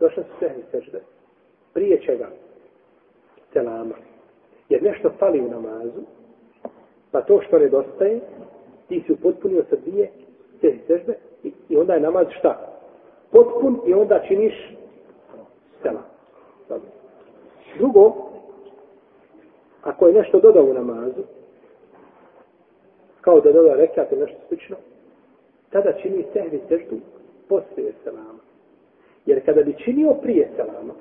došao 0.00 0.24
su 0.24 0.30
sehni 0.38 0.62
sežde. 0.70 1.02
Prije 1.72 2.00
čega? 2.02 2.28
Selama. 3.52 3.94
Jer 4.68 4.82
nešto 4.82 5.10
fali 5.18 5.40
u 5.40 5.48
namazu, 5.50 6.02
pa 7.10 7.22
to 7.22 7.40
što 7.40 7.58
nedostaje, 7.58 8.20
ti 8.88 9.02
si 9.06 9.12
upotpunio 9.12 9.64
sa 9.70 9.76
dvije 9.76 10.12
sehni 10.60 10.80
sežde 10.86 11.18
i, 11.42 11.52
i 11.68 11.76
onda 11.76 11.94
je 11.94 12.00
namaz 12.00 12.26
šta? 12.38 12.73
Potpun 13.34 13.80
i 13.86 13.94
onda 13.94 14.20
činiš 14.28 14.76
sela. 15.82 16.02
Drugo, 17.78 18.12
ako 19.82 20.06
je 20.06 20.14
nešto 20.14 20.40
dodao 20.40 20.64
u 20.64 20.74
namazu, 20.74 21.22
kao 23.20 23.40
da 23.40 23.52
dodao 23.52 23.74
rekat 23.74 24.12
ili 24.12 24.20
nešto 24.20 24.38
slično, 24.48 24.76
tada 25.70 25.92
čini 25.92 26.24
sehvi 26.32 26.60
seždu 26.68 26.96
poslije 27.48 27.92
selama. 28.04 28.40
Jer 29.26 29.44
kada 29.44 29.62
bi 29.62 29.76
činio 29.84 30.14
prije 30.22 30.48
selama, 30.56 30.94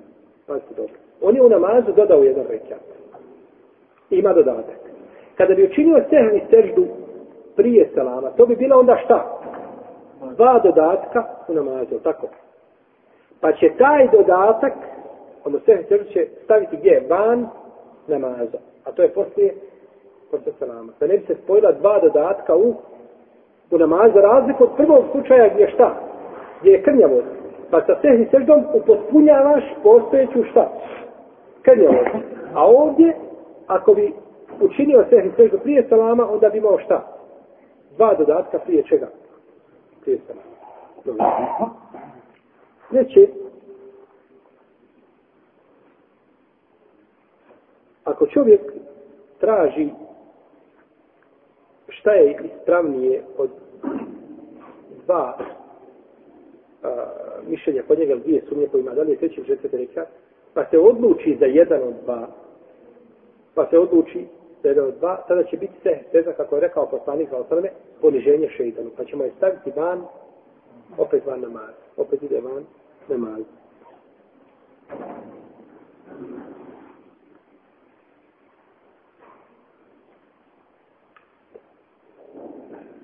pazite 0.47 0.73
dobro, 0.77 0.93
on 1.21 1.35
je 1.35 1.41
u 1.41 1.49
namazu 1.49 1.91
dodao 1.95 2.23
jedan 2.23 2.45
rekat. 2.49 2.83
Ima 4.09 4.33
dodatak. 4.33 4.79
Kada 5.37 5.55
bi 5.55 5.65
učinio 5.65 6.03
sehvi 6.09 6.41
seždu 6.49 6.85
prije 7.55 7.89
selama, 7.93 8.29
to 8.29 8.45
bi 8.45 8.55
bila 8.55 8.77
onda 8.77 8.97
šta? 9.05 9.39
Dva 10.31 10.59
dodatka 10.59 11.23
u 11.47 11.53
namazu, 11.53 11.99
tako? 12.03 12.27
Pa 13.41 13.51
će 13.51 13.71
taj 13.77 14.07
dodatak, 14.11 14.73
ono 15.45 15.59
sve 15.59 15.83
će 16.13 16.27
staviti 16.43 16.77
gdje? 16.77 17.05
Van 17.09 17.47
namaza. 18.07 18.57
A 18.85 18.91
to 18.91 19.01
je 19.01 19.13
poslije, 19.13 19.53
poslije 20.31 20.53
salama. 20.59 20.91
Da 20.99 21.07
ne 21.07 21.17
bi 21.17 21.25
se 21.25 21.35
spojila 21.43 21.71
dva 21.71 21.99
dodatka 21.99 22.55
u, 22.55 22.73
u 23.71 23.77
namazu, 23.77 24.17
razliku 24.21 24.63
od 24.63 24.69
prvog 24.77 25.03
slučaja 25.11 25.49
gdje 25.53 25.69
šta? 25.69 25.95
Gdje 26.61 26.71
je 26.71 26.83
krnjavost. 26.83 27.27
Pa 27.71 27.81
sa 27.81 27.95
sehni 28.01 28.27
seždom 28.31 28.65
upotpunjavaš 28.73 29.63
postojeću 29.83 30.43
šta? 30.51 30.71
Krnjavost. 31.61 32.15
A 32.53 32.65
ovdje, 32.65 33.15
ako 33.67 33.93
bi 33.93 34.13
učinio 34.61 35.05
sehni 35.09 35.31
seždu 35.35 35.59
prije 35.59 35.87
salama, 35.89 36.31
onda 36.31 36.49
bi 36.49 36.57
imao 36.57 36.79
šta? 36.79 37.07
Dva 37.95 38.13
dodatka 38.13 38.59
prije 38.59 38.83
čega? 38.83 39.07
Te 40.05 40.17
sam. 40.27 40.37
Treće, 42.89 43.27
ako 48.03 48.27
čovjek 48.27 48.61
traži 49.39 49.89
šta 51.87 52.11
je 52.11 52.37
ispravnije 52.43 53.23
od 53.37 53.49
dva 55.05 55.37
a, 56.83 57.05
mišljenja 57.47 57.83
kod 57.87 57.99
njega, 57.99 58.15
dvije 58.15 58.41
sumnje 58.49 58.67
kojima 58.67 58.91
da 58.91 59.01
li 59.01 59.11
je 59.11 59.17
treći 59.17 59.45
četvrti 59.45 59.77
rekat, 59.77 60.07
pa 60.53 60.65
se 60.65 60.79
odluči 60.79 61.37
za 61.39 61.45
jedan 61.45 61.83
od 61.83 61.93
dva, 62.03 62.27
pa 63.55 63.67
se 63.69 63.77
odluči 63.77 64.27
za 64.63 64.83
od 64.83 64.95
dva, 64.97 65.25
tada 65.27 65.43
će 65.43 65.57
biti 65.57 65.73
se, 65.83 65.99
teza 66.11 66.31
kako 66.31 66.55
je 66.55 66.61
rekao 66.61 66.89
poslanik 66.89 67.29
za 67.29 67.37
osrme, 67.37 67.69
poniženje 68.01 68.49
šeitanu, 68.49 68.89
pa 68.97 69.05
ćemo 69.05 69.23
je 69.23 69.31
staviti 69.37 69.71
van 69.75 70.05
Opet 70.97 71.25
van 71.25 71.41
namaz. 71.41 71.73
Opet 71.97 72.23
ide 72.23 72.41
van 72.41 72.65
namaz. 73.07 73.41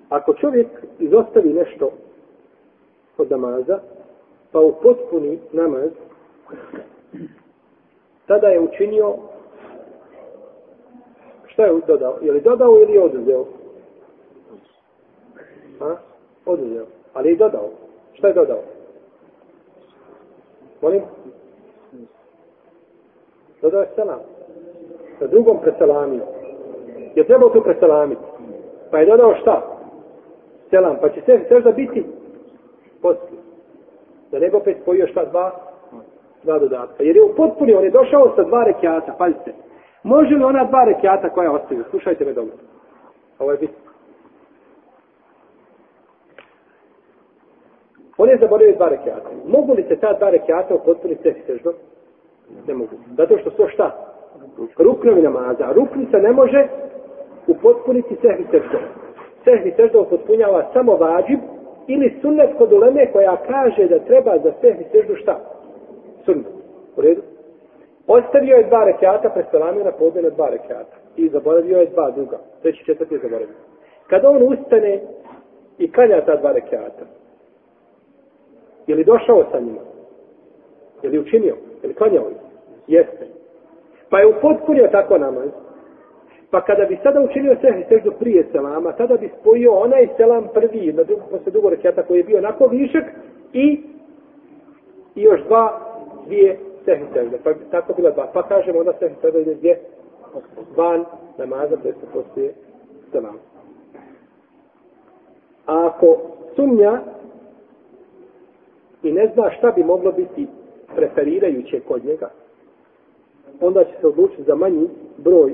Ako 0.10 0.34
čovjek 0.34 0.68
izostavi 1.00 1.54
nešto 1.54 1.92
od 3.18 3.32
namaza, 3.32 3.80
pa 4.52 4.60
upotpuni 4.60 5.40
namaz, 5.52 5.90
tada 8.26 8.48
je 8.48 8.60
učinio 8.60 9.16
šta 11.60 11.66
je 11.66 11.82
dodao? 11.88 12.16
Je 12.22 12.32
li 12.32 12.42
dodao 12.42 12.78
ili 12.82 12.94
je 12.94 13.04
oduzeo? 13.04 13.46
Ha? 15.80 15.96
Oduzeo. 16.46 16.86
Ali 17.14 17.30
je 17.30 17.36
dodao. 17.36 17.70
Šta 18.14 18.28
je 18.28 18.34
dodao? 18.34 18.60
Molim? 20.82 21.02
Dodao 23.62 23.82
je 23.82 23.88
selam. 23.96 24.20
Sa 25.20 25.28
drugom 25.28 25.58
preselamio. 25.62 26.24
Je 27.16 27.28
trebao 27.28 27.50
tu 27.50 27.62
preselamiti. 27.64 28.22
Pa 28.92 29.00
je 29.00 29.06
dodao 29.06 29.36
šta? 29.42 29.62
Selam. 30.70 30.98
Pa 31.02 31.10
će 31.10 31.22
se 31.22 31.46
sežda 31.50 31.72
biti 31.72 32.06
poslije. 33.02 33.42
Da 34.32 34.40
ne 34.40 34.50
bi 34.50 34.56
opet 34.56 34.78
spojio 34.82 35.08
šta 35.08 35.26
dva? 35.26 35.52
Dva 36.44 36.60
dodatka. 36.60 37.04
Jer 37.04 37.16
je 37.16 37.24
u 37.24 37.36
potpuni, 37.36 37.74
on 37.74 37.84
je 37.84 37.92
došao 37.92 38.34
sa 38.36 38.44
dva 38.44 38.64
rekiata. 38.64 39.16
Pazite. 39.18 39.54
Može 40.04 40.36
li 40.36 40.44
ona 40.44 40.64
dva 40.64 40.84
rekiata 40.84 41.30
koja 41.30 41.52
ostaju? 41.52 41.84
Slušajte 41.90 42.26
me 42.26 42.34
dobro. 42.34 42.54
Ovo 43.40 43.52
je 43.52 43.58
bitno. 43.58 43.90
On 48.18 48.30
je 48.30 48.38
zaboravio 48.38 48.76
dva 48.76 48.90
rekiata. 48.90 49.30
Mogu 49.48 49.74
li 49.74 49.84
se 49.84 49.96
ta 49.96 50.14
dva 50.14 50.30
rekiata 50.30 50.76
u 50.76 50.80
potpuni 50.86 51.18
seždom? 51.48 51.74
Ne 52.68 52.74
mogu. 52.74 52.96
Zato 53.18 53.38
što 53.38 53.52
su 53.52 53.68
šta? 53.74 54.16
Ruknovi 54.78 55.22
namaza. 55.22 55.64
A 55.64 55.74
rukni 55.74 56.08
se 56.12 56.18
ne 56.18 56.32
može 56.32 56.68
upotpuniti 57.48 58.16
sehvi 58.22 58.46
sefi 58.52 58.68
seždom. 58.68 58.82
Sefi 59.44 59.72
seždom 59.76 60.06
samo 60.74 60.96
vađib 60.96 61.40
ili 61.88 62.20
sunnet 62.22 62.50
kod 62.58 62.74
uleme 62.74 63.12
koja 63.12 63.38
kaže 63.48 63.88
da 63.88 64.00
treba 64.00 64.38
za 64.38 64.52
sehvi 64.62 64.86
seždu 64.92 65.16
šta? 65.16 65.40
Sunnet. 66.26 66.48
U 66.96 67.02
redu? 67.02 67.22
Ostavio 68.12 68.56
je 68.56 68.64
dva 68.64 68.84
rekiata, 68.84 69.30
preselamio 69.30 69.84
na 69.84 69.92
podne 69.92 70.22
na 70.22 70.30
dva 70.30 70.50
rekiata. 70.50 70.96
I 71.16 71.30
zaboravio 71.30 71.78
je 71.78 71.86
dva 71.86 72.12
druga. 72.12 72.38
Treći 72.62 72.86
četvrti 72.86 73.14
je 73.14 73.20
zaboravio. 73.20 73.56
Kada 74.08 74.30
on 74.30 74.44
ustane 74.44 75.02
i 75.78 75.92
kanja 75.92 76.26
ta 76.26 76.36
dva 76.36 76.52
rekiata, 76.52 77.06
je 78.88 78.96
li 78.96 79.04
došao 79.04 79.46
sa 79.52 79.60
njima? 79.60 79.82
Je 81.04 81.10
li 81.10 81.20
učinio? 81.20 81.56
Je 81.84 81.88
li 81.88 81.94
klanjao 81.94 82.30
ih? 82.30 82.38
Jeste. 82.88 83.28
Pa 84.10 84.20
je 84.20 84.28
upotpunio 84.28 84.88
tako 84.92 85.18
namaz. 85.18 85.50
Pa 86.52 86.62
kada 86.62 86.86
bi 86.86 87.00
sada 87.04 87.22
učinio 87.22 87.58
sehri 87.62 87.86
seždu 87.90 88.12
prije 88.20 88.46
selama, 88.52 88.92
tada 88.92 89.18
bi 89.18 89.32
spojio 89.40 89.74
onaj 89.74 90.08
selam 90.18 90.48
prvi, 90.54 90.94
na 90.94 91.04
drugu, 91.04 91.22
posle 91.32 91.52
dugo 91.52 91.70
rekiata 91.70 92.04
koji 92.04 92.18
je 92.18 92.24
bio 92.24 92.38
onako 92.38 92.68
višak 92.68 93.04
i, 93.54 93.82
i 95.16 95.22
još 95.22 95.44
dva, 95.44 95.80
dvije 96.26 96.69
sehri 96.86 97.06
sežde. 97.14 97.38
Pa 97.44 97.54
tako 97.72 97.94
bila 97.94 98.12
dva. 98.12 98.28
Pa 98.34 98.44
kažemo 98.44 98.80
onda 98.80 98.94
sehri 99.00 99.16
sežda 99.22 99.40
ide 99.40 99.56
gdje? 99.56 99.80
Van 100.76 101.06
namaza, 101.38 101.78
to 101.78 101.88
je 101.88 101.94
se 101.94 102.06
poslije 102.14 102.54
selam. 103.12 103.38
A 105.66 105.88
ako 105.88 106.18
sumnja 106.56 107.02
i 109.04 109.12
ne 109.12 109.32
zna 109.34 109.52
šta 109.58 109.72
bi 109.72 109.84
moglo 109.84 110.12
biti 110.12 110.48
preferirajuće 110.96 111.80
kod 111.80 112.06
njega, 112.06 112.30
onda 113.62 113.84
će 113.84 113.92
se 114.02 114.08
odlučiti 114.08 114.44
za 114.44 114.56
manji 114.56 114.90
broj 115.18 115.54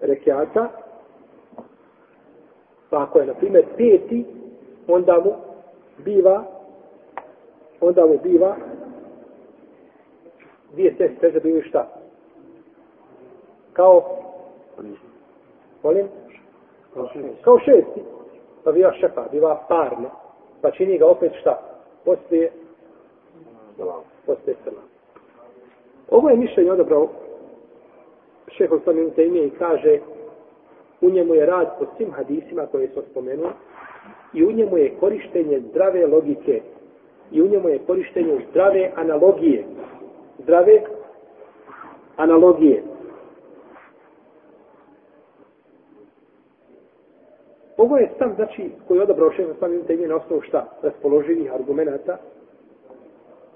rekiata. 0.00 0.68
Pa 2.90 3.02
ako 3.02 3.18
je, 3.18 3.26
na 3.26 3.34
primjer, 3.34 3.64
peti, 3.76 4.24
onda 4.88 5.20
mu 5.24 5.32
biva 6.04 6.44
onda 7.80 8.06
mu 8.06 8.18
biva 8.22 8.56
dvije 10.76 10.94
se 10.96 11.08
teže 11.20 11.40
bili 11.40 11.62
šta? 11.62 11.88
Kao 13.72 14.04
molim? 15.82 16.06
Kao 17.42 17.58
šesti. 17.58 18.00
Pa 18.64 18.72
biva 18.72 18.92
šefa, 18.92 19.24
biva 19.32 19.64
parne. 19.68 20.08
Pa 20.60 20.70
čini 20.70 20.98
ga 20.98 21.06
opet 21.06 21.32
šta? 21.40 21.60
Poslije 22.04 22.52
poslije 24.26 24.56
selam. 24.64 24.84
Ovo 26.10 26.30
je 26.30 26.36
mišljenje 26.36 26.72
odabrao 26.72 27.08
šehol 28.48 28.80
samim 28.84 29.10
temije 29.10 29.46
i 29.46 29.50
kaže 29.58 29.98
u 31.00 31.10
njemu 31.10 31.34
je 31.34 31.46
rad 31.46 31.78
po 31.78 31.86
svim 31.96 32.12
hadisima 32.12 32.66
koje 32.66 32.88
smo 32.88 33.02
spomenuli 33.10 33.52
i 34.34 34.44
u 34.44 34.52
njemu 34.52 34.78
je 34.78 34.96
korištenje 35.00 35.60
zdrave 35.60 36.06
logike 36.06 36.62
i 37.32 37.42
u 37.42 37.48
njemu 37.48 37.68
je 37.68 37.78
korištenje 37.86 38.40
zdrave 38.50 38.92
analogije. 38.96 39.64
Zdrave 40.46 40.82
analogije. 42.16 42.82
Ovo 47.76 47.96
je 47.96 48.10
stav, 48.14 48.30
znači, 48.34 48.70
koji 48.88 48.98
je 48.98 49.02
odabrao 49.02 49.30
šehol 49.30 49.54
samim 49.60 49.82
temije 49.86 50.08
na 50.08 50.16
osnovu 50.16 50.42
šta? 50.42 50.66
Raspoloživih 50.82 51.54
argumenta 51.54 52.18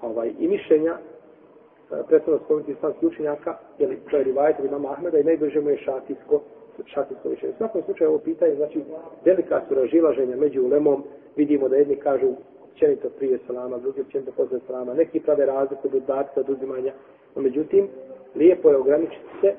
ovaj, 0.01 0.31
i 0.39 0.47
mišljenja 0.47 0.91
e, 0.91 2.03
predstavno 2.07 2.39
spomenuti 2.45 2.71
islamski 2.71 3.05
učenjaka, 3.05 3.57
jer 3.79 3.95
to 4.09 4.17
je 4.17 4.23
rivajet 4.23 4.59
od 4.59 4.65
imama 4.65 4.91
Ahmeda 4.91 5.19
i 5.19 5.23
najbliže 5.23 5.61
mu 5.61 5.69
je 5.69 5.77
šatijsko, 5.77 6.41
šatijsko 6.85 7.29
mišljenje. 7.29 7.53
U 7.53 7.57
svakom 7.57 7.81
slučaju 7.85 8.09
ovo 8.09 8.19
pitanje, 8.19 8.55
znači, 8.55 8.83
velika 9.25 9.61
su 9.67 9.75
ražilaženja 9.75 10.35
među 10.35 10.63
ulemom, 10.63 11.03
vidimo 11.35 11.69
da 11.69 11.75
jedni 11.75 11.95
kažu 11.95 12.27
općenito 12.71 13.09
prije 13.09 13.39
salama, 13.47 13.77
drugi 13.77 14.01
općenito 14.01 14.31
posle 14.31 14.59
salama, 14.67 14.93
neki 14.93 15.19
prave 15.19 15.45
razliku 15.45 15.81
od 15.87 15.91
dodatka, 15.91 16.39
od 16.39 16.49
uzimanja, 16.49 16.93
no 17.35 17.41
međutim, 17.41 17.87
lijepo 18.35 18.69
je 18.69 18.77
ograničiti 18.77 19.25
se, 19.41 19.55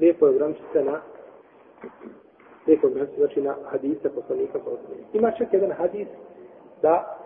lijepo 0.00 0.26
je 0.26 0.30
ograničiti 0.30 0.66
se 0.72 0.84
na 0.84 1.00
lijepo 2.66 2.86
ograničiti, 2.86 3.20
znači 3.20 3.40
na 3.40 3.54
hadise 3.64 4.08
poslanika 4.14 4.58
poslanika. 4.58 5.08
Ima 5.12 5.30
čak 5.38 5.52
jedan 5.52 5.70
hadis 5.70 6.08
da 6.82 7.18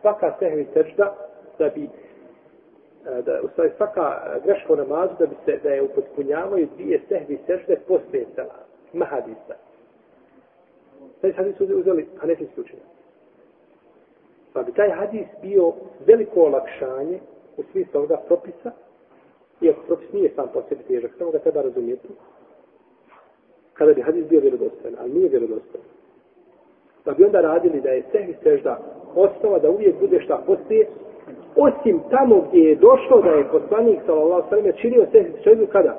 svaka 0.00 0.36
sehvi 0.38 0.66
sežda 0.74 1.16
da 1.58 1.68
bi 1.68 1.84
e, 1.84 3.22
da 3.22 3.40
u 3.42 3.48
stvari 3.48 3.70
svaka 3.76 4.38
greška 4.44 4.72
u 4.72 4.76
namazu 4.76 5.12
da 5.18 5.26
bi 5.26 5.34
se 5.44 5.60
da 5.62 5.68
je 5.68 5.82
upotpunjavaju 5.82 6.68
dvije 6.76 7.00
sehvi 7.08 7.38
sežde 7.46 7.76
poslije 7.88 8.26
sela. 8.34 8.54
Ima 8.92 9.04
hadisa. 9.04 9.54
Taj 11.20 11.32
hadis 11.32 11.60
uzeli 11.60 12.08
hanefijski 12.16 12.60
učenjak. 12.60 12.95
Pa 14.56 14.62
bi 14.62 14.72
taj 14.72 14.90
hadis 14.90 15.26
bio 15.42 15.72
veliko 16.06 16.40
olakšanje 16.40 17.18
u 17.56 17.62
smislu 17.62 17.98
ovoga 17.98 18.16
propisa, 18.26 18.70
iako 19.60 19.80
propis 19.86 20.12
nije 20.12 20.30
sam 20.36 20.48
po 20.52 20.62
sebi 20.68 20.82
težak, 20.82 21.10
samo 21.18 21.30
ga 21.30 21.38
treba 21.38 21.62
razumijeti, 21.62 22.08
kada 23.74 23.92
bi 23.92 24.02
hadis 24.02 24.26
bio 24.26 24.40
vjerodostojan, 24.40 24.96
ali 25.00 25.12
nije 25.12 25.28
vjerodostojan. 25.28 25.86
Pa 27.04 27.12
bi 27.12 27.24
onda 27.24 27.40
radili 27.40 27.80
da 27.80 27.88
je 27.88 28.02
sehvi 28.12 28.34
sežda 28.42 28.78
osnova 29.14 29.58
da 29.58 29.70
uvijek 29.70 30.00
bude 30.00 30.20
šta 30.20 30.42
poslije 30.46 30.86
osim 31.56 32.00
tamo 32.10 32.44
gdje 32.48 32.60
je 32.60 32.76
došlo 32.76 33.22
da 33.22 33.30
je 33.30 33.48
poslanik 33.52 33.98
sallallahu 34.06 34.48
sallam 34.50 34.72
činio 34.76 35.06
se 35.12 35.24
seždu 35.44 35.66
kada 35.72 35.96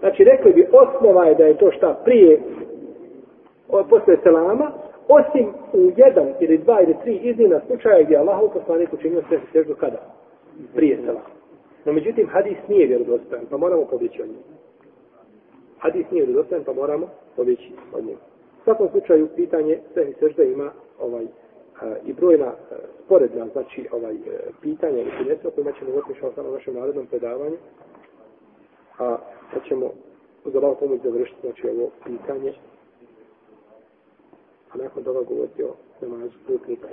znači 0.00 0.24
rekli 0.24 0.52
bi 0.52 0.68
osnova 0.72 1.24
je 1.24 1.34
da 1.34 1.44
je 1.44 1.58
to 1.58 1.70
šta 1.70 2.00
prije 2.04 2.40
posle 3.88 4.16
selama 4.22 4.72
osim 5.08 5.48
u 5.72 5.90
jedan 5.96 6.34
ili 6.40 6.58
dva 6.58 6.80
ili 6.82 6.96
tri 7.02 7.16
iznina 7.16 7.60
slučaja 7.66 8.02
gdje 8.02 8.16
Allah 8.16 8.42
u 8.42 8.50
poslanik 8.50 8.92
učinio 8.92 9.22
se 9.28 9.40
seždu 9.52 9.74
kada 9.74 9.98
prije 10.74 10.96
selama 10.96 11.26
no 11.84 11.92
međutim 11.92 12.28
hadis 12.28 12.58
nije 12.68 12.86
vjerodostojan 12.86 13.44
pa 13.50 13.56
moramo 13.56 13.84
pobjeći 13.84 14.22
od 14.22 14.28
njega 14.28 14.58
hadis 15.78 16.06
nije 16.10 16.26
vjerodostojan 16.26 16.64
pa 16.64 16.72
moramo 16.72 17.06
pobjeći 17.36 17.72
od 17.92 18.04
njega 18.04 18.20
u 18.60 18.64
svakom 18.64 18.88
slučaju 18.90 19.28
pitanje 19.36 19.78
sve 19.92 20.12
sežde 20.20 20.52
ima 20.52 20.70
ovaj 21.00 21.26
i 22.04 22.12
brojna 22.12 22.52
sporedna, 23.04 23.46
znači, 23.52 23.88
ovaj, 23.92 24.14
e, 24.14 24.18
pitanja 24.62 25.00
i 25.00 25.10
finesa 25.18 25.50
kojima 25.54 25.72
ćemo 25.72 25.90
govoriti 25.90 26.20
šao 26.20 26.32
samo 26.34 26.50
našem 26.50 26.74
narodnom 26.74 27.06
predavanju. 27.06 27.56
A 28.98 29.16
sad 29.52 29.64
ćemo 29.68 29.90
uz 30.44 30.56
Allah 30.56 30.76
pomoć 30.80 31.00
završiti, 31.04 31.40
znači, 31.40 31.68
ovo 31.68 31.90
pitanje. 32.04 32.52
A 34.74 34.78
nakon 34.82 35.04
toga 35.04 35.20
govoriti 35.28 35.62
o 35.62 35.74
namazu 36.00 36.38
putnika. 36.46 36.88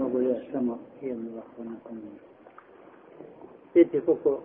Mogu 0.00 0.18
li 0.18 0.34
samo 0.52 0.78
jednu 1.00 1.30
ovako 1.32 1.64
nakon 1.64 2.00
Vidite 3.74 4.00
koliko 4.00 4.38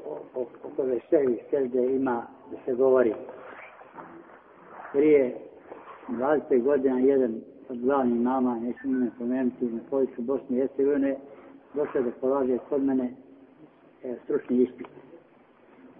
oko 0.64 0.84
vešćaju 0.84 1.38
selde 1.50 1.96
ima 1.96 2.28
da 2.52 2.58
se 2.66 2.74
govori. 2.74 3.14
Prije 4.94 5.38
20 6.10 6.64
godina 6.64 7.00
jedan 7.00 7.42
od 7.70 7.80
glavnih 7.82 8.22
mama, 8.22 8.60
neću 8.60 8.88
ime 8.88 9.12
pomenuti, 9.18 9.66
na 9.66 9.80
području 9.90 10.24
Bosne 10.24 10.58
i 10.58 10.60
Hercegovine, 10.60 11.18
došao 11.74 12.02
da 12.02 12.12
polaže 12.22 12.58
kod 12.70 12.84
mene 12.84 13.14
e, 14.04 14.16
stručni 14.24 14.64
ispit. 14.64 14.88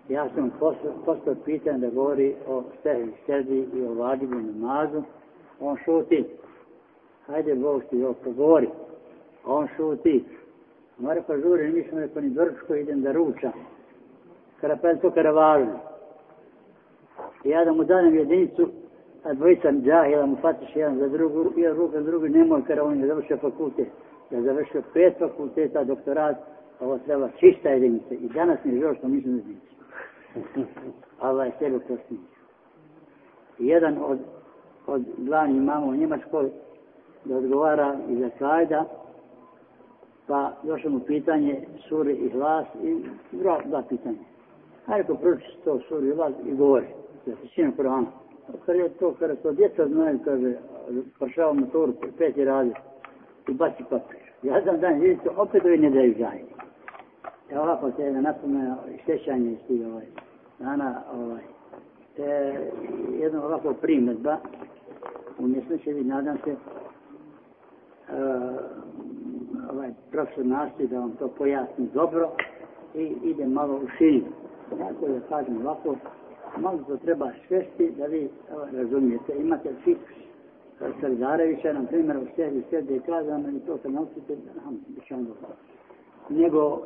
Ja 0.10 0.30
sam 0.36 0.52
postao, 0.60 0.92
postao 1.06 1.36
pitan 1.46 1.80
da 1.80 1.90
govori 1.90 2.36
o 2.48 2.64
stehi 2.80 3.12
sredi 3.26 3.68
i 3.74 3.82
o 3.82 3.94
vadibu 3.94 4.36
namazu. 4.36 5.04
On 5.60 5.78
šuti. 5.86 6.26
Hajde, 7.28 7.56
Bog 7.56 7.84
ti 7.90 8.04
ovo 8.04 8.14
pogovori. 8.14 8.70
On 9.46 9.68
šuti. 9.76 10.24
Mare 10.98 11.22
pa 11.28 11.38
žuri, 11.38 11.72
nisam 11.72 11.98
rekao 11.98 12.14
pa 12.14 12.22
ni 12.22 12.30
drčko, 12.30 12.76
idem 12.76 13.02
da 13.02 13.12
ručam. 13.12 13.52
Karapel 14.62 14.98
to 15.02 15.12
kada 15.12 15.32
važno. 15.32 15.80
I 17.44 17.50
ja 17.50 17.66
da 17.66 17.74
mu 17.74 17.84
danem 17.84 18.16
jedinicu, 18.16 18.70
a 19.24 19.34
dvojica 19.34 19.72
džahila 19.72 20.26
mu 20.26 20.36
fatiš 20.42 20.76
jedan 20.76 20.98
za 20.98 21.08
drugu, 21.08 21.52
jedan 21.56 21.78
ruka 21.78 22.02
za 22.02 22.04
drugu, 22.04 22.28
nemoj 22.28 22.66
kada 22.68 22.84
on 22.84 23.00
je 23.00 23.08
završio 23.08 23.38
fakultet. 23.38 23.88
Ja 24.32 24.42
završio 24.42 24.82
pet 24.94 25.14
fakulteta, 25.20 25.84
doktorat, 25.84 26.36
ovo 26.80 26.98
treba 26.98 27.30
čista 27.40 27.70
jedinica. 27.70 28.14
I 28.14 28.30
danas 28.30 28.60
mi 28.64 28.74
je 28.74 28.82
žao 28.82 28.96
što 28.96 29.08
nisam 29.08 29.36
jedinicu. 29.36 29.76
Znači. 30.54 30.70
Allah 31.20 31.48
je 31.48 31.54
sebe 31.60 31.80
prostinio. 31.80 32.36
Jedan 33.60 33.98
od, 34.06 34.20
od 34.88 35.04
glavnih 35.18 35.58
imama 35.58 35.86
u 35.86 35.96
Njemačkoj 35.96 36.50
da 37.26 37.38
odgovara 37.38 37.96
iz 38.10 38.24
Akajda, 38.24 38.86
pa 40.28 40.52
došlo 40.64 40.90
mu 40.90 41.00
pitanje 41.00 41.66
suri 41.90 42.14
i 42.14 42.30
glas 42.30 42.66
i 42.84 42.96
dva, 43.32 43.60
dva 43.66 43.84
pitanja. 43.90 44.18
Hajde 44.86 45.08
ko 45.08 45.16
proči 45.16 45.58
to 45.64 45.80
suri 45.88 46.10
i 46.10 46.16
glas 46.16 46.34
i 46.46 46.56
govori. 46.56 46.88
Da 47.26 47.36
se 47.36 47.48
činu 47.48 47.72
Kur'an. 47.78 48.06
Kad 48.66 48.76
je 48.76 48.90
to, 48.90 49.14
kada 49.20 49.36
to 49.36 49.52
djeca 49.52 49.88
znaju, 49.88 50.20
kaže, 50.26 50.54
pašao 51.20 51.54
motoru, 51.54 51.94
peti 52.18 52.46
radi 52.46 52.74
i 53.48 53.54
baci 53.54 53.84
papir. 53.90 54.20
Ja 54.44 54.62
sam 54.66 54.80
dan, 54.80 55.00
vidite, 55.00 55.30
opet 55.38 55.66
ovi 55.66 55.78
ne 55.78 55.90
daju 55.90 56.14
zajni. 56.20 56.56
Ja 57.52 57.62
ovako 57.62 57.92
se 57.92 58.02
jedna 58.02 58.22
napomena, 58.22 58.78
ovaj, 58.82 58.98
sjećanje 59.06 59.52
iz 59.52 59.58
tih 59.68 59.88
ovaj, 59.88 60.06
dana, 60.60 61.02
ovaj, 61.14 61.44
e, 62.18 62.56
jedna 63.20 63.46
ovako 63.46 63.74
primjedba, 63.74 64.38
u 65.40 65.48
mjesečevi, 65.48 66.04
nadam 66.04 66.38
se, 66.44 66.56
Eh, 68.10 68.60
ovaj 69.72 69.90
profesor 70.12 70.46
nastoji 70.46 70.88
da 70.88 71.00
vam 71.00 71.12
to 71.12 71.28
pojasni 71.28 71.88
dobro 71.94 72.32
i 72.96 73.16
ide 73.24 73.46
malo 73.46 73.76
u 73.76 73.88
širinu. 73.98 74.32
Tako 74.70 75.08
da 75.08 75.20
kažem 75.30 75.62
ovako, 75.62 75.96
malo 76.58 76.80
to 76.88 76.98
treba 76.98 77.32
svesti 77.48 77.92
da 77.98 78.06
vi 78.06 78.30
ovaj, 78.54 78.72
razumijete. 78.72 79.34
Imate 79.38 79.70
fiks 79.84 80.02
Sardarevića, 81.02 81.74
na 81.74 81.84
primjer, 81.84 82.18
u 82.18 82.26
sebi 82.36 82.64
sede 82.70 82.94
je 82.94 83.00
kazano 83.00 83.50
i 83.50 83.60
to 83.60 83.78
se 83.78 83.90
naučite, 83.90 84.36
nam 84.66 84.80
ono 85.12 85.26
nego 86.30 86.82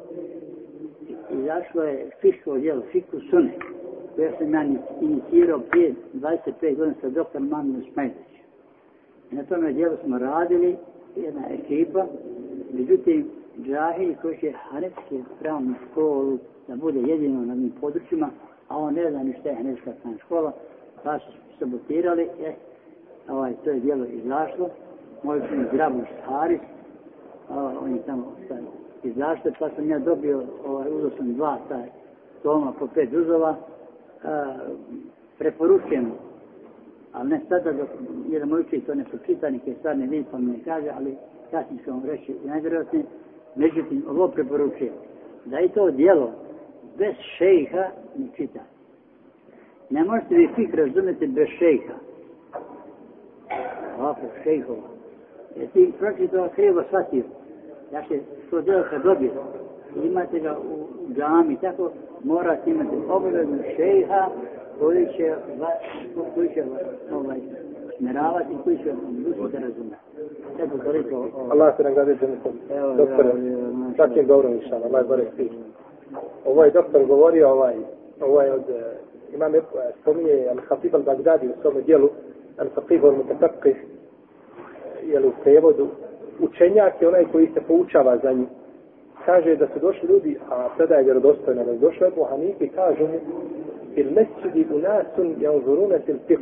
izašlo 1.31 1.83
je 1.83 2.09
fiksko 2.21 2.57
djelo, 2.57 2.81
fiku 2.91 3.19
sune, 3.29 3.51
koje 4.15 4.33
sam 4.37 4.53
ja 4.53 4.63
inicirao 5.01 5.59
prije 5.59 5.93
25 6.13 6.75
godina 6.75 6.95
sa 7.01 7.09
doktor 7.09 7.41
Maminu 7.41 7.83
Smajlić. 7.93 8.15
Na 9.31 9.43
tome 9.43 9.73
djelu 9.73 9.97
smo 10.03 10.17
radili, 10.17 10.77
jedna 11.23 11.41
ekipa, 11.49 12.05
međutim, 12.73 13.29
džahili 13.63 14.15
koji 14.21 14.37
će 14.37 14.51
Hanefske 14.51 15.23
pravnu 15.39 15.73
školu 15.91 16.37
da 16.67 16.75
bude 16.75 16.99
jedino 16.99 17.45
na 17.45 17.55
njim 17.55 17.71
područjima, 17.81 18.29
a 18.67 18.77
on 18.77 18.93
ne 18.93 19.11
zna 19.11 19.23
ni 19.23 19.33
šta 19.39 19.49
je 19.49 19.55
Hanefska 19.55 19.91
pravna 20.01 20.19
škola, 20.19 20.53
pa 21.03 21.19
su 21.19 21.31
sabotirali, 21.59 22.21
je, 22.21 22.55
ovaj, 23.29 23.53
to 23.63 23.69
je 23.69 23.79
djelo 23.79 24.05
izašlo, 24.05 24.69
moj 25.23 25.41
sin 25.49 25.65
Grabuš 25.71 26.07
Haris, 26.25 26.61
a, 27.49 27.73
on 27.83 27.95
je 27.95 28.01
tamo 28.05 28.33
stavio 28.45 28.79
i 29.03 29.13
pa 29.59 29.69
sam 29.69 29.89
ja 29.89 29.99
dobio, 29.99 30.43
ovaj, 30.65 30.91
uzao 30.91 31.09
sam 31.17 31.33
dva 31.33 31.57
taj 31.69 31.87
toma 32.43 32.73
po 32.79 32.87
pet 32.87 33.13
uzova, 33.13 33.55
a, 34.23 34.55
preporučujem, 35.37 36.11
ali 37.13 37.29
ne 37.29 37.41
sada 37.49 37.71
dok 37.71 37.87
jer 38.29 38.45
moj 38.45 38.61
učitelj 38.61 38.81
to 38.81 38.95
ne 38.95 39.03
pročita, 39.03 39.49
neke 39.49 39.73
stvar 39.79 39.97
ne 39.97 40.07
vidim 40.07 40.25
pa 40.31 40.37
mi 40.37 40.51
ne 40.51 40.59
kaže, 40.65 40.89
ali 40.95 41.15
kasnije 41.51 41.83
ću 41.83 41.91
vam 41.91 42.03
reći 42.05 42.35
najvjerojatnije, 42.45 43.05
međutim, 43.55 44.03
ovo 44.09 44.27
preporučujem, 44.27 44.93
da 45.45 45.59
i 45.59 45.69
to 45.69 45.91
dijelo 45.91 46.31
bez 46.97 47.15
šejha 47.37 47.85
ne 48.17 48.27
čita. 48.35 48.59
Ne 49.89 50.03
možete 50.03 50.35
vi 50.35 50.49
fik 50.55 50.73
razumjeti 50.73 51.27
bez 51.27 51.47
šejha. 51.59 51.93
Ovako, 53.99 54.21
šejhova. 54.43 54.87
Jer 55.55 55.67
ti 55.67 55.93
pročitao 55.99 56.49
krivo 56.55 56.83
shvatio. 56.87 57.23
Ja 57.93 58.03
se 58.07 58.19
to 58.49 58.61
djelo 58.61 58.83
kad 58.89 59.03
dobije, 59.03 59.31
imate 60.03 60.39
ga 60.39 60.57
u 60.57 60.87
džami, 61.13 61.57
tako 61.61 61.91
morate 62.23 62.71
imati 62.71 62.95
obavezno 63.09 63.57
šejha 63.75 64.27
koji 64.79 65.07
će 65.17 65.33
vas, 65.59 65.77
koji 66.35 66.49
će 66.53 66.61
vas 66.61 66.81
ovaj, 67.13 67.39
smeravati, 67.97 68.53
koji 68.63 68.77
će 68.77 68.93
duši 69.09 69.51
da 69.51 69.59
razume. 69.59 69.95
Eto 70.59 70.77
toliko. 70.83 71.27
Allah 71.51 71.77
se 71.77 71.83
nagrade 71.83 72.15
dženetom. 72.15 72.53
Doktore, 72.97 73.33
takim 73.97 74.27
dobro 74.27 74.49
išala, 74.49 74.85
Allah 74.85 75.07
gore 75.07 75.25
svi. 75.35 75.49
Ovo 76.45 76.63
je 76.63 76.71
doktor 76.71 77.05
govorio, 77.05 77.49
ovaj, 77.49 77.75
ovo 78.21 78.41
je 78.41 78.53
od, 78.53 78.63
imam 79.33 79.53
je, 79.53 79.61
spominje 80.01 80.31
Al-Hatib 80.31 80.91
al-Baghdadi 80.93 81.47
u 81.47 81.61
svome 81.61 81.81
dijelu, 81.81 82.09
Al-Faqih 82.57 83.01
al-Mutafaqih, 83.01 83.75
jel 85.03 85.25
u 85.27 85.31
prevodu, 85.43 85.87
učenjak 86.39 87.01
je 87.01 87.07
onaj 87.07 87.25
koji 87.31 87.47
se 87.53 87.61
poučava 87.67 88.17
za 88.17 88.31
njih. 88.31 88.47
Kaže 89.29 89.55
da 89.55 89.67
su 89.67 89.79
došli 89.79 90.09
ljudi, 90.09 90.37
a 90.51 90.67
sada 90.77 90.95
je 90.95 91.03
vjerodostojno 91.03 91.63
da 91.63 91.73
su 91.73 91.79
došli 91.79 92.07
Ebu 92.07 92.23
Hanife 92.23 92.65
i 92.65 92.69
kažu 92.69 93.03
mu 93.03 93.19
il 93.95 94.07
mesjidi 94.11 94.65
u 94.73 94.79
nasun 94.79 95.35
janzurune 95.39 95.99
fiqh. 96.27 96.39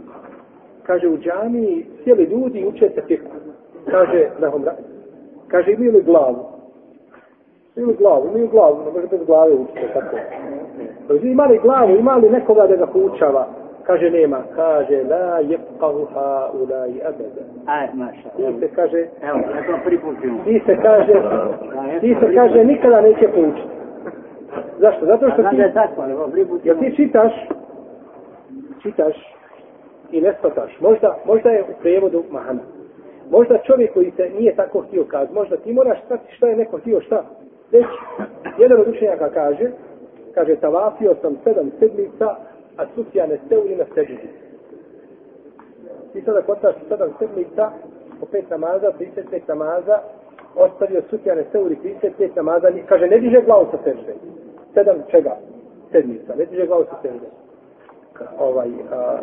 Kaže 0.84 1.08
u 1.08 1.18
džamiji 1.18 1.86
cijeli 2.04 2.24
ljudi 2.24 2.66
uče 2.68 2.90
se 2.90 3.02
fiqh. 3.08 3.24
Kaže 3.86 4.30
homra 4.52 4.76
Kaže 5.48 5.72
imaju 5.72 5.92
li 5.92 6.02
glavu? 6.02 6.46
Imaju 7.76 7.98
glavu, 7.98 8.28
imaju 8.28 8.48
glavu, 8.48 8.78
ne 8.86 8.92
može 8.92 9.08
bez 9.08 9.28
glave 9.28 9.54
učiti 9.54 9.94
tako. 9.94 10.18
Kaže 11.08 11.28
imali 11.28 11.60
glavu, 11.64 11.96
imali 11.96 12.30
nekoga 12.30 12.68
da 12.68 12.76
ga 12.76 12.86
poučava? 12.86 13.48
Kaže 13.88 14.10
nema, 14.10 14.44
kaže 14.56 15.04
la 15.10 15.42
yaqaha 15.42 16.52
ulai 16.54 17.02
abada. 17.10 17.44
Aj, 17.66 17.88
maša. 17.94 18.30
Ti 18.38 18.60
se 18.60 18.68
kaže, 18.76 19.08
evo, 19.22 19.40
ja 19.56 19.62
to 19.68 19.78
pripućujem. 19.86 20.40
Ti 20.44 20.62
se 20.66 20.76
kaže, 20.82 21.14
ti 22.02 22.16
se 22.20 22.36
kaže 22.36 22.64
nikada 22.64 23.02
neće 23.02 23.28
poučiti. 23.28 23.68
Zašto? 24.80 25.06
Zato 25.06 25.30
što 25.30 25.44
ti, 25.44 25.58
tako, 25.74 26.04
jer 26.64 26.80
ti 26.80 26.96
čitaš, 26.96 27.34
čitaš 28.82 29.16
i 30.12 30.22
ne 30.22 30.34
shvataš. 30.34 30.80
Možda, 30.80 31.18
možda 31.26 31.50
je 31.50 31.64
u 31.64 31.82
prevodu 31.82 32.24
mahana. 32.32 32.60
Možda 33.32 33.58
čovjek 33.58 33.94
koji 33.94 34.12
se 34.12 34.30
nije 34.40 34.56
tako 34.56 34.80
htio 34.80 35.04
kaz, 35.04 35.28
možda 35.34 35.58
ti 35.58 35.74
moraš 35.74 35.98
shvatiti 36.06 36.36
šta 36.36 36.48
je 36.48 36.56
neko 36.56 36.78
htio 36.78 37.02
šta. 37.02 37.24
Već, 37.72 37.86
jedan 38.58 38.82
od 38.82 38.88
učenjaka 38.88 39.30
kaže, 39.30 39.72
kaže, 40.34 40.56
tavafio 40.56 41.16
sam 41.22 41.38
sedam 41.44 41.72
sedmica, 41.80 42.36
a 42.78 42.86
Sufjane 42.96 43.40
Seuri 43.50 43.76
na 43.76 43.86
seđudi. 43.94 44.30
Ti 46.14 46.22
sada 46.22 46.42
kotaš 46.42 46.76
sedam 46.90 47.10
sedmica, 47.20 47.72
po 48.20 48.26
pet 48.26 48.50
namaza, 48.50 48.92
35 49.00 49.42
namaza, 49.48 50.00
ostavio 50.56 51.02
Sufjane 51.10 51.44
Seuri 51.52 51.78
35 51.84 52.30
namaza, 52.36 52.68
kaže, 52.90 53.08
ne 53.08 53.20
diže 53.20 53.42
glavu 53.42 53.66
sa 53.72 53.78
sežde. 53.84 54.14
Sedam 54.74 55.04
čega? 55.12 55.38
Sedmica, 55.92 56.36
ne 56.36 56.46
diže 56.46 56.68
glavu 56.68 56.86
sa 56.90 56.98
sežde. 57.02 57.28
Ovaj, 58.40 58.70
a, 58.92 59.20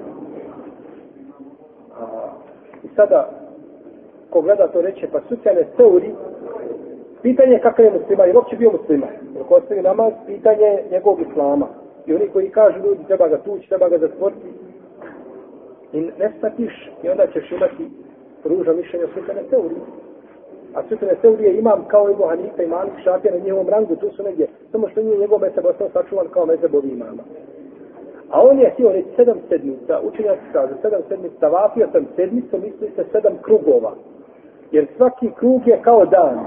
a, 2.01 2.33
I 2.85 2.89
sada, 2.97 3.31
ko 4.31 4.41
gleda 4.41 4.69
to 4.69 4.81
reče, 4.81 5.09
pa 5.13 5.21
Sufjane 5.29 5.65
Seuri, 5.77 6.15
pitanje 7.23 7.53
je 7.53 7.61
kakav 7.61 7.85
je 7.85 7.91
muslima, 7.91 8.25
jer 8.25 8.37
uopće 8.37 8.57
bio 8.57 8.71
musliman. 8.71 9.11
Ako 9.35 9.45
ko 9.45 9.55
ostavi 9.55 9.83
namaz, 9.83 10.13
pitanje 10.27 10.65
je 10.65 10.85
njegovog 10.91 11.21
islama. 11.21 11.84
I 12.07 12.15
oni 12.15 12.29
koji 12.29 12.51
kažu 12.51 12.79
ljudi 12.79 13.05
treba 13.07 13.29
ga 13.29 13.39
tući, 13.39 13.69
treba 13.69 13.89
ga 13.89 13.99
zatvoriti. 13.99 14.49
I 15.93 16.01
ne 16.01 16.33
statiš 16.39 16.91
i 17.03 17.09
onda 17.09 17.27
ćeš 17.27 17.53
imati 17.53 17.91
ruža 18.45 18.73
mišljenja 18.73 19.07
sutene 19.15 19.43
teorije. 19.51 19.81
A 20.75 20.83
sutene 20.89 21.15
teorije 21.23 21.59
imam 21.59 21.85
kao 21.89 22.11
Ebu 22.11 22.25
Hanifa 22.29 22.63
i 22.63 22.67
Malik 22.67 22.95
Šafija 23.05 23.35
na 23.35 23.45
njegovom 23.45 23.69
rangu, 23.69 23.97
tu 23.97 24.11
su 24.11 24.23
negdje. 24.23 24.49
Samo 24.73 24.89
što 24.89 25.03
nije 25.03 25.19
njegov 25.19 25.41
meseb 25.41 25.67
ostao 25.67 25.89
sačuvan 25.89 26.27
kao 26.29 26.47
mesebovi 26.47 26.89
imama. 26.89 27.23
A 28.31 28.43
on 28.43 28.59
je 28.59 28.71
htio 28.71 28.93
reći 28.93 29.09
sedam 29.17 29.39
sedmica, 29.49 30.01
učenjaci 30.03 30.53
kažu 30.53 30.75
sedam 30.83 31.01
sedmica, 31.09 31.49
vafio 31.49 31.89
sam 31.93 32.07
sedmicu, 32.17 32.59
misli 32.59 32.91
se 32.97 33.05
sedam 33.13 33.33
krugova. 33.43 33.93
Jer 34.73 34.87
svaki 34.97 35.31
krug 35.39 35.67
je 35.67 35.81
kao 35.83 36.07
dan, 36.07 36.39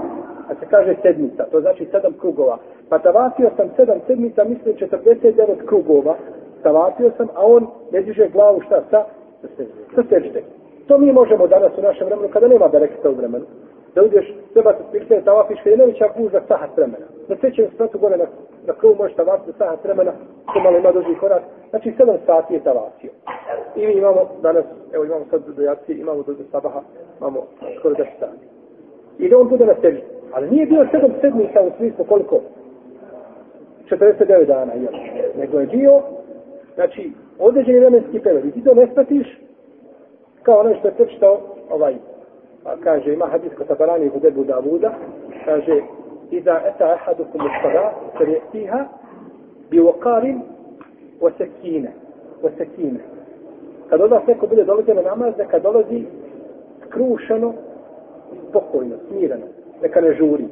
a 0.48 0.54
se 0.60 0.66
kaže 0.70 0.96
sedmica, 1.02 1.44
to 1.50 1.60
znači 1.60 1.86
sedam 1.90 2.12
krugova. 2.20 2.58
Pa 2.88 2.98
tavafio 2.98 3.50
sam 3.56 3.68
sedam 3.76 4.00
sedmica, 4.06 4.44
misli 4.44 4.74
49 4.74 5.66
krugova, 5.66 6.16
tavafio 6.62 7.10
sam, 7.16 7.28
a 7.34 7.46
on 7.46 7.66
ne 7.92 8.02
diže 8.02 8.28
glavu 8.28 8.60
šta 8.60 8.82
sa? 8.90 9.04
Sa 9.94 10.02
sežde. 10.08 10.42
To 10.86 10.98
mi 10.98 11.12
možemo 11.12 11.46
danas 11.46 11.72
u 11.78 11.82
našem 11.82 12.06
vremenu 12.06 12.28
kada 12.32 12.48
nema 12.48 12.68
bereketa 12.68 13.10
u 13.10 13.14
vremenu. 13.14 13.44
Da 13.94 14.02
uđeš, 14.02 14.34
treba 14.52 14.72
se 14.72 14.82
spirte, 14.88 15.20
tavafiš, 15.24 15.58
kada 15.58 15.70
je 15.70 15.76
najveća 15.76 16.08
guža 16.16 16.40
sahat 16.48 16.76
vremena. 16.76 17.06
Na 17.28 17.36
trećem 17.36 17.66
spratu 17.74 17.98
gore 17.98 18.16
na, 18.16 18.24
na 18.66 18.72
krugu 18.74 18.96
možeš 18.98 19.16
tavafiti 19.16 19.58
sahat 19.58 19.84
vremena, 19.84 20.12
to 20.54 20.60
malo 20.60 20.78
ima 20.78 20.92
dođi 20.92 21.14
korak. 21.20 21.42
Znači, 21.70 21.94
sedam 21.96 22.16
sati 22.26 22.54
je 22.54 22.64
tavafio. 22.64 23.10
I 23.76 23.86
mi 23.86 23.92
imamo 23.92 24.20
danas, 24.42 24.64
evo 24.92 25.04
imamo 25.04 25.24
sad 25.30 25.40
do 25.56 25.62
jaci, 25.62 25.92
imamo 25.92 26.22
do 26.22 26.34
sabaha, 26.52 26.80
imamo 27.20 27.46
skoro 27.78 27.94
10 27.94 28.04
sati. 28.20 28.46
I 29.18 29.28
da 29.28 29.38
on 29.38 29.48
bude 29.48 29.66
na 29.66 29.74
sežde. 29.80 30.02
Ali 30.32 30.50
nije 30.50 30.66
bio 30.66 30.86
sedam 30.90 31.10
sedmica 31.20 31.60
u 31.60 31.70
smislu 31.76 32.04
koliko? 32.04 32.40
49 33.90 34.46
dana, 34.46 34.72
jel? 34.72 34.92
Nego 35.38 35.60
je 35.60 35.66
bio, 35.66 36.02
znači, 36.74 37.12
određeni 37.38 37.80
vremenski 37.80 38.20
period. 38.20 38.44
I 38.44 38.50
ti 38.50 38.64
to 38.64 38.74
ne 38.74 38.88
spatiš, 38.92 39.40
kao 40.42 40.58
ono 40.60 40.74
što 40.74 40.88
je 40.88 40.94
pročitao 40.94 41.40
ovaj, 41.70 41.94
a 42.64 42.76
kaže, 42.84 43.12
ima 43.12 43.26
hadis 43.26 43.52
kod 43.56 43.66
Tabarani 43.66 44.06
i 44.06 44.10
Budebu 44.10 44.44
Davuda, 44.44 44.94
kaže, 45.44 45.82
Iza 46.30 46.60
eta 46.66 46.92
ahadukum 46.92 47.40
ustada, 47.40 47.92
kad 48.18 48.28
je 48.28 48.40
tiha, 48.52 48.84
bi 49.70 49.80
uokarim 49.80 50.42
wa 51.20 51.30
sekine. 51.38 51.92
wa 52.42 52.50
sekine. 52.58 53.00
Kad 53.88 54.00
od 54.00 54.10
vas 54.10 54.26
neko 54.26 54.46
bude 54.46 54.64
dolazio 54.64 54.94
na 54.94 55.02
namaz, 55.02 55.34
neka 55.38 55.58
dolazi 55.58 56.04
skrušeno, 56.86 57.54
spokojno, 58.48 58.96
smireno, 59.08 59.46
neka 59.82 60.00
ne 60.00 60.12
žuri. 60.12 60.44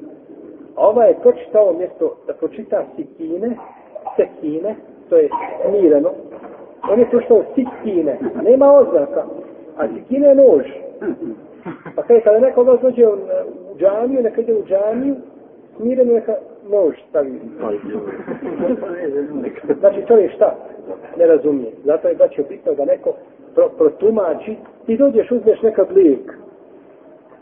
A 0.76 0.88
ova 0.88 1.04
je 1.04 1.18
pročitao 1.22 1.72
mjesto 1.72 2.16
da 2.26 2.34
pročita 2.34 2.84
sikine, 2.96 3.56
sekine, 4.16 4.74
to 5.08 5.16
je 5.16 5.28
smireno, 5.68 6.10
on 6.92 7.00
je 7.00 7.10
pročitao 7.10 7.42
sikine, 7.54 8.18
nema 8.42 8.72
oznaka, 8.72 9.24
a 9.76 9.88
sikine 9.94 10.28
je 10.28 10.34
nož. 10.34 10.66
Pa 11.96 12.02
kaj, 12.02 12.20
kada 12.20 12.38
neko 12.38 12.60
od 12.60 12.66
vas 12.66 12.80
dođe 12.80 13.06
u 13.06 13.16
džamiju, 13.78 14.22
neka 14.22 14.40
ide 14.40 14.54
u 14.54 14.64
džamiju, 14.66 15.14
smireno 15.76 16.12
neka 16.12 16.34
nož 16.70 16.94
stavi. 17.08 17.40
Znači 19.80 20.02
to 20.08 20.16
je 20.16 20.28
šta? 20.28 20.54
Ne 21.18 21.26
razumije. 21.26 21.72
Zato 21.84 22.08
je 22.08 22.14
znači 22.14 22.42
bitno 22.48 22.74
da 22.74 22.84
neko 22.84 23.12
pro, 23.54 23.68
protumači. 23.78 24.56
Ti 24.86 24.96
dođeš, 24.96 25.30
uzmeš 25.30 25.62
nekad 25.62 25.92
lijek 25.92 26.38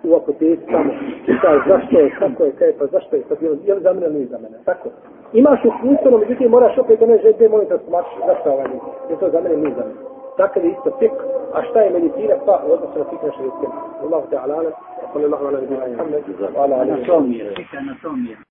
u 0.05 0.17
apoteci 0.17 0.67
tamo, 0.73 0.91
čitaš 1.27 1.59
zašto 1.69 1.99
je, 1.99 2.11
kako 2.19 2.45
je, 2.45 2.53
kaj 2.59 2.69
je, 2.69 2.75
pa 2.79 2.87
zašto 2.87 3.17
je, 3.17 3.23
pa 3.29 3.35
je 3.69 3.75
li 3.75 3.81
za 3.81 3.93
mene 3.93 4.07
ili 4.07 4.15
nije 4.15 4.27
za 4.27 4.39
mene. 4.39 4.57
Tako. 4.65 4.89
Imaš 5.33 5.61
u 5.65 5.71
knjistonu, 5.81 6.19
međutim 6.19 6.51
moraš 6.51 6.79
opet 6.79 7.03
ono 7.03 7.17
žete, 7.23 7.49
molim 7.49 7.69
te 7.69 7.79
smačiš 7.87 8.19
zašto 8.27 8.53
ovaj 8.53 8.69
nije. 8.69 8.83
Je 9.11 9.17
to 9.21 9.31
za 9.31 9.41
mene 9.41 9.57
nije 9.57 9.75
za 9.79 9.85
mene. 9.89 10.01
Tako 10.37 10.59
je 10.61 10.69
isto 10.71 10.91
fik, 10.99 11.15
a 11.57 11.63
šta 11.69 11.81
je 11.81 11.91
medicina, 11.91 12.35
pa 12.47 12.55
u 12.67 12.73
odnosu 12.73 12.99
na 12.99 13.05
fik 13.11 13.23
naše 13.23 13.43
riske. 13.43 13.67
Allahu 14.03 14.27
te 14.31 14.37
alana, 14.37 14.71
sallallahu 15.13 15.45
ala 15.47 15.61
nabina 15.61 15.87
Muhammed, 15.91 16.25
ala 16.57 16.77
ala. 16.77 16.83
Anatomija, 16.83 17.45
fik 17.57 17.75
anatomija. 17.83 18.37